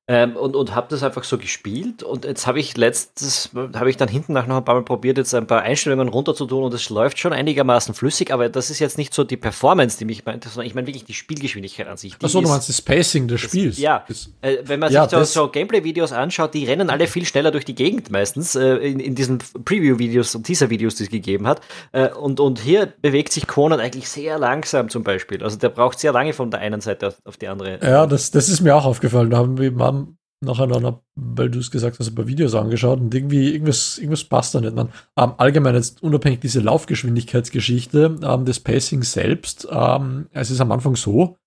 Ähm, 0.08 0.36
und 0.36 0.56
und 0.56 0.74
habe 0.74 0.88
das 0.90 1.04
einfach 1.04 1.24
so 1.24 1.38
gespielt. 1.38 2.02
Und 2.02 2.26
jetzt 2.26 2.48
habe 2.48 2.60
ich 2.60 2.76
letztes, 2.76 3.52
habe 3.54 3.90
ich 3.90 3.98
dann 3.98 4.10
hinten 4.10 4.34
nach 4.34 4.48
noch 4.48 4.58
ein 4.58 4.66
paar 4.66 4.74
Mal 4.74 4.84
probiert, 4.84 5.20
jetzt 5.20 5.34
ein 5.36 5.46
paar 5.46 5.62
Einstellungen 5.62 6.08
runter 6.08 6.34
zu 6.34 6.48
tun 6.48 6.64
und 6.64 6.74
es 6.74 6.90
läuft 6.90 7.20
schon 7.20 7.34
einigermaßen 7.34 7.94
flüssig, 7.94 8.34
aber 8.34 8.50
das 8.50 8.72
ist 8.72 8.80
jetzt 8.80 8.98
nicht 8.98 9.14
so 9.14 9.24
die 9.24 9.38
Performance, 9.38 10.00
die 10.00 10.06
mich 10.06 10.26
meint, 10.26 10.44
sondern 10.44 10.66
ich 10.66 10.74
meine 10.74 10.88
wirklich 10.88 11.06
die 11.06 11.14
Spielgeschwindigkeit 11.14 11.88
an 11.88 11.98
sich. 11.98 12.16
Achso, 12.22 12.42
du 12.42 12.48
meinst 12.48 12.68
das 12.68 12.82
Pacing 12.82 13.28
des 13.28 13.42
Spiels. 13.42 13.78
ja, 13.78 14.04
äh, 14.42 14.58
wenn 14.64 14.80
man 14.80 14.92
ja, 14.92 15.08
sich 15.08 15.20
so, 15.20 15.24
so 15.24 15.48
Gameplay-Videos 15.50 16.12
anschaut, 16.12 16.56
die 16.56 16.66
rennen 16.66 16.90
alle 16.90 17.06
viel 17.06 17.26
schneller 17.26 17.52
durch 17.52 17.66
die 17.66 17.76
Gegend 17.76 18.10
meistens, 18.10 18.56
äh, 18.56 18.78
in, 18.78 19.00
in 19.00 19.14
diesen 19.14 19.38
Preview-Videos 19.38 20.34
und 20.34 20.46
Teaser-Videos, 20.48 20.96
die 20.96 21.04
es 21.04 21.10
gegeben 21.12 21.46
hat. 21.46 21.62
Äh, 21.92 22.10
und, 22.10 22.40
und 22.40 22.60
hier 22.60 22.92
bewegt 23.02 23.32
sich 23.32 23.46
Conan 23.46 23.80
eigentlich 23.80 24.10
sehr 24.10 24.40
langsam 24.40 24.90
zum 24.90 25.04
Beispiel. 25.04 25.44
Also 25.44 25.58
der 25.58 25.70
braucht 25.70 26.00
sehr 26.00 26.12
lange 26.12 26.34
von 26.34 26.50
der 26.50 26.60
einen 26.60 26.82
Seite 26.82 27.10
auf, 27.10 27.22
auf 27.24 27.38
die 27.38 27.48
andere. 27.48 27.80
Ja, 27.84 28.08
das, 28.08 28.32
das 28.32 28.50
ist 28.50 28.62
mir 28.62 28.76
auch 28.76 28.86
aufgefallen. 28.86 29.30
Da 29.30 29.38
haben 29.38 29.60
wir 29.60 29.72
haben 29.92 30.01
nacheinander, 30.42 31.02
weil 31.16 31.50
du 31.50 31.60
es 31.60 31.72
gesagt 31.72 32.00
hast, 32.00 32.08
ein 32.08 32.16
paar 32.16 32.28
Videos 32.28 32.56
angeschaut 32.56 33.00
und 33.00 33.14
irgendwie, 33.14 33.52
irgendwas, 33.54 33.98
irgendwas 33.98 34.24
passt 34.24 34.56
da 34.56 34.62
nicht. 34.62 34.76
Man, 34.76 34.90
ähm, 35.18 35.34
allgemein 35.38 35.76
jetzt 35.76 36.02
unabhängig 36.02 36.40
diese 36.40 36.60
Laufgeschwindigkeitsgeschichte, 36.62 38.20
ähm, 38.22 38.46
das 38.46 38.60
Pacing 38.60 39.04
selbst, 39.04 39.68
ähm, 39.72 40.28
es 40.32 40.52
ist 40.52 40.62
am 40.62 40.72
Anfang 40.72 40.96
so, 40.96 41.38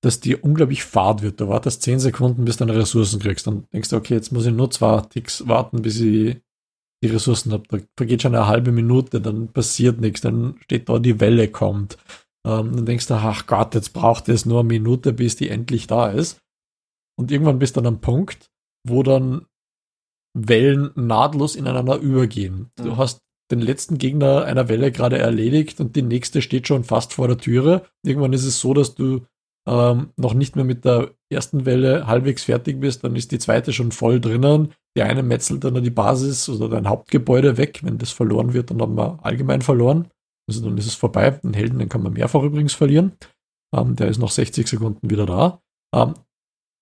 dass 0.00 0.20
dir 0.20 0.42
unglaublich 0.44 0.84
fad 0.84 1.22
wird. 1.22 1.40
Du 1.40 1.48
wartest 1.48 1.82
10 1.82 1.98
Sekunden, 1.98 2.44
bis 2.44 2.56
du 2.56 2.64
deine 2.64 2.78
Ressourcen 2.78 3.20
kriegst. 3.20 3.46
Dann 3.46 3.66
denkst 3.72 3.88
du, 3.88 3.96
okay, 3.96 4.14
jetzt 4.14 4.32
muss 4.32 4.46
ich 4.46 4.54
nur 4.54 4.70
zwei 4.70 5.00
Ticks 5.02 5.48
warten, 5.48 5.82
bis 5.82 6.00
ich 6.00 6.36
die 7.02 7.08
Ressourcen 7.08 7.52
habe. 7.52 7.64
Da 7.68 7.78
vergeht 7.96 8.22
schon 8.22 8.34
eine 8.34 8.46
halbe 8.46 8.72
Minute, 8.72 9.20
dann 9.20 9.48
passiert 9.48 10.00
nichts, 10.00 10.20
dann 10.20 10.56
steht 10.62 10.88
da, 10.88 10.98
die 10.98 11.20
Welle 11.20 11.48
kommt. 11.48 11.96
Ähm, 12.46 12.76
dann 12.76 12.86
denkst 12.86 13.08
du, 13.08 13.14
ach 13.14 13.46
Gott, 13.46 13.74
jetzt 13.74 13.92
braucht 13.92 14.28
es 14.28 14.46
nur 14.46 14.60
eine 14.60 14.68
Minute, 14.68 15.12
bis 15.12 15.36
die 15.36 15.50
endlich 15.50 15.86
da 15.86 16.08
ist. 16.08 16.40
Und 17.18 17.30
irgendwann 17.30 17.58
bist 17.58 17.76
du 17.76 17.80
dann 17.80 17.94
am 17.94 18.00
Punkt, 18.00 18.50
wo 18.86 19.02
dann 19.02 19.46
Wellen 20.34 20.90
nahtlos 20.94 21.56
ineinander 21.56 21.96
übergehen. 21.96 22.70
Du 22.76 22.92
mhm. 22.92 22.96
hast 22.96 23.20
den 23.50 23.60
letzten 23.60 23.98
Gegner 23.98 24.44
einer 24.44 24.68
Welle 24.68 24.92
gerade 24.92 25.18
erledigt 25.18 25.80
und 25.80 25.96
die 25.96 26.02
nächste 26.02 26.42
steht 26.42 26.68
schon 26.68 26.84
fast 26.84 27.14
vor 27.14 27.28
der 27.28 27.38
Türe. 27.38 27.86
Irgendwann 28.04 28.34
ist 28.34 28.44
es 28.44 28.60
so, 28.60 28.74
dass 28.74 28.94
du 28.94 29.22
ähm, 29.66 30.10
noch 30.16 30.34
nicht 30.34 30.54
mehr 30.54 30.64
mit 30.64 30.84
der 30.84 31.10
ersten 31.30 31.66
Welle 31.66 32.06
halbwegs 32.06 32.44
fertig 32.44 32.80
bist, 32.80 33.04
dann 33.04 33.16
ist 33.16 33.32
die 33.32 33.38
zweite 33.38 33.72
schon 33.72 33.92
voll 33.92 34.20
drinnen. 34.20 34.72
Die 34.96 35.02
eine 35.02 35.22
metzelt 35.22 35.64
dann 35.64 35.82
die 35.82 35.90
Basis 35.90 36.48
oder 36.48 36.68
dein 36.68 36.88
Hauptgebäude 36.88 37.56
weg. 37.56 37.80
Wenn 37.82 37.98
das 37.98 38.10
verloren 38.10 38.54
wird, 38.54 38.70
dann 38.70 38.80
haben 38.80 38.96
wir 38.96 39.18
allgemein 39.22 39.62
verloren. 39.62 40.08
Also 40.48 40.62
dann 40.62 40.78
ist 40.78 40.86
es 40.86 40.94
vorbei. 40.94 41.30
Den 41.30 41.54
Helden, 41.54 41.78
den 41.78 41.88
kann 41.88 42.02
man 42.02 42.14
mehrfach 42.14 42.42
übrigens 42.42 42.74
verlieren. 42.74 43.12
Ähm, 43.74 43.96
der 43.96 44.08
ist 44.08 44.18
noch 44.18 44.30
60 44.30 44.66
Sekunden 44.66 45.10
wieder 45.10 45.26
da. 45.26 45.60
Ähm, 45.94 46.14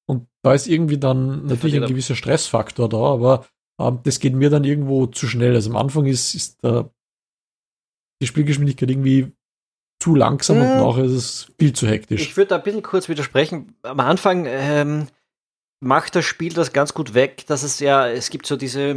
und 0.07 0.29
da 0.43 0.55
ist 0.55 0.67
irgendwie 0.67 0.99
dann 0.99 1.47
natürlich 1.47 1.77
ein 1.77 1.89
gewisser 1.89 2.15
Stressfaktor 2.15 2.89
da, 2.89 2.99
aber 2.99 3.47
ähm, 3.81 4.01
das 4.05 4.21
geht 4.21 4.35
mir 4.35 4.51
dann 4.51 4.65
irgendwo 4.65 5.07
zu 5.07 5.27
schnell. 5.27 5.55
Also 5.55 5.71
am 5.71 5.77
Anfang 5.77 6.07
ist, 6.07 6.35
ist 6.35 6.63
äh, 6.65 6.85
die 8.23 8.27
Spielgeschwindigkeit 8.27 8.91
irgendwie 8.91 9.33
zu 10.01 10.15
langsam 10.15 10.61
hm. 10.61 10.63
und 10.63 10.77
nachher 10.79 11.05
ist 11.05 11.13
es 11.13 11.53
viel 11.59 11.73
zu 11.73 11.87
hektisch. 11.87 12.23
Ich 12.23 12.37
würde 12.37 12.51
da 12.51 12.57
ein 12.57 12.63
bisschen 12.63 12.83
kurz 12.83 13.09
widersprechen. 13.09 13.75
Am 13.83 14.01
Anfang 14.01 14.45
ähm, 14.47 15.09
macht 15.81 16.15
das 16.15 16.25
Spiel 16.25 16.53
das 16.53 16.73
ganz 16.73 16.95
gut 16.95 17.15
weg, 17.15 17.47
dass 17.47 17.63
es 17.63 17.81
ja, 17.81 18.09
es 18.09 18.31
gibt 18.31 18.47
so 18.47 18.57
diese 18.57 18.95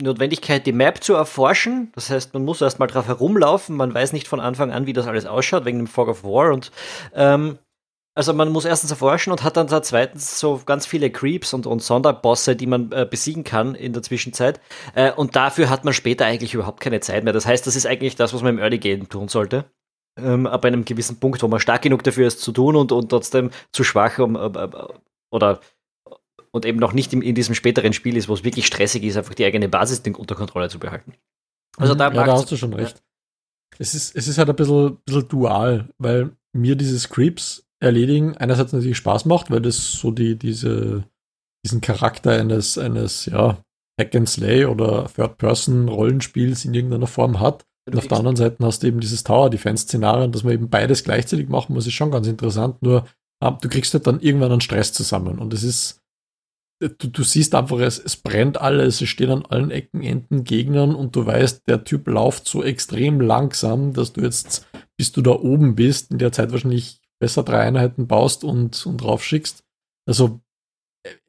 Notwendigkeit, 0.00 0.66
die 0.66 0.72
Map 0.72 1.02
zu 1.02 1.14
erforschen. 1.14 1.90
Das 1.94 2.10
heißt, 2.10 2.32
man 2.34 2.44
muss 2.44 2.60
erstmal 2.60 2.88
drauf 2.88 3.06
herumlaufen, 3.06 3.76
man 3.76 3.92
weiß 3.92 4.12
nicht 4.12 4.28
von 4.28 4.40
Anfang 4.40 4.72
an, 4.72 4.86
wie 4.86 4.92
das 4.92 5.06
alles 5.06 5.26
ausschaut, 5.26 5.64
wegen 5.64 5.78
dem 5.78 5.86
Fog 5.86 6.08
of 6.08 6.24
War 6.24 6.52
und 6.52 6.70
ähm, 7.14 7.58
also 8.14 8.34
man 8.34 8.50
muss 8.50 8.64
erstens 8.64 8.90
erforschen 8.90 9.32
und 9.32 9.42
hat 9.42 9.56
dann 9.56 9.68
da 9.68 9.82
zweitens 9.82 10.38
so 10.38 10.60
ganz 10.66 10.86
viele 10.86 11.10
Creeps 11.10 11.54
und, 11.54 11.66
und 11.66 11.82
Sonderbosse, 11.82 12.56
die 12.56 12.66
man 12.66 12.92
äh, 12.92 13.06
besiegen 13.08 13.42
kann 13.44 13.74
in 13.74 13.92
der 13.92 14.02
Zwischenzeit. 14.02 14.60
Äh, 14.94 15.12
und 15.12 15.34
dafür 15.34 15.70
hat 15.70 15.84
man 15.84 15.94
später 15.94 16.26
eigentlich 16.26 16.54
überhaupt 16.54 16.80
keine 16.80 17.00
Zeit 17.00 17.24
mehr. 17.24 17.32
Das 17.32 17.46
heißt, 17.46 17.66
das 17.66 17.76
ist 17.76 17.86
eigentlich 17.86 18.16
das, 18.16 18.34
was 18.34 18.42
man 18.42 18.54
im 18.54 18.60
Early 18.60 18.78
Game 18.78 19.08
tun 19.08 19.28
sollte. 19.28 19.64
Ähm, 20.18 20.46
ab 20.46 20.64
einem 20.66 20.84
gewissen 20.84 21.20
Punkt, 21.20 21.42
wo 21.42 21.48
man 21.48 21.60
stark 21.60 21.82
genug 21.82 22.02
dafür 22.02 22.26
ist 22.26 22.40
zu 22.40 22.52
tun 22.52 22.76
und, 22.76 22.92
und 22.92 23.08
trotzdem 23.08 23.50
zu 23.72 23.82
schwach 23.82 24.18
um, 24.18 24.36
äh, 24.36 24.68
oder 25.30 25.60
und 26.50 26.66
eben 26.66 26.78
noch 26.78 26.92
nicht 26.92 27.14
in, 27.14 27.22
in 27.22 27.34
diesem 27.34 27.54
späteren 27.54 27.94
Spiel 27.94 28.18
ist, 28.18 28.28
wo 28.28 28.34
es 28.34 28.44
wirklich 28.44 28.66
stressig 28.66 29.02
ist, 29.04 29.16
einfach 29.16 29.32
die 29.32 29.46
eigene 29.46 29.70
Basis 29.70 30.02
unter 30.18 30.34
Kontrolle 30.34 30.68
zu 30.68 30.78
behalten. 30.78 31.14
Also 31.78 31.94
da, 31.94 32.12
ja, 32.12 32.24
da 32.24 32.32
hast 32.32 32.52
du 32.52 32.56
schon 32.56 32.74
recht. 32.74 32.98
Ja. 32.98 33.76
Es 33.78 33.94
ist, 33.94 34.14
es 34.14 34.28
ist 34.28 34.36
halt 34.36 34.50
ein 34.50 34.56
bisschen, 34.56 34.98
bisschen 35.06 35.28
dual, 35.28 35.88
weil 35.96 36.36
mir 36.52 36.76
dieses 36.76 37.08
Creeps 37.08 37.66
erledigen 37.82 38.36
einerseits 38.36 38.72
natürlich 38.72 38.96
Spaß 38.96 39.24
macht, 39.24 39.50
weil 39.50 39.60
das 39.60 39.92
so 39.92 40.10
die, 40.10 40.36
diese, 40.36 41.04
diesen 41.64 41.80
Charakter 41.80 42.32
eines, 42.32 42.78
eines, 42.78 43.26
ja, 43.26 43.58
Hack 44.00 44.14
and 44.14 44.28
Slay 44.28 44.64
oder 44.64 45.10
Third-Person-Rollenspiels 45.14 46.64
in 46.64 46.74
irgendeiner 46.74 47.06
Form 47.06 47.40
hat. 47.40 47.64
Und 47.86 47.98
auf 47.98 48.06
der 48.06 48.18
anderen 48.18 48.36
Seite 48.36 48.64
hast 48.64 48.82
du 48.82 48.86
eben 48.86 49.00
dieses 49.00 49.24
Tower-Defense-Szenario, 49.24 50.28
dass 50.28 50.44
man 50.44 50.54
eben 50.54 50.70
beides 50.70 51.02
gleichzeitig 51.02 51.48
machen 51.48 51.74
muss, 51.74 51.86
ist 51.86 51.94
schon 51.94 52.12
ganz 52.12 52.26
interessant. 52.28 52.80
Nur 52.80 53.06
ähm, 53.42 53.58
du 53.60 53.68
kriegst 53.68 53.92
halt 53.92 54.06
dann 54.06 54.20
irgendwann 54.20 54.52
einen 54.52 54.60
Stress 54.60 54.92
zusammen. 54.92 55.40
Und 55.40 55.52
es 55.52 55.64
ist, 55.64 56.00
du, 56.80 57.08
du 57.08 57.24
siehst 57.24 57.54
einfach, 57.54 57.80
es, 57.80 57.98
es 57.98 58.16
brennt 58.16 58.60
alles, 58.60 59.00
es 59.00 59.08
steht 59.08 59.28
an 59.28 59.44
allen 59.44 59.72
Ecken, 59.72 60.02
Enden 60.02 60.44
Gegnern 60.44 60.94
und 60.94 61.16
du 61.16 61.26
weißt, 61.26 61.66
der 61.66 61.82
Typ 61.82 62.06
läuft 62.06 62.46
so 62.46 62.62
extrem 62.62 63.20
langsam, 63.20 63.92
dass 63.92 64.12
du 64.12 64.20
jetzt, 64.22 64.66
bis 64.96 65.10
du 65.10 65.20
da 65.20 65.32
oben 65.32 65.74
bist, 65.74 66.12
in 66.12 66.18
der 66.18 66.32
Zeit 66.32 66.52
wahrscheinlich 66.52 67.01
besser 67.22 67.44
drei 67.44 67.60
Einheiten 67.60 68.08
baust 68.08 68.42
und, 68.42 68.84
und 68.84 68.96
draufschickst. 68.96 69.62
Also 70.08 70.40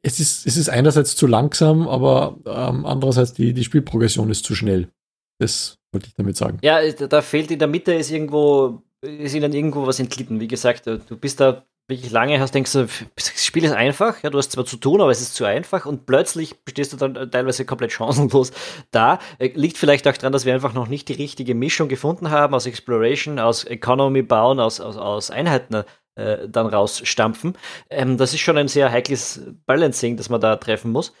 es 0.02 0.18
ist, 0.18 0.44
es 0.44 0.56
ist 0.56 0.68
einerseits 0.68 1.14
zu 1.14 1.28
langsam, 1.28 1.86
aber 1.86 2.36
ähm, 2.46 2.84
andererseits 2.84 3.32
die, 3.32 3.54
die 3.54 3.62
Spielprogression 3.62 4.28
ist 4.28 4.44
zu 4.44 4.56
schnell. 4.56 4.90
Das 5.38 5.78
wollte 5.92 6.08
ich 6.08 6.14
damit 6.14 6.36
sagen. 6.36 6.58
Ja, 6.62 6.80
da 6.90 7.22
fehlt 7.22 7.52
in 7.52 7.60
der 7.60 7.68
Mitte 7.68 7.94
ist 7.94 8.10
irgendwo, 8.10 8.82
ist 9.02 9.34
ihnen 9.34 9.52
irgendwo 9.52 9.86
was 9.86 10.00
entglitten. 10.00 10.40
Wie 10.40 10.48
gesagt, 10.48 10.88
du 10.88 11.16
bist 11.16 11.38
da 11.38 11.64
wirklich 11.88 12.10
lange 12.10 12.40
hast, 12.40 12.54
denkst 12.54 12.72
du, 12.72 12.88
das 13.16 13.44
Spiel 13.44 13.64
ist 13.64 13.72
einfach, 13.72 14.22
ja, 14.22 14.30
du 14.30 14.38
hast 14.38 14.52
zwar 14.52 14.64
zu 14.64 14.76
tun, 14.76 15.00
aber 15.00 15.10
es 15.10 15.20
ist 15.20 15.34
zu 15.34 15.44
einfach 15.44 15.86
und 15.86 16.06
plötzlich 16.06 16.54
stehst 16.68 16.92
du 16.92 16.96
dann 16.96 17.30
teilweise 17.30 17.64
komplett 17.64 17.92
chancenlos 17.92 18.52
da. 18.90 19.18
Äh, 19.38 19.50
liegt 19.54 19.76
vielleicht 19.76 20.08
auch 20.08 20.16
daran, 20.16 20.32
dass 20.32 20.44
wir 20.44 20.54
einfach 20.54 20.72
noch 20.72 20.88
nicht 20.88 21.08
die 21.08 21.14
richtige 21.14 21.54
Mischung 21.54 21.88
gefunden 21.88 22.30
haben 22.30 22.54
aus 22.54 22.66
Exploration, 22.66 23.38
aus 23.38 23.64
Economy 23.64 24.22
bauen, 24.22 24.60
aus, 24.60 24.80
aus, 24.80 24.96
aus 24.96 25.30
Einheiten 25.30 25.84
äh, 26.16 26.48
dann 26.48 26.66
rausstampfen. 26.66 27.58
Ähm, 27.90 28.16
das 28.16 28.32
ist 28.32 28.40
schon 28.40 28.56
ein 28.56 28.68
sehr 28.68 28.90
heikles 28.90 29.42
Balancing, 29.66 30.16
das 30.16 30.28
man 30.28 30.40
da 30.40 30.56
treffen 30.56 30.90
muss. 30.90 31.12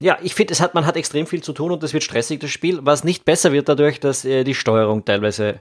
Ja, 0.00 0.18
ich 0.22 0.34
finde, 0.34 0.54
hat, 0.54 0.74
man 0.74 0.86
hat 0.86 0.96
extrem 0.96 1.26
viel 1.26 1.42
zu 1.42 1.52
tun 1.52 1.72
und 1.72 1.82
es 1.82 1.92
wird 1.92 2.04
stressig, 2.04 2.40
das 2.40 2.50
Spiel, 2.50 2.80
was 2.82 3.04
nicht 3.04 3.24
besser 3.24 3.52
wird 3.52 3.68
dadurch, 3.68 4.00
dass 4.00 4.24
äh, 4.24 4.44
die 4.44 4.54
Steuerung 4.54 5.04
teilweise 5.04 5.60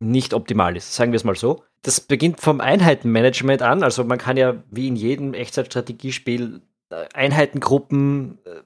nicht 0.00 0.34
optimal 0.34 0.76
ist, 0.76 0.94
sagen 0.94 1.12
wir 1.12 1.16
es 1.16 1.24
mal 1.24 1.36
so. 1.36 1.64
Das 1.82 2.00
beginnt 2.00 2.40
vom 2.40 2.60
Einheitenmanagement 2.60 3.62
an, 3.62 3.82
also 3.82 4.04
man 4.04 4.18
kann 4.18 4.36
ja 4.36 4.62
wie 4.70 4.88
in 4.88 4.96
jedem 4.96 5.34
Echtzeitstrategiespiel 5.34 6.62
äh, 6.90 7.04
Einheitengruppen 7.12 8.38
äh, 8.44 8.62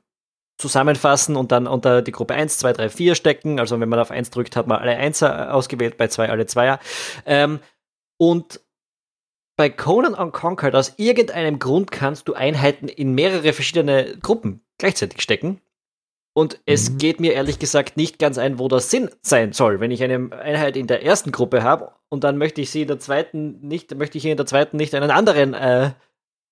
zusammenfassen 0.59 1.37
und 1.37 1.53
dann 1.53 1.67
unter 1.67 2.03
die 2.03 2.12
Gruppe 2.12 2.35
1, 2.35 2.59
2, 2.59 2.73
3, 2.73 2.88
4 2.91 3.14
stecken. 3.14 3.61
Also 3.61 3.79
wenn 3.79 3.88
man 3.88 4.01
auf 4.01 4.11
1 4.11 4.31
drückt, 4.31 4.57
hat 4.57 4.67
man 4.67 4.81
alle 4.81 4.99
1er 4.99 5.51
ausgewählt, 5.51 5.97
bei 5.97 6.09
2 6.09 6.29
alle 6.29 6.45
2er. 6.45 6.81
Ähm, 7.27 7.61
und 8.17 8.61
bei 9.57 9.71
Conan 9.71 10.14
Unconquered 10.14 10.75
aus 10.75 10.95
irgendeinem 10.99 11.59
Grund 11.59 11.91
kannst 11.91 12.29
du 12.29 12.35
Einheiten 12.35 12.88
in 12.88 13.14
mehrere 13.14 13.53
verschiedene 13.53 14.17
Gruppen 14.21 14.64
gleichzeitig 14.79 15.21
stecken. 15.21 15.61
Und 16.38 16.61
es 16.66 16.88
mhm. 16.88 16.98
geht 16.98 17.18
mir 17.18 17.33
ehrlich 17.33 17.59
gesagt 17.59 17.96
nicht 17.96 18.20
ganz 18.20 18.38
ein, 18.38 18.61
wo 18.61 18.68
das 18.68 18.92
Sinn 18.92 19.11
sein 19.22 19.53
soll. 19.53 19.81
Wenn 19.81 19.90
ich 19.90 20.05
eine 20.05 20.31
Einheit 20.31 20.77
in 20.77 20.87
der 20.87 21.03
ersten 21.03 21.33
Gruppe 21.33 21.64
habe 21.64 21.90
und 22.11 22.22
dann 22.22 22.38
möchte 22.38 22.61
ich 22.61 22.70
sie 22.70 22.83
in 22.83 22.87
der 22.87 23.01
zweiten 23.01 23.59
nicht, 23.66 23.92
möchte 23.96 24.18
ich 24.18 24.24
in 24.24 24.37
der 24.37 24.46
zweiten 24.46 24.77
nicht 24.77 24.94
einen 24.94 25.11
anderen 25.11 25.53
äh, 25.55 25.90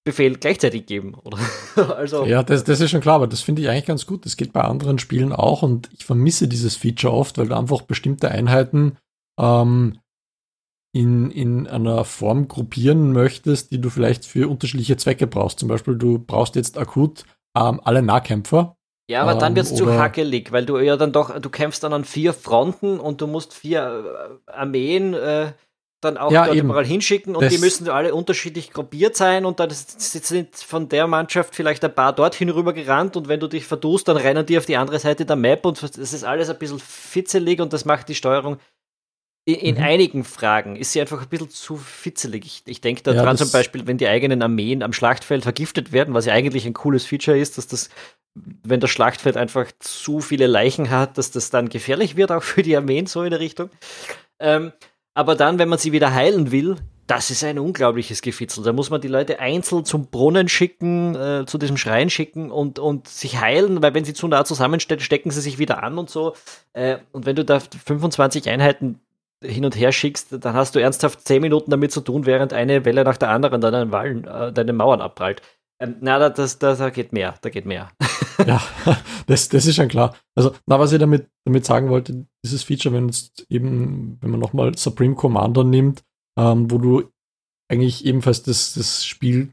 Befehl 0.02 0.38
gleichzeitig 0.38 0.86
geben. 0.86 1.14
Oder? 1.14 1.38
also, 1.96 2.24
ja, 2.24 2.42
das, 2.42 2.64
das 2.64 2.80
ist 2.80 2.90
schon 2.90 3.00
klar, 3.00 3.14
aber 3.14 3.28
das 3.28 3.42
finde 3.42 3.62
ich 3.62 3.68
eigentlich 3.68 3.86
ganz 3.86 4.06
gut. 4.06 4.26
Das 4.26 4.36
geht 4.36 4.52
bei 4.52 4.62
anderen 4.62 4.98
Spielen 4.98 5.32
auch 5.32 5.62
und 5.62 5.88
ich 5.92 6.04
vermisse 6.04 6.48
dieses 6.48 6.74
Feature 6.74 7.14
oft, 7.14 7.38
weil 7.38 7.46
du 7.46 7.56
einfach 7.56 7.82
bestimmte 7.82 8.28
Einheiten 8.28 8.96
ähm, 9.38 10.00
in, 10.92 11.30
in 11.30 11.68
einer 11.68 12.04
Form 12.04 12.48
gruppieren 12.48 13.12
möchtest, 13.12 13.70
die 13.70 13.80
du 13.80 13.88
vielleicht 13.88 14.24
für 14.24 14.48
unterschiedliche 14.50 14.96
Zwecke 14.96 15.28
brauchst. 15.28 15.60
Zum 15.60 15.68
Beispiel, 15.68 15.94
du 15.94 16.18
brauchst 16.18 16.56
jetzt 16.56 16.76
akut 16.76 17.24
ähm, 17.56 17.80
alle 17.84 18.02
Nahkämpfer. 18.02 18.75
Ja, 19.08 19.22
aber 19.22 19.36
dann 19.36 19.54
wird 19.54 19.66
es 19.66 19.74
zu 19.74 19.92
hackelig, 19.92 20.50
weil 20.50 20.66
du 20.66 20.78
ja 20.78 20.96
dann 20.96 21.12
doch, 21.12 21.38
du 21.38 21.48
kämpfst 21.48 21.84
dann 21.84 21.92
an 21.92 22.04
vier 22.04 22.32
Fronten 22.32 22.98
und 22.98 23.20
du 23.20 23.28
musst 23.28 23.54
vier 23.54 24.38
äh, 24.48 24.50
Armeen 24.50 25.14
äh, 25.14 25.52
dann 26.00 26.16
auch 26.16 26.32
ja, 26.32 26.46
dort 26.46 26.56
eben. 26.56 26.68
überall 26.68 26.84
hinschicken 26.84 27.36
und 27.36 27.44
das 27.44 27.52
die 27.52 27.58
müssen 27.58 27.88
alle 27.88 28.14
unterschiedlich 28.14 28.72
gruppiert 28.72 29.16
sein 29.16 29.44
und 29.44 29.60
dann 29.60 29.70
sind 29.70 30.56
von 30.56 30.88
der 30.88 31.06
Mannschaft 31.06 31.54
vielleicht 31.54 31.84
ein 31.84 31.94
paar 31.94 32.12
dorthin 32.12 32.50
rüber 32.50 32.72
gerannt 32.72 33.16
und 33.16 33.28
wenn 33.28 33.40
du 33.40 33.46
dich 33.46 33.66
verdust, 33.66 34.08
dann 34.08 34.16
rennen 34.16 34.44
die 34.44 34.58
auf 34.58 34.66
die 34.66 34.76
andere 34.76 34.98
Seite 34.98 35.24
der 35.24 35.36
Map 35.36 35.64
und 35.64 35.82
das 35.82 35.96
ist 35.96 36.24
alles 36.24 36.50
ein 36.50 36.58
bisschen 36.58 36.80
fitzelig 36.80 37.60
und 37.60 37.72
das 37.72 37.84
macht 37.84 38.08
die 38.08 38.14
Steuerung 38.14 38.58
in, 39.46 39.76
mhm. 39.76 39.82
einigen 39.82 40.24
Fragen 40.24 40.74
ist 40.74 40.90
sie 40.90 41.00
einfach 41.00 41.22
ein 41.22 41.28
bisschen 41.28 41.50
zu 41.50 41.76
fitzelig. 41.76 42.44
Ich, 42.44 42.62
ich 42.66 42.80
denke 42.80 43.04
daran 43.04 43.24
ja, 43.24 43.36
zum 43.36 43.52
Beispiel, 43.52 43.86
wenn 43.86 43.96
die 43.96 44.08
eigenen 44.08 44.42
Armeen 44.42 44.82
am 44.82 44.92
Schlachtfeld 44.92 45.44
vergiftet 45.44 45.92
werden, 45.92 46.14
was 46.14 46.26
ja 46.26 46.32
eigentlich 46.32 46.66
ein 46.66 46.74
cooles 46.74 47.04
Feature 47.04 47.38
ist, 47.38 47.56
dass 47.56 47.68
das, 47.68 47.88
wenn 48.34 48.80
das 48.80 48.90
Schlachtfeld 48.90 49.36
einfach 49.36 49.66
zu 49.78 50.20
viele 50.20 50.48
Leichen 50.48 50.90
hat, 50.90 51.16
dass 51.16 51.30
das 51.30 51.50
dann 51.50 51.68
gefährlich 51.68 52.16
wird, 52.16 52.32
auch 52.32 52.42
für 52.42 52.64
die 52.64 52.76
Armeen 52.76 53.06
so 53.06 53.22
in 53.22 53.30
der 53.30 53.38
Richtung. 53.38 53.70
Ähm, 54.40 54.72
aber 55.14 55.36
dann, 55.36 55.60
wenn 55.60 55.68
man 55.68 55.78
sie 55.78 55.92
wieder 55.92 56.12
heilen 56.12 56.50
will, 56.50 56.76
das 57.06 57.30
ist 57.30 57.44
ein 57.44 57.60
unglaubliches 57.60 58.22
Gefitzel. 58.22 58.64
Da 58.64 58.72
muss 58.72 58.90
man 58.90 59.00
die 59.00 59.06
Leute 59.06 59.38
einzeln 59.38 59.84
zum 59.84 60.08
Brunnen 60.08 60.48
schicken, 60.48 61.14
äh, 61.14 61.46
zu 61.46 61.56
diesem 61.56 61.76
Schrein 61.76 62.10
schicken 62.10 62.50
und, 62.50 62.80
und 62.80 63.06
sich 63.06 63.40
heilen, 63.40 63.80
weil 63.80 63.94
wenn 63.94 64.04
sie 64.04 64.12
zu 64.12 64.26
nah 64.26 64.44
zusammenstehen, 64.44 64.98
stecken 64.98 65.30
sie 65.30 65.40
sich 65.40 65.58
wieder 65.58 65.84
an 65.84 65.98
und 65.98 66.10
so. 66.10 66.34
Äh, 66.72 66.98
und 67.12 67.26
wenn 67.26 67.36
du 67.36 67.44
da 67.44 67.60
25 67.60 68.50
Einheiten 68.50 69.00
hin 69.42 69.64
und 69.64 69.76
her 69.76 69.92
schickst, 69.92 70.44
dann 70.44 70.54
hast 70.54 70.74
du 70.74 70.80
ernsthaft 70.80 71.26
zehn 71.26 71.42
Minuten 71.42 71.70
damit 71.70 71.92
zu 71.92 72.00
tun, 72.00 72.26
während 72.26 72.52
eine 72.52 72.84
Welle 72.84 73.04
nach 73.04 73.16
der 73.16 73.30
anderen 73.30 73.60
deinen 73.60 73.92
Wallen, 73.92 74.24
äh, 74.24 74.52
deine 74.52 74.72
Mauern 74.72 75.00
abprallt. 75.00 75.42
Ähm, 75.78 75.96
na, 76.00 76.18
da, 76.18 76.30
das, 76.30 76.58
da, 76.58 76.74
da 76.74 76.90
geht 76.90 77.12
mehr, 77.12 77.34
da 77.42 77.50
geht 77.50 77.66
mehr. 77.66 77.90
ja, 78.46 78.62
das, 79.26 79.48
das 79.48 79.66
ist 79.66 79.76
schon 79.76 79.88
klar. 79.88 80.16
Also, 80.34 80.54
na, 80.66 80.78
was 80.78 80.92
ich 80.92 80.98
damit, 80.98 81.28
damit 81.44 81.66
sagen 81.66 81.90
wollte, 81.90 82.26
dieses 82.44 82.62
Feature, 82.62 82.94
wenn 82.94 83.12
eben, 83.48 84.18
wenn 84.20 84.30
man 84.30 84.40
nochmal 84.40 84.76
Supreme 84.76 85.14
Commander 85.14 85.64
nimmt, 85.64 86.02
ähm, 86.38 86.70
wo 86.70 86.78
du 86.78 87.10
eigentlich 87.68 88.06
ebenfalls 88.06 88.42
das, 88.42 88.74
das 88.74 89.04
Spiel 89.04 89.52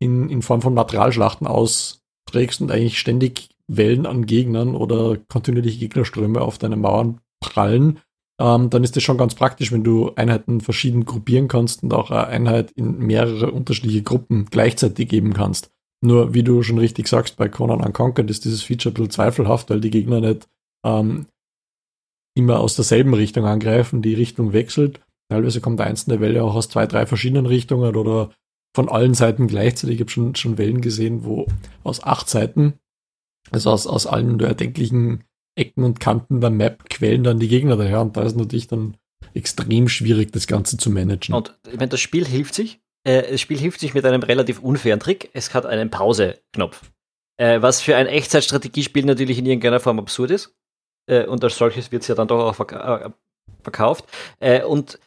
in, 0.00 0.28
in 0.28 0.42
Form 0.42 0.62
von 0.62 0.74
Materialschlachten 0.74 1.46
austrägst 1.46 2.60
und 2.60 2.72
eigentlich 2.72 2.98
ständig 2.98 3.50
Wellen 3.68 4.06
an 4.06 4.26
Gegnern 4.26 4.74
oder 4.74 5.16
kontinuierliche 5.28 5.78
Gegnerströme 5.78 6.40
auf 6.40 6.58
deine 6.58 6.76
Mauern 6.76 7.20
prallen, 7.40 8.00
ähm, 8.42 8.70
dann 8.70 8.82
ist 8.82 8.96
das 8.96 9.04
schon 9.04 9.18
ganz 9.18 9.36
praktisch, 9.36 9.70
wenn 9.70 9.84
du 9.84 10.12
Einheiten 10.16 10.60
verschieden 10.60 11.04
gruppieren 11.04 11.46
kannst 11.46 11.84
und 11.84 11.94
auch 11.94 12.10
eine 12.10 12.26
Einheit 12.26 12.72
in 12.72 12.98
mehrere 12.98 13.52
unterschiedliche 13.52 14.02
Gruppen 14.02 14.46
gleichzeitig 14.50 15.08
geben 15.08 15.32
kannst. 15.32 15.70
Nur, 16.04 16.34
wie 16.34 16.42
du 16.42 16.64
schon 16.64 16.78
richtig 16.78 17.06
sagst, 17.06 17.36
bei 17.36 17.48
Conan 17.48 17.80
Unconquered 17.80 18.28
ist 18.28 18.44
dieses 18.44 18.64
Feature 18.64 18.92
ein 18.92 18.94
bisschen 18.94 19.10
zweifelhaft, 19.12 19.70
weil 19.70 19.80
die 19.80 19.90
Gegner 19.90 20.20
nicht 20.20 20.48
ähm, 20.84 21.26
immer 22.36 22.58
aus 22.58 22.74
derselben 22.74 23.14
Richtung 23.14 23.44
angreifen, 23.44 24.02
die 24.02 24.14
Richtung 24.14 24.52
wechselt. 24.52 25.00
Teilweise 25.30 25.60
kommt 25.60 25.80
eine 25.80 25.90
einzelne 25.90 26.20
Welle 26.20 26.42
auch 26.42 26.56
aus 26.56 26.68
zwei, 26.68 26.88
drei 26.88 27.06
verschiedenen 27.06 27.46
Richtungen 27.46 27.94
oder 27.94 28.30
von 28.74 28.88
allen 28.88 29.14
Seiten 29.14 29.46
gleichzeitig. 29.46 29.96
Ich 29.96 30.00
habe 30.00 30.10
schon, 30.10 30.34
schon 30.34 30.58
Wellen 30.58 30.80
gesehen, 30.80 31.24
wo 31.24 31.46
aus 31.84 32.02
acht 32.02 32.28
Seiten, 32.28 32.74
also 33.52 33.70
aus, 33.70 33.86
aus 33.86 34.08
allen 34.08 34.40
erdenklichen 34.40 35.22
Ecken 35.54 35.84
und 35.84 36.00
Kanten 36.00 36.40
der 36.40 36.50
Map 36.50 36.88
quellen 36.88 37.24
dann 37.24 37.38
die 37.38 37.48
Gegner 37.48 37.76
daher 37.76 38.00
und 38.00 38.16
da 38.16 38.22
ist 38.22 38.36
natürlich 38.36 38.68
dann 38.68 38.96
extrem 39.34 39.88
schwierig, 39.88 40.32
das 40.32 40.46
Ganze 40.46 40.76
zu 40.76 40.90
managen. 40.90 41.34
Und 41.34 41.58
ich 41.66 41.76
meine, 41.76 41.88
das 41.88 42.00
Spiel 42.00 42.26
hilft 42.26 42.54
sich. 42.54 42.80
Äh, 43.04 43.32
das 43.32 43.40
Spiel 43.40 43.58
hilft 43.58 43.80
sich 43.80 43.94
mit 43.94 44.04
einem 44.04 44.22
relativ 44.22 44.60
unfairen 44.60 45.00
Trick. 45.00 45.30
Es 45.32 45.54
hat 45.54 45.66
einen 45.66 45.90
Pause-Knopf. 45.90 46.90
Äh, 47.38 47.62
was 47.62 47.80
für 47.80 47.96
ein 47.96 48.06
Echtzeitstrategiespiel 48.06 49.04
natürlich 49.04 49.38
in 49.38 49.46
irgendeiner 49.46 49.80
Form 49.80 49.98
absurd 49.98 50.30
ist. 50.30 50.54
Äh, 51.06 51.26
und 51.26 51.42
als 51.42 51.56
solches 51.56 51.90
wird 51.92 52.02
es 52.02 52.08
ja 52.08 52.14
dann 52.14 52.28
doch 52.28 52.44
auch 52.44 52.54
verk 52.54 52.72
äh, 52.72 53.10
verkauft. 53.62 54.04
Äh, 54.40 54.62
und 54.62 54.98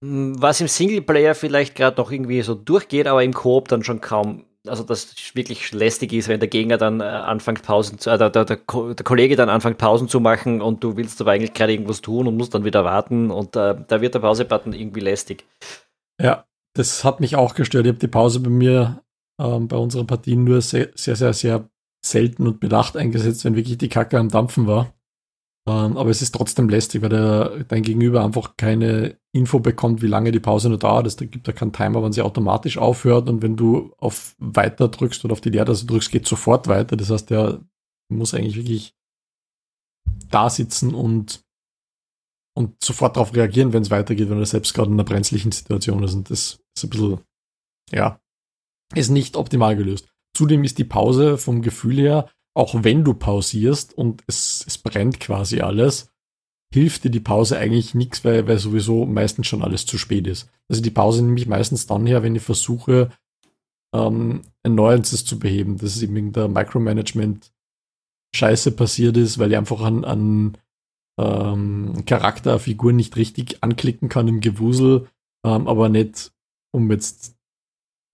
mh, 0.00 0.36
was 0.40 0.60
im 0.60 0.68
Singleplayer 0.68 1.34
vielleicht 1.34 1.74
gerade 1.74 2.00
noch 2.00 2.10
irgendwie 2.10 2.42
so 2.42 2.54
durchgeht, 2.54 3.06
aber 3.06 3.24
im 3.24 3.34
Koop 3.34 3.68
dann 3.68 3.82
schon 3.82 4.00
kaum 4.00 4.44
also 4.66 4.82
das 4.82 5.14
wirklich 5.34 5.72
lästig 5.72 6.12
ist, 6.12 6.28
wenn 6.28 6.40
der 6.40 6.48
Gegner 6.48 6.76
dann 6.76 7.00
äh, 7.00 7.04
anfängt 7.04 7.62
Pausen 7.62 7.98
zu, 7.98 8.10
äh, 8.10 8.18
der, 8.18 8.30
der, 8.30 8.44
der, 8.44 8.56
Kollege 8.56 9.36
dann 9.36 9.48
anfängt 9.48 9.78
Pausen 9.78 10.08
zu 10.08 10.20
machen 10.20 10.60
und 10.60 10.84
du 10.84 10.96
willst 10.96 11.20
aber 11.20 11.32
eigentlich 11.32 11.54
gerade 11.54 11.72
irgendwas 11.72 12.00
tun 12.00 12.26
und 12.26 12.36
musst 12.36 12.54
dann 12.54 12.64
wieder 12.64 12.84
warten 12.84 13.30
und 13.30 13.56
äh, 13.56 13.76
da 13.86 14.00
wird 14.00 14.14
der 14.14 14.20
Pause-Button 14.20 14.72
irgendwie 14.72 15.00
lästig. 15.00 15.46
Ja, 16.20 16.44
das 16.74 17.04
hat 17.04 17.20
mich 17.20 17.36
auch 17.36 17.54
gestört. 17.54 17.86
Ich 17.86 17.90
habe 17.90 17.98
die 17.98 18.08
Pause 18.08 18.40
bei 18.40 18.50
mir 18.50 19.02
ähm, 19.40 19.68
bei 19.68 19.76
unseren 19.76 20.06
Partien 20.06 20.44
nur 20.44 20.60
sehr, 20.60 20.90
sehr, 20.94 21.16
sehr, 21.16 21.32
sehr 21.32 21.68
selten 22.04 22.46
und 22.46 22.60
bedacht 22.60 22.96
eingesetzt, 22.96 23.44
wenn 23.44 23.56
wirklich 23.56 23.78
die 23.78 23.88
Kacke 23.88 24.18
am 24.18 24.28
Dampfen 24.28 24.66
war. 24.66 24.92
Ähm, 25.68 25.96
aber 25.96 26.10
es 26.10 26.22
ist 26.22 26.34
trotzdem 26.34 26.68
lästig, 26.68 27.02
weil 27.02 27.10
der, 27.10 27.64
dein 27.64 27.82
Gegenüber 27.82 28.24
einfach 28.24 28.56
keine 28.56 29.18
Info 29.32 29.60
bekommt, 29.60 30.02
wie 30.02 30.06
lange 30.06 30.32
die 30.32 30.40
Pause 30.40 30.68
nur 30.68 30.78
dauert. 30.78 31.06
Es 31.06 31.16
gibt 31.16 31.46
da 31.46 31.52
keinen 31.52 31.72
Timer, 31.72 32.02
wann 32.02 32.12
sie 32.12 32.22
automatisch 32.22 32.78
aufhört. 32.78 33.28
Und 33.28 33.42
wenn 33.42 33.56
du 33.56 33.92
auf 33.98 34.34
Weiter 34.38 34.88
drückst 34.88 35.24
oder 35.24 35.32
auf 35.32 35.40
die 35.40 35.50
Leertaste 35.50 35.86
drückst, 35.86 36.10
geht 36.10 36.26
sofort 36.26 36.66
weiter. 36.68 36.96
Das 36.96 37.10
heißt, 37.10 37.30
der 37.30 37.60
muss 38.08 38.34
eigentlich 38.34 38.56
wirklich 38.56 38.96
da 40.30 40.48
sitzen 40.48 40.94
und, 40.94 41.44
und 42.56 42.82
sofort 42.82 43.16
darauf 43.16 43.34
reagieren, 43.34 43.72
wenn 43.72 43.82
es 43.82 43.90
weitergeht, 43.90 44.30
wenn 44.30 44.38
er 44.38 44.46
selbst 44.46 44.74
gerade 44.74 44.88
in 44.88 44.94
einer 44.94 45.04
brenzlichen 45.04 45.52
Situation 45.52 46.02
ist. 46.02 46.14
Und 46.14 46.30
das 46.30 46.60
ist 46.76 46.84
ein 46.84 46.90
bisschen, 46.90 47.20
ja, 47.92 48.20
ist 48.94 49.10
nicht 49.10 49.36
optimal 49.36 49.76
gelöst. 49.76 50.08
Zudem 50.36 50.64
ist 50.64 50.78
die 50.78 50.84
Pause 50.84 51.38
vom 51.38 51.62
Gefühl 51.62 51.98
her 51.98 52.30
auch 52.54 52.82
wenn 52.82 53.04
du 53.04 53.14
pausierst 53.14 53.96
und 53.96 54.22
es, 54.26 54.64
es 54.66 54.78
brennt 54.78 55.20
quasi 55.20 55.60
alles, 55.60 56.10
hilft 56.72 57.04
dir 57.04 57.10
die 57.10 57.20
Pause 57.20 57.58
eigentlich 57.58 57.94
nichts, 57.94 58.24
weil, 58.24 58.46
weil 58.46 58.58
sowieso 58.58 59.06
meistens 59.06 59.46
schon 59.46 59.62
alles 59.62 59.86
zu 59.86 59.98
spät 59.98 60.26
ist. 60.26 60.50
Also 60.68 60.82
die 60.82 60.90
Pause 60.90 61.24
nehme 61.24 61.38
ich 61.38 61.46
meistens 61.46 61.86
dann 61.86 62.06
her, 62.06 62.22
wenn 62.22 62.36
ich 62.36 62.42
versuche, 62.42 63.10
ähm, 63.94 64.42
Annoyances 64.62 65.24
zu 65.24 65.38
beheben. 65.38 65.78
Das 65.78 65.96
ist 65.96 66.02
eben 66.02 66.32
der 66.32 66.48
Micromanagement 66.48 67.52
Scheiße 68.34 68.72
passiert 68.72 69.16
ist, 69.16 69.38
weil 69.38 69.50
ich 69.50 69.56
einfach 69.56 69.80
an, 69.80 70.04
an 70.04 70.58
ähm, 71.18 72.04
Charakter, 72.06 72.60
Figuren 72.60 72.96
nicht 72.96 73.16
richtig 73.16 73.62
anklicken 73.62 74.08
kann 74.08 74.28
im 74.28 74.40
Gewusel, 74.40 75.08
ähm, 75.44 75.66
aber 75.66 75.88
nicht, 75.88 76.32
um 76.72 76.90
jetzt 76.90 77.36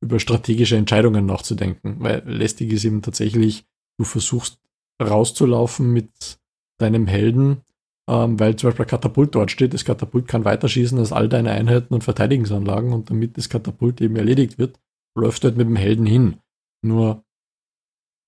über 0.03 0.19
strategische 0.19 0.77
Entscheidungen 0.77 1.27
nachzudenken. 1.27 1.97
Weil 2.01 2.23
lästig 2.27 2.73
ist 2.73 2.85
eben 2.85 3.03
tatsächlich, 3.03 3.66
du 3.99 4.05
versuchst 4.05 4.59
rauszulaufen 5.03 5.93
mit 5.93 6.39
deinem 6.79 7.07
Helden, 7.07 7.63
ähm, 8.09 8.39
weil 8.39 8.57
zum 8.57 8.71
Beispiel 8.71 8.87
Katapult 8.87 9.35
dort 9.35 9.51
steht. 9.51 9.75
Das 9.75 9.85
Katapult 9.85 10.29
kann 10.29 10.45
weiterschießen 10.45 10.99
als 10.99 11.13
all 11.13 11.29
deine 11.29 11.51
Einheiten 11.51 11.95
und 11.95 12.05
Verteidigungsanlagen 12.05 12.93
und 12.93 13.11
damit 13.11 13.37
das 13.37 13.49
Katapult 13.49 14.01
eben 14.01 14.17
erledigt 14.17 14.59
wird, 14.59 14.79
läuft 15.17 15.43
du 15.43 15.49
halt 15.49 15.57
mit 15.57 15.67
dem 15.67 15.77
Helden 15.77 16.07
hin. 16.07 16.39
Nur 16.83 17.25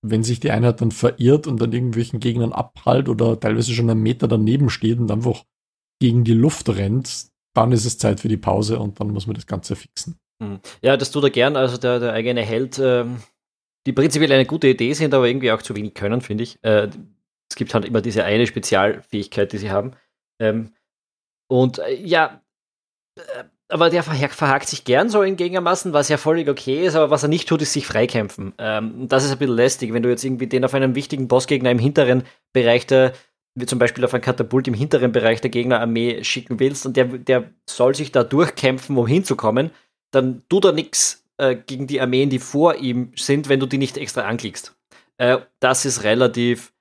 wenn 0.01 0.23
sich 0.23 0.39
die 0.39 0.51
Einheit 0.51 0.81
dann 0.81 0.91
verirrt 0.91 1.47
und 1.47 1.61
an 1.61 1.73
irgendwelchen 1.73 2.19
Gegnern 2.19 2.53
abprallt 2.53 3.09
oder 3.09 3.39
teilweise 3.39 3.73
schon 3.73 3.89
einen 3.89 4.01
Meter 4.01 4.27
daneben 4.27 4.69
steht 4.69 4.99
und 4.99 5.11
einfach 5.11 5.43
gegen 5.99 6.23
die 6.23 6.33
Luft 6.33 6.69
rennt, 6.69 7.27
dann 7.53 7.71
ist 7.71 7.85
es 7.85 7.97
Zeit 7.97 8.21
für 8.21 8.29
die 8.29 8.37
Pause 8.37 8.79
und 8.79 8.99
dann 8.99 9.09
muss 9.09 9.27
man 9.27 9.35
das 9.35 9.45
Ganze 9.45 9.75
fixen. 9.75 10.17
Hm. 10.41 10.59
Ja, 10.81 10.95
das 10.95 11.11
tut 11.11 11.23
er 11.23 11.29
gern. 11.29 11.57
Also 11.57 11.77
der, 11.77 11.99
der 11.99 12.13
eigene 12.13 12.41
Held 12.41 12.79
ähm, 12.81 13.17
die 13.85 13.93
prinzipiell 13.93 14.31
eine 14.31 14.45
gute 14.45 14.67
Idee 14.67 14.93
sind, 14.93 15.13
aber 15.13 15.27
irgendwie 15.27 15.51
auch 15.51 15.61
zu 15.61 15.75
wenig 15.75 15.93
können, 15.93 16.21
finde 16.21 16.43
ich. 16.43 16.63
Äh, 16.63 16.89
es 17.49 17.55
gibt 17.55 17.73
halt 17.73 17.85
immer 17.85 18.01
diese 18.01 18.23
eine 18.23 18.45
Spezialfähigkeit, 18.45 19.51
die 19.51 19.57
sie 19.57 19.71
haben. 19.71 19.93
Ähm, 20.39 20.73
und 21.47 21.79
äh, 21.79 21.95
ja, 21.95 22.41
äh, 23.17 23.43
aber 23.71 23.91
der 23.91 24.01
verhakt 24.01 24.67
sich 24.67 24.83
gern 24.83 25.09
so 25.09 25.21
in 25.21 25.35
Gegnermassen, 25.35 25.93
was 25.93 26.09
ja 26.09 26.17
völlig 26.17 26.49
okay 26.49 26.85
ist, 26.85 26.95
aber 26.95 27.11
was 27.11 27.21
er 27.21 27.29
nicht 27.29 27.47
tut, 27.47 27.61
ist 27.61 27.73
sich 27.73 27.85
freikämpfen. 27.85 28.53
Ähm, 28.57 29.07
das 29.07 29.23
ist 29.23 29.31
ein 29.31 29.37
bisschen 29.37 29.55
lästig, 29.55 29.93
wenn 29.93 30.01
du 30.01 30.09
jetzt 30.09 30.23
irgendwie 30.23 30.47
den 30.47 30.65
auf 30.65 30.73
einen 30.73 30.95
wichtigen 30.95 31.27
Bossgegner 31.27 31.69
im 31.69 31.77
hinteren 31.77 32.23
Bereich 32.51 32.87
der, 32.87 33.13
wie 33.53 33.67
zum 33.67 33.77
Beispiel 33.77 34.03
auf 34.03 34.13
ein 34.13 34.21
Katapult 34.21 34.67
im 34.67 34.73
hinteren 34.73 35.11
Bereich 35.11 35.39
der 35.41 35.51
Gegnerarmee 35.51 36.23
schicken 36.23 36.59
willst 36.59 36.87
und 36.87 36.97
der, 36.97 37.05
der 37.05 37.51
soll 37.69 37.93
sich 37.93 38.11
da 38.11 38.23
durchkämpfen, 38.23 38.97
um 38.97 39.05
hinzukommen, 39.05 39.69
dann 40.11 40.41
tut 40.49 40.65
er 40.65 40.71
nichts 40.71 41.28
äh, 41.39 41.55
gegen 41.55 41.87
die 41.87 42.01
Armeen, 42.01 42.29
die 42.29 42.39
vor 42.39 42.75
ihm 42.75 43.11
sind, 43.15 43.49
wenn 43.49 43.59
du 43.59 43.65
die 43.65 43.77
nicht 43.77 43.97
extra 43.97 44.21
anklickst. 44.21 44.75
Äh, 45.17 45.39
das 45.59 45.85
ist 45.85 46.03
relativ 46.03 46.73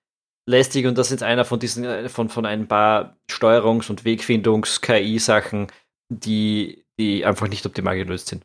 lästig 0.49 0.87
und 0.87 0.99
das 0.99 1.13
ist 1.13 1.23
einer 1.23 1.45
von 1.45 1.61
diesen, 1.61 1.85
äh, 1.85 2.09
von, 2.09 2.29
von 2.29 2.45
ein 2.45 2.69
paar 2.69 3.17
Steuerungs- 3.31 3.91
und 3.91 4.05
Wegfindungs-KI-Sachen, 4.05 5.69
die, 6.13 6.85
die 6.99 7.25
einfach 7.25 7.49
nicht 7.49 7.65
optimal 7.67 7.97
gelöst 7.97 8.29
sind. 8.29 8.45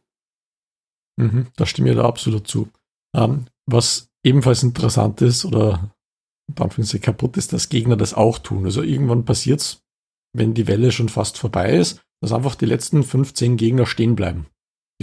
Mhm, 1.20 1.48
da 1.56 1.66
stimme 1.66 1.92
ich 1.92 1.96
da 1.96 2.06
absolut 2.06 2.48
zu. 2.48 2.70
Ähm, 3.16 3.46
was 3.66 4.10
ebenfalls 4.24 4.64
interessant 4.64 5.22
ist 5.22 5.46
oder 5.46 5.92
in 6.58 7.02
kaputt 7.02 7.38
ist, 7.38 7.54
dass 7.54 7.70
Gegner 7.70 7.96
das 7.96 8.14
auch 8.14 8.38
tun. 8.38 8.66
Also 8.66 8.82
irgendwann 8.84 9.26
passiert 9.26 9.62
es, 9.62 9.82
wenn 10.36 10.54
die 10.54 10.68
Welle 10.68 10.92
schon 10.92 11.10
fast 11.10 11.38
vorbei 11.38 11.74
ist, 11.78 12.02
dass 12.22 12.34
einfach 12.34 12.56
die 12.56 12.66
letzten 12.66 13.04
15 13.04 13.58
Gegner 13.58 13.86
stehen 13.86 14.16
bleiben. 14.16 14.48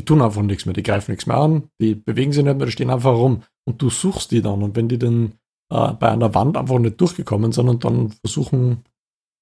Die 0.00 0.04
tun 0.06 0.22
einfach 0.22 0.40
nichts 0.40 0.64
mehr, 0.64 0.72
die 0.72 0.82
greifen 0.82 1.10
nichts 1.10 1.26
mehr 1.26 1.36
an, 1.36 1.64
die 1.78 1.94
bewegen 1.94 2.32
sich 2.32 2.42
nicht 2.42 2.56
mehr, 2.56 2.64
die 2.64 2.72
stehen 2.72 2.88
einfach 2.88 3.12
rum. 3.12 3.42
und 3.66 3.82
du 3.82 3.90
suchst 3.90 4.30
die 4.30 4.40
dann. 4.40 4.62
Und 4.62 4.74
wenn 4.74 4.88
die 4.88 4.98
dann 4.98 5.34
äh, 5.70 5.92
bei 5.92 6.08
einer 6.08 6.34
Wand 6.34 6.56
einfach 6.56 6.78
nicht 6.78 6.98
durchgekommen 6.98 7.52
sind 7.52 7.68
und 7.68 7.84
dann 7.84 8.10
versuchen, 8.24 8.82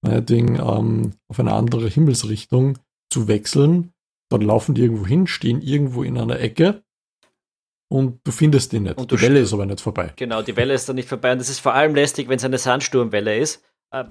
meinetwegen 0.03 0.57
ähm, 0.57 1.13
auf 1.29 1.39
eine 1.39 1.53
andere 1.53 1.89
Himmelsrichtung 1.89 2.77
zu 3.09 3.29
wechseln, 3.29 3.93
dann 4.31 4.41
laufen 4.41 4.75
die 4.75 4.83
irgendwo 4.83 5.07
hin, 5.07 5.29
stehen 5.29 5.63
irgendwo 5.63 6.03
in 6.03 6.19
einer 6.19 6.41
Ecke 6.41 6.83
und 7.89 8.19
du 8.25 8.33
findest 8.33 8.73
die 8.73 8.81
nicht. 8.81 8.99
Und 8.99 9.13
die 9.13 9.21
Welle 9.21 9.39
ist 9.39 9.53
aber 9.53 9.65
nicht 9.65 9.81
vorbei. 9.81 10.13
Genau, 10.17 10.43
die 10.43 10.57
Welle 10.57 10.75
ist 10.75 10.89
dann 10.89 10.97
nicht 10.97 11.09
vorbei 11.09 11.31
und 11.31 11.39
das 11.39 11.51
ist 11.51 11.61
vor 11.61 11.75
allem 11.75 11.95
lästig, 11.95 12.29
wenn 12.29 12.39
es 12.39 12.45
eine 12.45 12.59
Sandsturmwelle 12.59 13.39
ist. 13.39 13.63
Äh, 13.91 14.05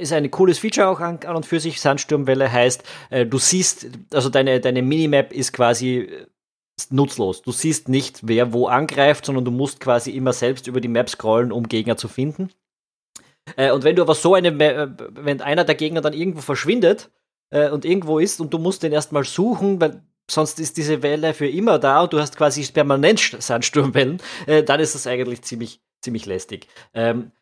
ist 0.00 0.12
ein 0.12 0.30
cooles 0.30 0.58
Feature 0.58 0.88
auch 0.88 1.00
an, 1.00 1.18
und 1.18 1.46
für 1.46 1.60
sich. 1.60 1.80
Sandsturmwelle 1.80 2.50
heißt, 2.50 2.84
äh, 3.10 3.26
du 3.26 3.38
siehst, 3.38 3.88
also 4.12 4.28
deine, 4.28 4.60
deine 4.60 4.82
Minimap 4.82 5.32
ist 5.32 5.52
quasi 5.52 5.98
äh, 5.98 6.26
nutzlos. 6.90 7.42
Du 7.42 7.52
siehst 7.52 7.88
nicht, 7.88 8.20
wer 8.22 8.52
wo 8.52 8.68
angreift, 8.68 9.26
sondern 9.26 9.44
du 9.44 9.50
musst 9.50 9.80
quasi 9.80 10.12
immer 10.12 10.32
selbst 10.32 10.66
über 10.66 10.80
die 10.80 10.88
Map 10.88 11.10
scrollen, 11.10 11.52
um 11.52 11.68
Gegner 11.68 11.96
zu 11.96 12.08
finden. 12.08 12.50
Äh, 13.56 13.72
und 13.72 13.84
wenn 13.84 13.96
du 13.96 14.02
aber 14.02 14.14
so 14.14 14.34
eine, 14.34 14.48
äh, 14.48 14.88
wenn 15.10 15.40
einer 15.40 15.64
der 15.64 15.74
Gegner 15.74 16.00
dann 16.00 16.12
irgendwo 16.12 16.40
verschwindet 16.40 17.10
äh, 17.50 17.70
und 17.70 17.84
irgendwo 17.84 18.18
ist 18.18 18.40
und 18.40 18.52
du 18.54 18.58
musst 18.58 18.82
den 18.82 18.92
erstmal 18.92 19.24
suchen, 19.24 19.80
weil 19.80 20.02
sonst 20.30 20.60
ist 20.60 20.76
diese 20.76 21.02
Welle 21.02 21.34
für 21.34 21.48
immer 21.48 21.78
da 21.78 22.02
und 22.02 22.12
du 22.12 22.20
hast 22.20 22.36
quasi 22.36 22.64
permanent 22.70 23.36
Sandsturmwellen, 23.38 24.20
äh, 24.46 24.62
dann 24.62 24.80
ist 24.80 24.94
das 24.94 25.06
eigentlich 25.06 25.42
ziemlich, 25.42 25.80
ziemlich 26.02 26.26
lästig. 26.26 26.68
Ähm, 26.94 27.32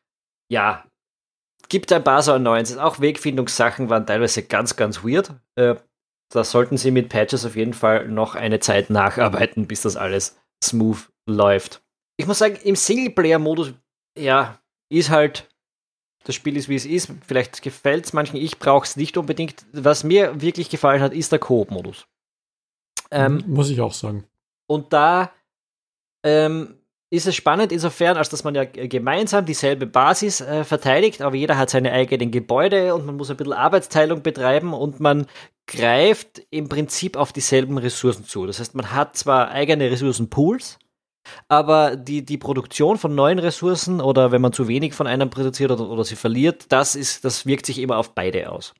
ja, 0.49 0.85
gibt 1.69 1.93
ein 1.93 2.05
paar 2.05 2.23
so 2.23 2.33
Annoyances. 2.33 2.79
Auch 2.79 3.01
Wegfindungssachen 3.01 3.89
waren 3.91 4.07
teilweise 4.07 4.43
ganz, 4.43 4.77
ganz 4.77 5.05
weird. 5.05 5.33
Äh, 5.55 5.77
da 6.31 6.45
sollten 6.45 6.77
sie 6.77 6.91
mit 6.91 7.09
Patches 7.09 7.45
auf 7.45 7.57
jeden 7.57 7.75
Fall 7.75 8.09
noch 8.09 8.35
eine 8.35 8.61
Zeit 8.61 8.91
nacharbeiten, 8.91 9.67
bis 9.67 9.83
das 9.83 9.97
alles 9.97 10.37
smooth 10.63 11.09
läuft. 11.27 11.83
Ich 12.17 12.27
muss 12.27 12.39
sagen, 12.39 12.57
im 12.65 12.77
Singleplayer-Modus, 12.77 13.75
ja, 14.19 14.59
ist 14.89 15.11
halt, 15.11 15.49
das 16.25 16.35
Spiel 16.35 16.57
ist 16.57 16.69
wie 16.69 16.77
es 16.77 16.87
ist. 16.87 17.13
Vielleicht 17.27 17.63
gefällt 17.63 18.07
es 18.07 18.13
manchen, 18.13 18.37
ich 18.37 18.59
brauche 18.59 18.85
es 18.85 18.97
nicht 18.97 19.17
unbedingt. 19.17 19.67
Was 19.73 20.03
mir 20.03 20.41
wirklich 20.41 20.71
gefallen 20.71 21.03
hat, 21.03 21.13
ist 21.13 21.33
der 21.33 21.39
Koop-Modus. 21.39 22.07
Ähm, 23.11 23.45
Muss 23.47 23.71
ich 23.71 23.81
auch 23.81 23.93
sagen. 23.93 24.25
Und 24.67 24.93
da 24.93 25.31
ähm, 26.25 26.76
ist 27.11 27.27
es 27.27 27.37
spannend 27.37 27.71
insofern, 27.71 28.17
als 28.17 28.31
dass 28.31 28.43
man 28.43 28.55
ja 28.55 28.65
gemeinsam 28.65 29.47
dieselbe 29.47 29.87
Basis 29.87 30.41
äh, 30.41 30.65
verteidigt, 30.65 31.23
aber 31.23 31.37
jeder 31.37 31.57
hat 31.57 31.71
seine 31.71 31.93
eigenen 31.93 32.31
Gebäude 32.31 32.95
und 32.95 33.07
man 33.07 33.17
muss 33.17 33.31
ein 33.31 33.37
bisschen 33.37 33.53
Arbeitsteilung 33.53 34.23
betreiben 34.23 34.75
und 34.75 34.99
man 34.99 35.27
greift 35.67 36.43
im 36.51 36.69
Prinzip 36.69 37.17
auf 37.17 37.33
dieselben 37.33 37.79
Ressourcen 37.79 38.25
zu. 38.25 38.47
Das 38.47 38.59
heißt, 38.59 38.75
man 38.75 38.93
hat 38.93 39.17
zwar 39.17 39.51
eigene 39.51 39.91
Ressourcenpools, 39.91 40.79
aber 41.49 41.97
die, 41.97 42.25
die 42.25 42.39
Produktion 42.39 42.99
von 42.99 43.15
neuen 43.15 43.39
Ressourcen 43.39 44.01
oder 44.01 44.33
wenn 44.33 44.43
man 44.43 44.53
zu 44.53 44.67
wenig 44.67 44.95
von 44.95 45.07
einem 45.07 45.31
produziert 45.31 45.71
oder, 45.71 45.89
oder 45.89 46.05
sie 46.05 46.17
verliert, 46.17 46.67
das, 46.71 46.97
ist, 46.97 47.25
das 47.25 47.47
wirkt 47.47 47.67
sich 47.67 47.79
immer 47.79 47.99
auf 47.99 48.15
beide 48.15 48.51
aus. 48.51 48.75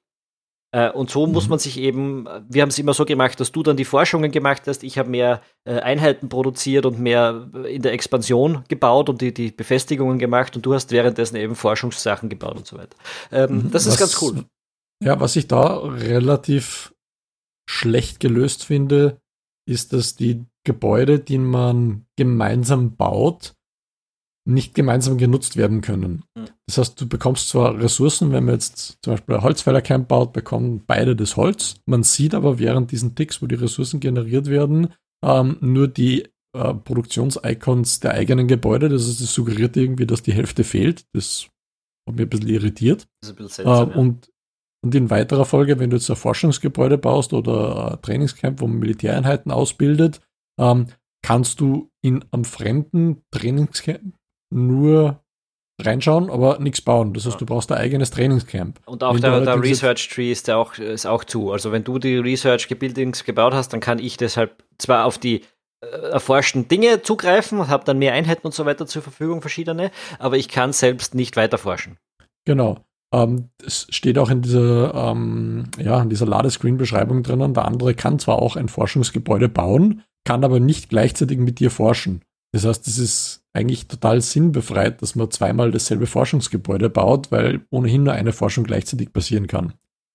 Äh, 0.73 0.91
und 0.91 1.11
so 1.11 1.27
mhm. 1.27 1.33
muss 1.33 1.49
man 1.49 1.59
sich 1.59 1.79
eben, 1.79 2.27
wir 2.49 2.63
haben 2.63 2.69
es 2.69 2.79
immer 2.79 2.95
so 2.95 3.05
gemacht, 3.05 3.39
dass 3.41 3.53
du 3.53 3.63
dann 3.63 3.77
die 3.77 3.85
Forschungen 3.85 4.31
gemacht 4.31 4.63
hast, 4.67 4.83
ich 4.83 4.99
habe 4.99 5.11
mehr 5.11 5.41
äh, 5.65 5.79
Einheiten 5.81 6.29
produziert 6.29 6.87
und 6.87 6.99
mehr 6.99 7.49
in 7.69 7.83
der 7.83 7.93
Expansion 7.93 8.65
gebaut 8.69 9.09
und 9.09 9.21
die, 9.21 9.33
die 9.33 9.53
Befestigungen 9.53 10.19
gemacht 10.19 10.57
und 10.57 10.67
du 10.67 10.75
hast 10.75 10.91
währenddessen 10.91 11.37
eben 11.37 11.55
Forschungssachen 11.55 12.29
gebaut 12.29 12.57
und 12.57 12.67
so 12.67 12.77
weiter. 12.77 12.97
Ähm, 13.31 13.57
mhm. 13.57 13.71
das 13.71 13.87
ist 13.87 13.93
was, 13.93 13.99
ganz 13.99 14.23
cool. 14.23 14.45
Ja, 15.03 15.21
was 15.21 15.37
ich 15.37 15.47
da 15.47 15.79
relativ 15.79 16.95
schlecht 17.69 18.21
gelöst 18.21 18.65
finde, 18.65 19.21
ist, 19.69 19.93
dass 19.93 20.17
die 20.17 20.45
Gebäude, 20.65 21.21
die 21.21 21.39
man 21.39 22.07
gemeinsam 22.17 22.97
baut, 22.97 23.55
nicht 24.47 24.75
gemeinsam 24.75 25.19
genutzt 25.19 25.57
werden 25.57 25.81
können. 25.81 26.23
Hm. 26.39 26.47
Das 26.67 26.79
heißt, 26.79 27.01
du 27.01 27.09
bekommst 27.09 27.49
zwar 27.49 27.79
Ressourcen, 27.79 28.33
wenn 28.33 28.45
man 28.45 28.55
jetzt 28.55 28.99
zum 29.03 29.15
Beispiel 29.15 29.35
ein 29.37 29.43
Holzfällercamp 29.43 30.09
baut, 30.09 30.33
bekommen 30.33 30.85
beide 30.87 31.17
das 31.17 31.37
Holz. 31.37 31.77
Man 31.85 32.05
sieht 32.05 32.35
aber 32.35 32.59
während 32.59 32.93
diesen 32.93 33.15
Ticks, 33.15 33.43
wo 33.43 33.47
die 33.47 33.57
Ressourcen 33.57 34.01
generiert 34.01 34.47
werden, 34.47 34.95
ähm, 35.25 35.57
nur 35.61 35.89
die 35.89 36.29
äh, 36.57 36.75
Produktions-Icons 36.75 38.01
der 38.01 38.13
eigenen 38.13 38.47
Gebäude. 38.47 38.89
Das, 38.89 39.09
ist, 39.09 39.21
das 39.21 39.35
suggeriert 39.35 39.77
irgendwie, 39.77 40.07
dass 40.07 40.23
die 40.23 40.33
Hälfte 40.33 40.63
fehlt. 40.63 41.07
Das 41.13 41.49
hat 42.09 42.17
mich 42.17 42.27
ein 42.27 42.31
bisschen 42.31 42.49
irritiert. 42.49 43.09
Das 43.21 43.31
ist 43.31 43.37
ein 43.37 43.45
bisschen 43.45 43.65
seltsam, 43.65 43.91
äh, 43.91 43.95
und, 43.95 44.33
und 44.85 44.95
in 44.95 45.11
weiterer 45.11 45.45
Folge, 45.45 45.81
wenn 45.81 45.91
du 45.91 45.97
jetzt 45.97 46.09
ein 46.09 46.17
Forschungsgebäude 46.17 46.99
baust 46.99 47.33
oder 47.33 47.93
ein 47.93 48.03
Trainingscamp, 48.03 48.61
wo 48.61 48.69
man 48.69 48.79
Militäreinheiten 48.79 49.51
ausbildet, 49.51 50.21
ähm, 50.61 50.87
kannst 51.23 51.61
du 51.61 51.91
in 52.03 52.25
einem 52.31 52.45
fremden 52.45 53.23
Trainingscamp 53.33 54.15
nur 54.51 55.21
reinschauen, 55.81 56.31
aber 56.31 56.59
nichts 56.59 56.81
bauen. 56.81 57.13
Das 57.13 57.27
heißt, 57.27 57.35
ja. 57.35 57.39
du 57.39 57.47
brauchst 57.47 57.71
ein 57.71 57.79
eigenes 57.79 58.11
Trainingscamp. 58.11 58.81
Und 58.87 59.05
auch 59.05 59.19
der, 59.21 59.41
der 59.41 59.63
Research 59.63 60.09
Tree 60.09 60.33
ist, 60.33 60.49
der 60.49 60.59
auch, 60.59 60.79
ist 60.79 61.07
auch 61.07 61.25
zu. 61.25 61.53
Also 61.53 61.73
wenn 61.73 61.85
du 61.85 61.99
die 61.99 62.17
Research 62.17 62.69
Buildings 62.79 63.25
gebaut 63.25 63.53
hast, 63.53 63.73
dann 63.73 63.81
kann 63.81 63.99
ich 63.99 64.17
deshalb 64.17 64.65
zwar 64.79 65.05
auf 65.05 65.19
die 65.19 65.43
äh, 65.83 65.87
erforschten 65.87 66.69
Dinge 66.69 67.03
zugreifen 67.03 67.59
und 67.59 67.69
habe 67.69 67.85
dann 67.85 67.99
mehr 67.99 68.15
Einheiten 68.15 68.47
und 68.47 68.55
so 68.55 68.65
weiter 68.65 68.87
zur 68.87 69.03
Verfügung, 69.03 69.43
verschiedene, 69.43 69.91
aber 70.19 70.39
ich 70.39 70.49
kann 70.49 70.73
selbst 70.73 71.15
nicht 71.15 71.37
weiter 71.37 71.59
forschen. 71.59 71.99
Genau. 72.47 72.79
Ähm, 73.13 73.51
es 73.65 73.87
steht 73.91 74.19
auch 74.19 74.31
in 74.31 74.43
dieser, 74.43 74.95
ähm, 74.95 75.65
ja, 75.79 76.01
in 76.01 76.09
dieser 76.09 76.27
Ladescreen-Beschreibung 76.27 77.23
drinnen, 77.23 77.55
der 77.55 77.67
andere 77.67 77.95
kann 77.95 78.19
zwar 78.19 78.41
auch 78.41 78.57
ein 78.57 78.69
Forschungsgebäude 78.69 79.49
bauen, 79.49 80.03
kann 80.25 80.45
aber 80.45 80.61
nicht 80.61 80.89
gleichzeitig 80.89 81.39
mit 81.39 81.61
dir 81.61 81.71
forschen. 81.71 82.23
Das 82.57 82.65
heißt, 82.65 82.87
es 82.87 82.99
ist 82.99 83.45
eigentlich 83.53 83.87
total 83.87 84.23
sinnbefreit, 84.23 85.03
dass 85.03 85.15
man 85.15 85.31
zweimal 85.31 85.71
dasselbe 85.71 86.07
Forschungsgebäude 86.07 86.89
baut, 86.89 87.31
weil 87.31 87.67
ohnehin 87.69 88.05
nur 88.05 88.15
eine 88.15 88.33
Forschung 88.33 88.65
gleichzeitig 88.65 89.13
passieren 89.13 89.47
kann. 89.47 89.75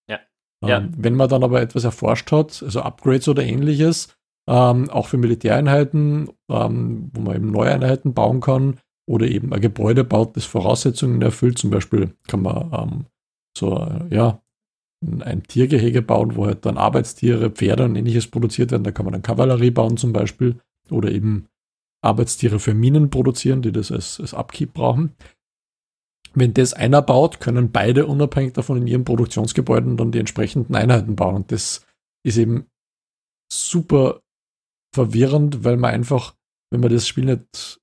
Ja. 0.10 0.20
Ähm, 0.64 0.70
ja. 0.70 0.90
Wenn 0.98 1.14
man 1.14 1.30
dann 1.30 1.44
aber 1.44 1.62
etwas 1.62 1.84
erforscht 1.84 2.32
hat, 2.32 2.64
also 2.64 2.82
Upgrades 2.82 3.28
oder 3.28 3.44
ähnliches, 3.44 4.18
ähm, 4.50 4.90
auch 4.90 5.06
für 5.06 5.18
Militäreinheiten, 5.18 6.30
ähm, 6.50 7.12
wo 7.14 7.22
man 7.22 7.36
eben 7.36 7.52
neue 7.52 7.72
Einheiten 7.72 8.16
bauen 8.16 8.42
kann 8.42 8.80
oder 9.08 9.28
eben 9.28 9.54
ein 9.54 9.62
Gebäude 9.62 10.04
baut, 10.04 10.36
das 10.36 10.46
Voraussetzungen 10.46 11.22
erfüllt. 11.22 11.60
Zum 11.60 11.70
Beispiel 11.70 12.16
kann 12.28 12.42
man 12.42 12.72
ähm, 12.74 13.06
so, 13.56 13.78
äh, 13.78 14.16
ja, 14.16 14.42
ein 15.20 15.44
Tiergehege 15.44 16.02
bauen, 16.02 16.36
wo 16.36 16.48
halt 16.48 16.66
dann 16.66 16.80
Arbeitstiere, 16.80 17.52
Pferde 17.52 17.86
und 17.86 17.96
ähnliches 17.96 18.26
produziert 18.26 18.72
werden. 18.72 18.84
Da 18.84 18.92
kann 18.92 19.06
man 19.06 19.14
dann 19.14 19.22
Kavallerie 19.22 19.72
bauen 19.72 19.98
zum 19.98 20.12
Beispiel 20.12 20.60
oder 20.90 21.12
eben 21.12 21.48
Arbeitstiere 22.04 22.60
für 22.60 22.74
Minen 22.74 23.10
produzieren, 23.10 23.62
die 23.62 23.72
das 23.72 23.92
als, 23.92 24.20
als 24.20 24.34
Upkeep 24.34 24.74
brauchen. 24.74 25.16
Wenn 26.34 26.54
das 26.54 26.74
einer 26.74 27.02
baut, 27.02 27.40
können 27.40 27.72
beide 27.72 28.08
unabhängig 28.08 28.54
davon 28.54 28.78
in 28.78 28.88
ihren 28.88 29.06
Produktionsgebäuden 29.06 29.98
dann 29.98 30.12
die 30.12 30.20
entsprechenden 30.20 30.76
Einheiten 30.76 31.16
bauen. 31.16 31.36
Und 31.36 31.52
das 31.52 31.86
ist 32.24 32.38
eben 32.38 32.68
super 33.52 34.22
verwirrend, 34.96 35.64
weil 35.64 35.78
man 35.78 35.94
einfach, 35.94 36.36
wenn 36.72 36.82
man 36.82 36.92
das 36.92 37.08
Spiel 37.08 37.26
nicht 37.26 37.80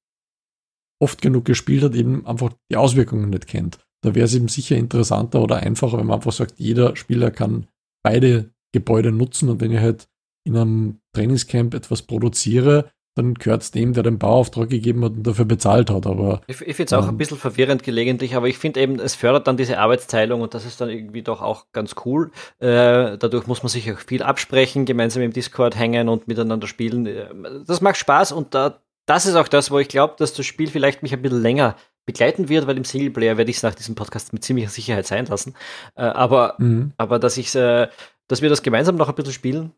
oft 1.00 1.22
genug 1.22 1.44
gespielt 1.44 1.84
hat, 1.84 1.94
eben 1.94 2.26
einfach 2.26 2.52
die 2.70 2.76
Auswirkungen 2.76 3.30
nicht 3.30 3.46
kennt. 3.46 3.78
Da 4.02 4.14
wäre 4.14 4.24
es 4.24 4.34
eben 4.34 4.48
sicher 4.48 4.76
interessanter 4.76 5.42
oder 5.42 5.56
einfacher, 5.56 5.98
wenn 5.98 6.06
man 6.06 6.16
einfach 6.16 6.32
sagt, 6.32 6.58
jeder 6.58 6.96
Spieler 6.96 7.30
kann 7.30 7.68
beide 8.04 8.50
Gebäude 8.72 9.12
nutzen 9.12 9.48
und 9.48 9.60
wenn 9.60 9.72
ich 9.72 9.80
halt 9.80 10.08
in 10.46 10.56
einem 10.56 11.00
Trainingscamp 11.14 11.74
etwas 11.74 12.02
produziere, 12.02 12.90
dann 13.18 13.34
gehört 13.34 13.62
es 13.62 13.70
dem, 13.70 13.92
der 13.92 14.02
den 14.02 14.18
Bauauftrag 14.18 14.70
gegeben 14.70 15.04
hat 15.04 15.12
und 15.12 15.26
dafür 15.26 15.44
bezahlt 15.44 15.90
hat. 15.90 16.06
Aber 16.06 16.40
ich, 16.46 16.60
ich 16.60 16.76
finde 16.76 16.84
es 16.84 16.92
auch 16.92 17.04
ähm, 17.04 17.10
ein 17.10 17.18
bisschen 17.18 17.36
verwirrend 17.36 17.82
gelegentlich, 17.82 18.34
aber 18.34 18.48
ich 18.48 18.58
finde 18.58 18.80
eben, 18.80 18.98
es 18.98 19.14
fördert 19.14 19.46
dann 19.46 19.56
diese 19.56 19.78
Arbeitsteilung 19.78 20.40
und 20.40 20.54
das 20.54 20.64
ist 20.64 20.80
dann 20.80 20.88
irgendwie 20.88 21.22
doch 21.22 21.42
auch 21.42 21.66
ganz 21.72 21.94
cool. 22.04 22.30
Äh, 22.58 23.18
dadurch 23.18 23.46
muss 23.46 23.62
man 23.62 23.68
sich 23.68 23.92
auch 23.92 23.98
viel 23.98 24.22
absprechen, 24.22 24.84
gemeinsam 24.84 25.22
im 25.22 25.32
Discord 25.32 25.76
hängen 25.76 26.08
und 26.08 26.28
miteinander 26.28 26.66
spielen. 26.66 27.06
Äh, 27.06 27.26
das 27.66 27.80
macht 27.80 27.96
Spaß 27.96 28.32
und 28.32 28.54
da, 28.54 28.80
das 29.06 29.26
ist 29.26 29.34
auch 29.34 29.48
das, 29.48 29.70
wo 29.70 29.78
ich 29.78 29.88
glaube, 29.88 30.14
dass 30.18 30.32
das 30.32 30.46
Spiel 30.46 30.68
vielleicht 30.68 31.02
mich 31.02 31.12
ein 31.12 31.22
bisschen 31.22 31.42
länger 31.42 31.76
begleiten 32.06 32.48
wird, 32.48 32.66
weil 32.66 32.78
im 32.78 32.84
Singleplayer 32.84 33.36
werde 33.36 33.50
ich 33.50 33.58
es 33.58 33.62
nach 33.62 33.74
diesem 33.74 33.94
Podcast 33.94 34.32
mit 34.32 34.42
ziemlicher 34.42 34.70
Sicherheit 34.70 35.06
sein 35.06 35.26
lassen. 35.26 35.54
Äh, 35.94 36.02
aber, 36.02 36.54
mhm. 36.58 36.92
aber 36.96 37.18
dass 37.18 37.36
ich 37.36 37.54
äh, 37.54 37.88
dass 38.28 38.42
wir 38.42 38.50
das 38.50 38.62
gemeinsam 38.62 38.96
noch 38.96 39.08
ein 39.08 39.14
bisschen 39.14 39.32
spielen, 39.32 39.72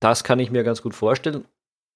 das 0.00 0.24
kann 0.24 0.40
ich 0.40 0.50
mir 0.50 0.64
ganz 0.64 0.82
gut 0.82 0.94
vorstellen. 0.94 1.44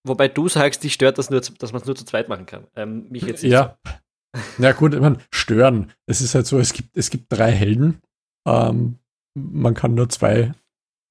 Wobei 0.06 0.28
du 0.28 0.48
sagst, 0.48 0.84
dich 0.84 0.92
stört 0.92 1.18
das 1.18 1.30
nur, 1.30 1.40
dass 1.40 1.72
man 1.72 1.80
es 1.80 1.86
nur 1.86 1.96
zu 1.96 2.04
zweit 2.04 2.28
machen 2.28 2.46
kann. 2.46 2.66
Ähm, 2.76 3.06
mich 3.10 3.22
jetzt 3.22 3.42
nicht 3.42 3.52
ja. 3.52 3.78
So. 3.84 4.62
Ja, 4.62 4.72
gut, 4.72 4.94
ich 4.94 5.00
meine, 5.00 5.18
stören. 5.30 5.92
Es 6.06 6.20
ist 6.20 6.34
halt 6.34 6.46
so, 6.46 6.58
es 6.58 6.72
gibt, 6.72 6.96
es 6.96 7.10
gibt 7.10 7.26
drei 7.32 7.50
Helden. 7.52 8.00
Ähm, 8.46 8.98
man 9.34 9.74
kann 9.74 9.94
nur 9.94 10.08
zwei 10.08 10.52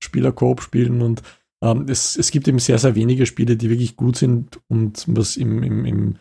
Spieler 0.03 0.31
Koop 0.31 0.61
spielen 0.61 1.01
und 1.01 1.23
ähm, 1.63 1.87
es, 1.87 2.17
es 2.17 2.29
gibt 2.31 2.47
eben 2.47 2.59
sehr, 2.59 2.77
sehr 2.77 2.95
wenige 2.95 3.25
Spiele, 3.25 3.55
die 3.55 3.69
wirklich 3.69 3.95
gut 3.95 4.17
sind 4.17 4.59
und 4.67 5.05
was 5.07 5.37
im, 5.37 5.63
im, 5.63 5.85
im 5.85 6.19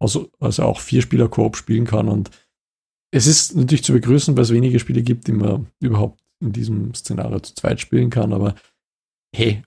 also, 0.00 0.30
also 0.38 0.64
auch 0.64 0.80
vier 0.80 1.02
Spieler 1.02 1.28
Koop 1.28 1.56
spielen 1.56 1.86
kann. 1.86 2.08
Und 2.08 2.30
es 3.10 3.26
ist 3.26 3.56
natürlich 3.56 3.84
zu 3.84 3.92
begrüßen, 3.92 4.36
weil 4.36 4.42
es 4.42 4.52
wenige 4.52 4.78
Spiele 4.78 5.02
gibt, 5.02 5.26
die 5.26 5.32
man 5.32 5.66
überhaupt 5.80 6.20
in 6.40 6.52
diesem 6.52 6.94
Szenario 6.94 7.40
zu 7.40 7.54
zweit 7.54 7.80
spielen 7.80 8.10
kann. 8.10 8.32
Aber 8.32 8.54
hey, 9.34 9.62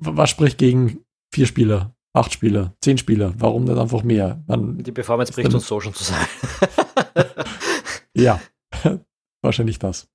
was 0.00 0.30
spricht 0.30 0.58
gegen 0.58 1.04
vier 1.36 1.46
Spieler 1.46 1.96
acht 2.16 2.32
Spieler, 2.32 2.74
zehn 2.80 2.98
Spieler, 2.98 3.34
warum 3.36 3.64
nicht 3.64 3.78
einfach 3.78 4.02
mehr? 4.02 4.42
Man 4.46 4.78
die 4.82 4.92
Performance 4.92 5.32
bricht 5.32 5.52
uns 5.52 5.66
so 5.66 5.80
schon 5.80 5.94
zu 5.94 6.02
sein. 6.02 6.26
ja, 8.16 8.40
wahrscheinlich 9.42 9.78
das. 9.78 10.08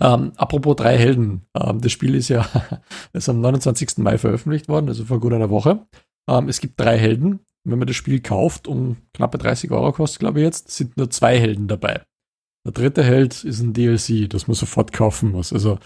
Ähm, 0.00 0.32
apropos 0.36 0.76
drei 0.76 0.96
Helden, 0.98 1.46
ähm, 1.54 1.80
das 1.80 1.92
Spiel 1.92 2.14
ist 2.14 2.28
ja 2.28 2.46
ist 3.12 3.28
am 3.28 3.40
29. 3.40 3.98
Mai 3.98 4.18
veröffentlicht 4.18 4.68
worden, 4.68 4.88
also 4.88 5.04
vor 5.04 5.20
gut 5.20 5.32
einer 5.32 5.50
Woche. 5.50 5.86
Ähm, 6.28 6.48
es 6.48 6.60
gibt 6.60 6.78
drei 6.78 6.98
Helden. 6.98 7.40
Wenn 7.66 7.78
man 7.78 7.88
das 7.88 7.96
Spiel 7.96 8.20
kauft, 8.20 8.68
um 8.68 8.98
knappe 9.14 9.38
30 9.38 9.70
Euro 9.70 9.90
kostet, 9.92 10.20
glaube 10.20 10.40
ich 10.40 10.44
jetzt, 10.44 10.70
sind 10.70 10.98
nur 10.98 11.08
zwei 11.08 11.38
Helden 11.38 11.66
dabei. 11.66 12.02
Der 12.66 12.72
dritte 12.72 13.02
Held 13.02 13.42
ist 13.42 13.60
ein 13.60 13.72
DLC, 13.72 14.28
das 14.28 14.48
man 14.48 14.54
sofort 14.54 14.92
kaufen 14.92 15.30
muss. 15.30 15.50
Also 15.50 15.78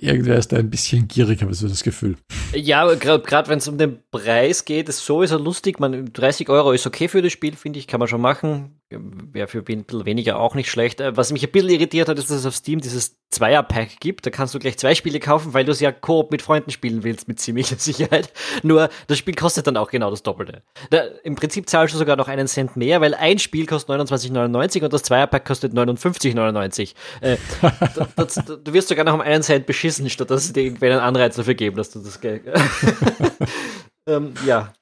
irgendwer 0.00 0.36
ist 0.36 0.52
da 0.52 0.56
ein 0.56 0.70
bisschen 0.70 1.08
gierig, 1.08 1.42
habe 1.42 1.52
ich 1.52 1.58
so 1.58 1.68
das 1.68 1.82
Gefühl. 1.82 2.16
Ja, 2.54 2.92
gerade 2.94 3.48
wenn 3.48 3.58
es 3.58 3.68
um 3.68 3.78
den 3.78 3.98
Preis 4.10 4.64
geht, 4.64 4.88
ist 4.88 5.04
sowieso 5.04 5.38
lustig. 5.38 5.80
Man, 5.80 6.12
30 6.12 6.48
Euro 6.48 6.72
ist 6.72 6.86
okay 6.86 7.08
für 7.08 7.22
das 7.22 7.32
Spiel, 7.32 7.56
finde 7.56 7.78
ich, 7.78 7.86
kann 7.86 7.98
man 7.98 8.08
schon 8.08 8.20
machen. 8.20 8.75
Wäre 8.88 9.48
für 9.48 9.58
ein 9.58 9.64
bisschen 9.64 10.06
weniger 10.06 10.38
auch 10.38 10.54
nicht 10.54 10.70
schlecht. 10.70 11.00
Äh, 11.00 11.16
was 11.16 11.32
mich 11.32 11.44
ein 11.44 11.50
bisschen 11.50 11.70
irritiert 11.70 12.08
hat, 12.08 12.18
ist, 12.20 12.30
dass 12.30 12.38
es 12.38 12.46
auf 12.46 12.54
Steam 12.54 12.80
dieses 12.80 13.18
Zweier-Pack 13.30 13.98
gibt. 13.98 14.24
Da 14.24 14.30
kannst 14.30 14.54
du 14.54 14.60
gleich 14.60 14.78
zwei 14.78 14.94
Spiele 14.94 15.18
kaufen, 15.18 15.54
weil 15.54 15.64
du 15.64 15.72
es 15.72 15.80
ja 15.80 15.90
Koop 15.90 16.30
mit 16.30 16.40
Freunden 16.40 16.70
spielen 16.70 17.02
willst, 17.02 17.26
mit 17.26 17.40
ziemlicher 17.40 17.76
Sicherheit. 17.78 18.32
Nur 18.62 18.88
das 19.08 19.18
Spiel 19.18 19.34
kostet 19.34 19.66
dann 19.66 19.76
auch 19.76 19.90
genau 19.90 20.10
das 20.10 20.22
Doppelte. 20.22 20.62
Da, 20.90 21.02
Im 21.24 21.34
Prinzip 21.34 21.68
zahlst 21.68 21.94
du 21.94 21.98
sogar 21.98 22.14
noch 22.14 22.28
einen 22.28 22.46
Cent 22.46 22.76
mehr, 22.76 23.00
weil 23.00 23.14
ein 23.14 23.40
Spiel 23.40 23.66
kostet 23.66 23.90
29,99 23.96 24.84
und 24.84 24.92
das 24.92 25.02
Zweier-Pack 25.02 25.44
kostet 25.44 25.72
59,99. 25.72 26.94
Äh, 27.22 27.38
du 28.64 28.72
wirst 28.72 28.86
sogar 28.86 29.04
noch 29.04 29.14
um 29.14 29.20
einen 29.20 29.42
Cent 29.42 29.66
beschissen, 29.66 30.08
statt 30.10 30.30
dass 30.30 30.46
sie 30.46 30.52
dir 30.52 30.62
irgendwann 30.62 30.92
einen 30.92 31.00
Anreiz 31.00 31.34
dafür 31.34 31.54
geben, 31.54 31.76
dass 31.76 31.90
du 31.90 31.98
das 31.98 32.20
Geld. 32.20 32.44
ähm, 34.06 34.34
ja. 34.46 34.72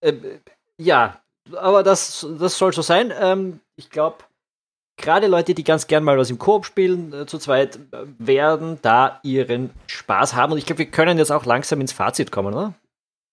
Äh, 0.00 0.12
ja, 0.78 1.20
aber 1.52 1.82
das, 1.82 2.26
das 2.38 2.58
soll 2.58 2.72
so 2.72 2.82
sein. 2.82 3.12
Ähm, 3.18 3.60
ich 3.76 3.90
glaube, 3.90 4.18
gerade 4.96 5.26
Leute, 5.26 5.54
die 5.54 5.64
ganz 5.64 5.86
gern 5.86 6.04
mal 6.04 6.18
was 6.18 6.30
im 6.30 6.38
Koop 6.38 6.64
spielen, 6.64 7.12
äh, 7.12 7.26
zu 7.26 7.38
zweit, 7.38 7.76
äh, 7.92 8.06
werden 8.18 8.78
da 8.82 9.20
ihren 9.22 9.70
Spaß 9.86 10.34
haben. 10.34 10.52
Und 10.52 10.58
ich 10.58 10.66
glaube, 10.66 10.80
wir 10.80 10.90
können 10.90 11.18
jetzt 11.18 11.32
auch 11.32 11.44
langsam 11.44 11.80
ins 11.80 11.92
Fazit 11.92 12.30
kommen, 12.30 12.54
oder? 12.54 12.74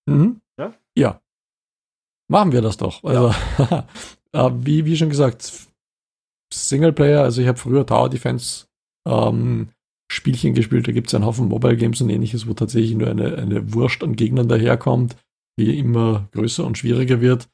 Mhm. 0.08 0.42
Ja? 0.58 0.74
ja. 0.98 1.22
Machen 2.30 2.52
wir 2.52 2.62
das 2.62 2.78
doch. 2.78 3.04
Also, 3.04 3.34
ja. 3.58 3.88
Äh, 4.34 4.50
wie, 4.54 4.86
wie 4.86 4.96
schon 4.96 5.10
gesagt, 5.10 5.52
Singleplayer, 6.54 7.22
also 7.22 7.42
ich 7.42 7.50
habe 7.50 7.58
früher 7.58 7.86
Tower 7.86 8.10
Defense 8.10 8.66
ähm, 9.06 9.68
Spielchen 10.10 10.54
gespielt, 10.54 10.88
da 10.88 10.94
gibt 10.94 11.10
es 11.10 11.14
einen 11.14 11.26
Haufen 11.26 11.50
Mobile 11.50 11.76
Games 11.76 12.00
und 12.00 12.10
ähnliches, 12.10 12.48
wo 12.48 12.54
tatsächlich 12.54 12.96
nur 12.96 13.10
eine, 13.10 13.36
eine 13.38 13.74
Wurst 13.74 14.02
an 14.04 14.16
Gegnern 14.16 14.48
daherkommt, 14.48 15.18
die 15.60 15.78
immer 15.78 16.30
größer 16.32 16.64
und 16.64 16.78
schwieriger 16.78 17.20
wird 17.20 17.50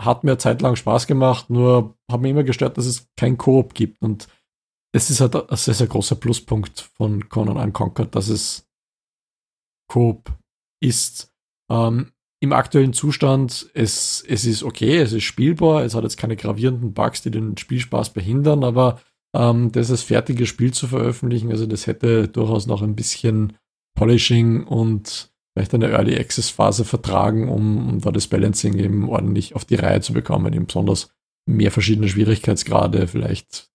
hat 0.00 0.24
mir 0.24 0.38
zeitlang 0.38 0.76
Spaß 0.76 1.06
gemacht, 1.06 1.50
nur 1.50 1.96
hat 2.10 2.20
mir 2.20 2.30
immer 2.30 2.44
gestört, 2.44 2.78
dass 2.78 2.86
es 2.86 3.08
kein 3.16 3.36
Koop 3.36 3.74
gibt. 3.74 4.00
Und 4.00 4.28
es 4.92 5.10
ist 5.10 5.20
halt 5.20 5.34
ein 5.34 5.56
sehr, 5.56 5.74
sehr 5.74 5.86
großer 5.86 6.16
Pluspunkt 6.16 6.80
von 6.96 7.28
Conan 7.28 7.56
Unconquered, 7.56 8.14
dass 8.14 8.28
es 8.28 8.68
Koop 9.88 10.32
ist. 10.80 11.32
Ähm, 11.70 12.12
Im 12.40 12.52
aktuellen 12.52 12.92
Zustand, 12.92 13.68
es, 13.74 14.24
es 14.26 14.44
ist 14.44 14.62
okay, 14.62 14.98
es 14.98 15.12
ist 15.12 15.24
spielbar, 15.24 15.82
es 15.82 15.94
hat 15.94 16.04
jetzt 16.04 16.16
keine 16.16 16.36
gravierenden 16.36 16.94
Bugs, 16.94 17.22
die 17.22 17.32
den 17.32 17.56
Spielspaß 17.56 18.12
behindern, 18.12 18.62
aber 18.62 19.00
ähm, 19.34 19.72
das 19.72 19.90
als 19.90 20.02
fertiges 20.04 20.48
Spiel 20.48 20.72
zu 20.72 20.86
veröffentlichen, 20.86 21.50
also 21.50 21.66
das 21.66 21.86
hätte 21.86 22.28
durchaus 22.28 22.66
noch 22.66 22.82
ein 22.82 22.94
bisschen 22.94 23.58
Polishing 23.96 24.64
und 24.64 25.32
vielleicht 25.58 25.74
eine 25.74 25.90
Early 25.90 26.16
Access 26.16 26.50
Phase 26.50 26.84
vertragen, 26.84 27.48
um, 27.48 27.88
um 27.88 28.00
da 28.00 28.12
das 28.12 28.28
Balancing 28.28 28.78
eben 28.78 29.08
ordentlich 29.08 29.56
auf 29.56 29.64
die 29.64 29.74
Reihe 29.74 30.00
zu 30.00 30.12
bekommen, 30.12 30.52
eben 30.52 30.66
besonders 30.66 31.10
mehr 31.46 31.72
verschiedene 31.72 32.08
Schwierigkeitsgrade, 32.08 33.08
vielleicht 33.08 33.67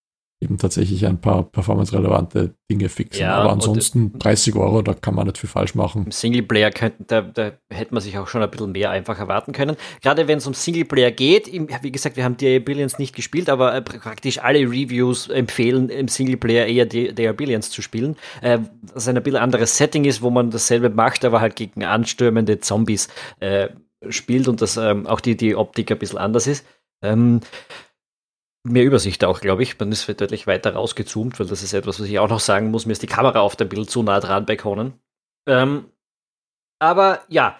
eben 0.43 0.57
tatsächlich 0.57 1.05
ein 1.05 1.19
paar 1.19 1.43
performance-relevante 1.43 2.53
Dinge 2.69 2.89
fixen. 2.89 3.21
Ja, 3.21 3.35
Aber 3.35 3.51
ansonsten 3.51 4.17
30 4.19 4.55
Euro, 4.55 4.81
da 4.81 4.93
kann 4.93 5.15
man 5.15 5.25
nicht 5.25 5.37
viel 5.37 5.49
falsch 5.49 5.75
machen. 5.75 6.05
Im 6.05 6.11
Singleplayer 6.11 6.71
könnten, 6.71 7.05
da, 7.07 7.21
da 7.21 7.51
hätte 7.69 7.93
man 7.93 8.01
sich 8.01 8.17
auch 8.17 8.27
schon 8.27 8.43
ein 8.43 8.51
bisschen 8.51 8.71
mehr 8.71 8.91
einfach 8.91 9.19
erwarten 9.19 9.53
können. 9.53 9.75
Gerade 10.01 10.27
wenn 10.27 10.37
es 10.37 10.47
um 10.47 10.53
Singleplayer 10.53 11.11
geht, 11.11 11.51
wie 11.51 11.91
gesagt, 11.91 12.17
wir 12.17 12.23
haben 12.23 12.37
DA 12.37 12.59
Billions 12.59 12.99
nicht 12.99 13.15
gespielt, 13.15 13.49
aber 13.49 13.73
äh, 13.73 13.81
praktisch 13.81 14.39
alle 14.39 14.59
Reviews 14.59 15.29
empfehlen 15.29 15.89
im 15.89 16.07
Singleplayer 16.07 16.65
eher 16.65 16.85
DA 16.85 17.31
Billions 17.31 17.69
zu 17.69 17.81
spielen. 17.81 18.15
Äh, 18.41 18.59
das 18.93 19.07
ein 19.07 19.15
bisschen 19.23 19.39
anderes 19.39 19.77
Setting 19.77 20.05
ist, 20.05 20.21
wo 20.21 20.29
man 20.29 20.51
dasselbe 20.51 20.89
macht, 20.89 21.25
aber 21.25 21.41
halt 21.41 21.55
gegen 21.55 21.83
anstürmende 21.83 22.59
Zombies 22.59 23.07
äh, 23.39 23.69
spielt 24.09 24.47
und 24.47 24.61
das 24.61 24.77
ähm, 24.77 25.07
auch 25.07 25.19
die, 25.19 25.37
die 25.37 25.55
Optik 25.55 25.91
ein 25.91 25.99
bisschen 25.99 26.19
anders 26.19 26.47
ist. 26.47 26.65
Ähm, 27.01 27.41
mehr 28.63 28.83
Übersicht 28.83 29.23
auch, 29.23 29.41
glaube 29.41 29.63
ich. 29.63 29.77
Man 29.79 29.91
ist 29.91 30.07
deutlich 30.07 30.47
weiter 30.47 30.73
rausgezoomt, 30.73 31.39
weil 31.39 31.47
das 31.47 31.63
ist 31.63 31.73
etwas, 31.73 31.99
was 31.99 32.07
ich 32.07 32.19
auch 32.19 32.29
noch 32.29 32.39
sagen 32.39 32.71
muss. 32.71 32.85
Mir 32.85 32.93
ist 32.93 33.03
die 33.03 33.07
Kamera 33.07 33.41
auf 33.41 33.55
dem 33.55 33.69
Bild 33.69 33.89
zu 33.89 34.03
nah 34.03 34.19
dran 34.19 34.45
bei 34.45 34.55
Conan. 34.55 34.93
Ähm, 35.47 35.85
aber 36.79 37.21
ja, 37.27 37.57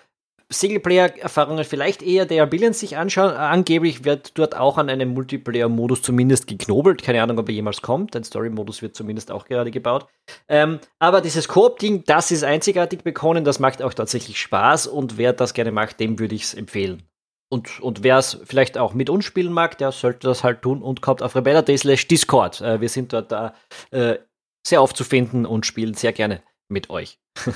Singleplayer-Erfahrungen 0.50 1.64
vielleicht 1.64 2.02
eher 2.02 2.26
der 2.26 2.46
Billions 2.46 2.80
sich 2.80 2.98
anschauen. 2.98 3.32
Angeblich 3.32 4.06
wird 4.06 4.38
dort 4.38 4.56
auch 4.56 4.78
an 4.78 4.90
einem 4.90 5.14
Multiplayer-Modus 5.14 6.02
zumindest 6.02 6.48
geknobelt. 6.48 7.04
Keine 7.04 7.22
Ahnung, 7.22 7.40
ob 7.40 7.50
er 7.50 7.56
jemals 7.56 7.82
kommt. 7.82 8.16
Ein 8.16 8.24
Story-Modus 8.24 8.82
wird 8.82 8.96
zumindest 8.96 9.32
auch 9.32 9.46
gerade 9.46 9.72
gebaut. 9.72 10.08
Ähm, 10.48 10.80
aber 11.00 11.22
dieses 11.22 11.48
Koop-Ding, 11.48 12.04
das 12.06 12.32
ist 12.32 12.44
einzigartig 12.44 13.04
bekommen. 13.04 13.44
Das 13.44 13.60
macht 13.60 13.82
auch 13.82 13.94
tatsächlich 13.94 14.40
Spaß 14.40 14.88
und 14.88 15.18
wer 15.18 15.34
das 15.34 15.54
gerne 15.54 15.72
macht, 15.72 16.00
dem 16.00 16.20
würde 16.20 16.36
ich 16.36 16.44
es 16.44 16.54
empfehlen. 16.54 17.04
Und, 17.52 17.80
und 17.82 18.04
wer 18.04 18.18
es 18.18 18.40
vielleicht 18.46 18.78
auch 18.78 18.94
mit 18.94 19.10
uns 19.10 19.26
spielen 19.26 19.54
mag, 19.54 19.78
der 19.78 19.92
sollte 19.92 20.28
das 20.28 20.44
halt 20.44 20.62
tun 20.62 20.82
und 20.82 21.02
kommt 21.02 21.22
auf 21.22 21.36
rebella.de 21.36 21.78
slash 21.78 22.08
Discord. 22.08 22.62
Äh, 22.62 22.82
wir 22.82 22.90
sind 22.90 23.14
dort 23.14 23.32
da 23.32 23.54
äh, 23.92 24.18
sehr 24.66 24.82
aufzufinden 24.82 25.46
und 25.46 25.66
spielen 25.66 25.94
sehr 25.94 26.14
gerne 26.14 26.42
mit 26.70 26.90
euch. 26.90 27.20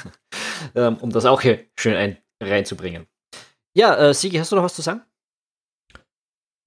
ähm, 0.76 0.98
um 0.98 1.10
das 1.10 1.26
auch 1.26 1.42
hier 1.42 1.66
schön 1.80 1.96
ein, 1.96 2.18
reinzubringen. 2.42 3.08
Ja, 3.76 3.96
äh, 3.96 4.14
Sigi, 4.14 4.38
hast 4.38 4.52
du 4.52 4.56
noch 4.56 4.64
was 4.64 4.76
zu 4.76 4.82
sagen? 4.82 5.02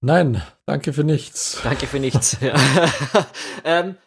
Nein, 0.03 0.41
danke 0.65 0.93
für 0.93 1.03
nichts. 1.03 1.61
Danke 1.63 1.85
für 1.85 1.99
nichts. 1.99 2.37
ähm, 3.63 3.97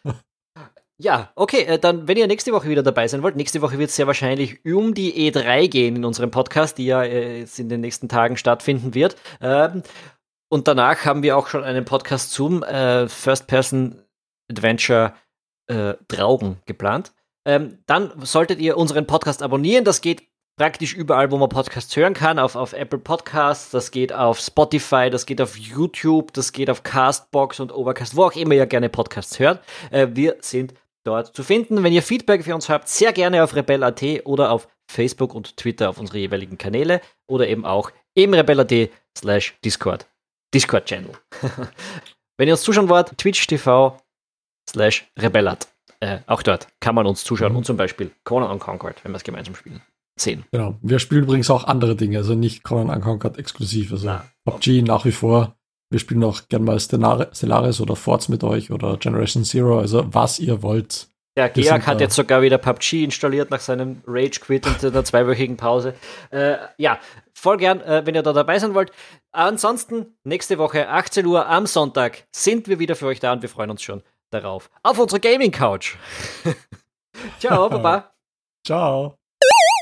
ja, 0.97 1.31
okay, 1.35 1.63
äh, 1.63 1.77
dann, 1.77 2.07
wenn 2.07 2.17
ihr 2.17 2.27
nächste 2.27 2.53
Woche 2.53 2.69
wieder 2.69 2.83
dabei 2.83 3.07
sein 3.07 3.21
wollt, 3.21 3.35
nächste 3.35 3.61
Woche 3.61 3.77
wird 3.77 3.89
es 3.89 3.97
sehr 3.97 4.07
wahrscheinlich 4.07 4.63
um 4.65 4.93
die 4.93 5.29
E3 5.29 5.67
gehen 5.67 5.97
in 5.97 6.05
unserem 6.05 6.31
Podcast, 6.31 6.77
die 6.77 6.85
ja 6.85 7.03
äh, 7.03 7.39
jetzt 7.39 7.59
in 7.59 7.67
den 7.67 7.81
nächsten 7.81 8.07
Tagen 8.07 8.37
stattfinden 8.37 8.93
wird. 8.93 9.17
Ähm, 9.41 9.83
und 10.49 10.69
danach 10.69 11.03
haben 11.03 11.21
wir 11.21 11.37
auch 11.37 11.47
schon 11.47 11.65
einen 11.65 11.83
Podcast 11.83 12.31
zum 12.31 12.63
äh, 12.63 13.07
First-Person-Adventure 13.07 15.13
Draugen 16.07 16.57
geplant. 16.67 17.11
Ähm, 17.43 17.79
dann 17.87 18.11
solltet 18.23 18.59
ihr 18.59 18.77
unseren 18.77 19.07
Podcast 19.07 19.41
abonnieren. 19.41 19.83
Das 19.83 20.01
geht 20.01 20.21
praktisch 20.57 20.93
überall, 20.93 21.31
wo 21.31 21.37
man 21.37 21.49
Podcasts 21.49 21.95
hören 21.95 22.13
kann, 22.13 22.37
auf, 22.37 22.55
auf 22.55 22.73
Apple 22.73 22.99
Podcasts, 22.99 23.71
das 23.71 23.89
geht 23.89 24.13
auf 24.13 24.39
Spotify, 24.39 25.09
das 25.09 25.25
geht 25.25 25.41
auf 25.41 25.57
YouTube, 25.57 26.33
das 26.33 26.51
geht 26.51 26.69
auf 26.69 26.83
Castbox 26.83 27.59
und 27.59 27.73
Overcast, 27.73 28.15
wo 28.15 28.25
auch 28.25 28.35
immer 28.35 28.53
ihr 28.53 28.67
gerne 28.67 28.89
Podcasts 28.89 29.39
hört. 29.39 29.59
Wir 29.89 30.35
sind 30.41 30.75
dort 31.05 31.35
zu 31.35 31.43
finden. 31.43 31.83
Wenn 31.83 31.93
ihr 31.93 32.03
Feedback 32.03 32.43
für 32.43 32.55
uns 32.55 32.69
habt, 32.69 32.89
sehr 32.89 33.13
gerne 33.13 33.43
auf 33.43 33.55
rebell.at 33.55 34.03
oder 34.25 34.51
auf 34.51 34.67
Facebook 34.89 35.33
und 35.33 35.57
Twitter 35.57 35.89
auf 35.89 35.99
unsere 35.99 36.17
jeweiligen 36.17 36.57
Kanäle 36.57 37.01
oder 37.27 37.47
eben 37.47 37.65
auch 37.65 37.91
im 38.13 38.33
rebell.at 38.33 38.89
slash 39.17 39.57
Discord. 39.63 40.07
Discord-Channel. 40.53 41.11
Wenn 42.37 42.47
ihr 42.47 42.53
uns 42.53 42.63
zuschauen 42.63 42.89
wollt, 42.89 43.17
Twitch 43.17 43.47
TV 43.47 43.97
slash 44.69 45.09
rebellat. 45.17 45.67
Äh, 45.99 46.19
auch 46.27 46.43
dort 46.43 46.67
kann 46.79 46.95
man 46.95 47.05
uns 47.05 47.23
zuschauen 47.23 47.53
mhm. 47.53 47.59
und 47.59 47.65
zum 47.65 47.77
Beispiel 47.77 48.11
Conan 48.23 48.51
Unconquered, 48.51 49.03
wenn 49.03 49.13
wir 49.13 49.17
es 49.17 49.23
gemeinsam 49.23 49.55
spielen, 49.55 49.81
sehen. 50.19 50.43
Genau. 50.51 50.77
Wir 50.81 50.99
spielen 50.99 51.23
übrigens 51.23 51.49
auch 51.49 51.63
andere 51.63 51.95
Dinge, 51.95 52.17
also 52.17 52.35
nicht 52.35 52.63
Conan 52.63 52.89
Unconquered 52.89 53.37
exklusiv. 53.37 53.91
Also 53.93 54.07
Na, 54.07 54.25
PUBG 54.43 54.81
nach 54.81 55.05
wie 55.05 55.13
vor 55.13 55.55
wir 55.95 55.99
spielen 55.99 56.25
auch 56.25 56.41
gern 56.49 56.65
mal 56.65 56.77
Stellaris 56.77 57.79
oder 57.79 57.95
Forts 57.95 58.27
mit 58.27 58.43
euch 58.43 58.69
oder 58.69 58.97
Generation 58.97 59.45
Zero, 59.45 59.79
also 59.79 60.03
was 60.13 60.39
ihr 60.39 60.61
wollt. 60.61 61.07
Der 61.37 61.47
Georg 61.47 61.87
hat 61.87 62.01
jetzt 62.01 62.15
sogar 62.15 62.41
wieder 62.41 62.57
PUBG 62.57 63.05
installiert 63.05 63.49
nach 63.49 63.61
seinem 63.61 64.01
Rage-Quit 64.05 64.67
und 64.67 64.83
einer 64.83 65.05
zweiwöchigen 65.05 65.55
Pause. 65.55 65.93
Äh, 66.31 66.57
ja, 66.77 66.99
voll 67.33 67.55
gern, 67.55 67.79
äh, 67.79 68.05
wenn 68.05 68.13
ihr 68.13 68.23
da 68.23 68.33
dabei 68.33 68.59
sein 68.59 68.73
wollt. 68.73 68.91
Ansonsten, 69.31 70.17
nächste 70.25 70.57
Woche, 70.57 70.89
18 70.89 71.25
Uhr 71.25 71.47
am 71.47 71.65
Sonntag, 71.65 72.25
sind 72.35 72.67
wir 72.67 72.77
wieder 72.77 72.97
für 72.97 73.05
euch 73.05 73.21
da 73.21 73.31
und 73.31 73.41
wir 73.41 73.49
freuen 73.49 73.69
uns 73.69 73.81
schon 73.81 74.03
darauf. 74.31 74.69
Auf 74.83 74.99
unsere 74.99 75.21
Gaming-Couch. 75.21 75.95
Ciao, 77.39 77.69
Baba. 77.69 78.11
Ciao. 78.67 79.15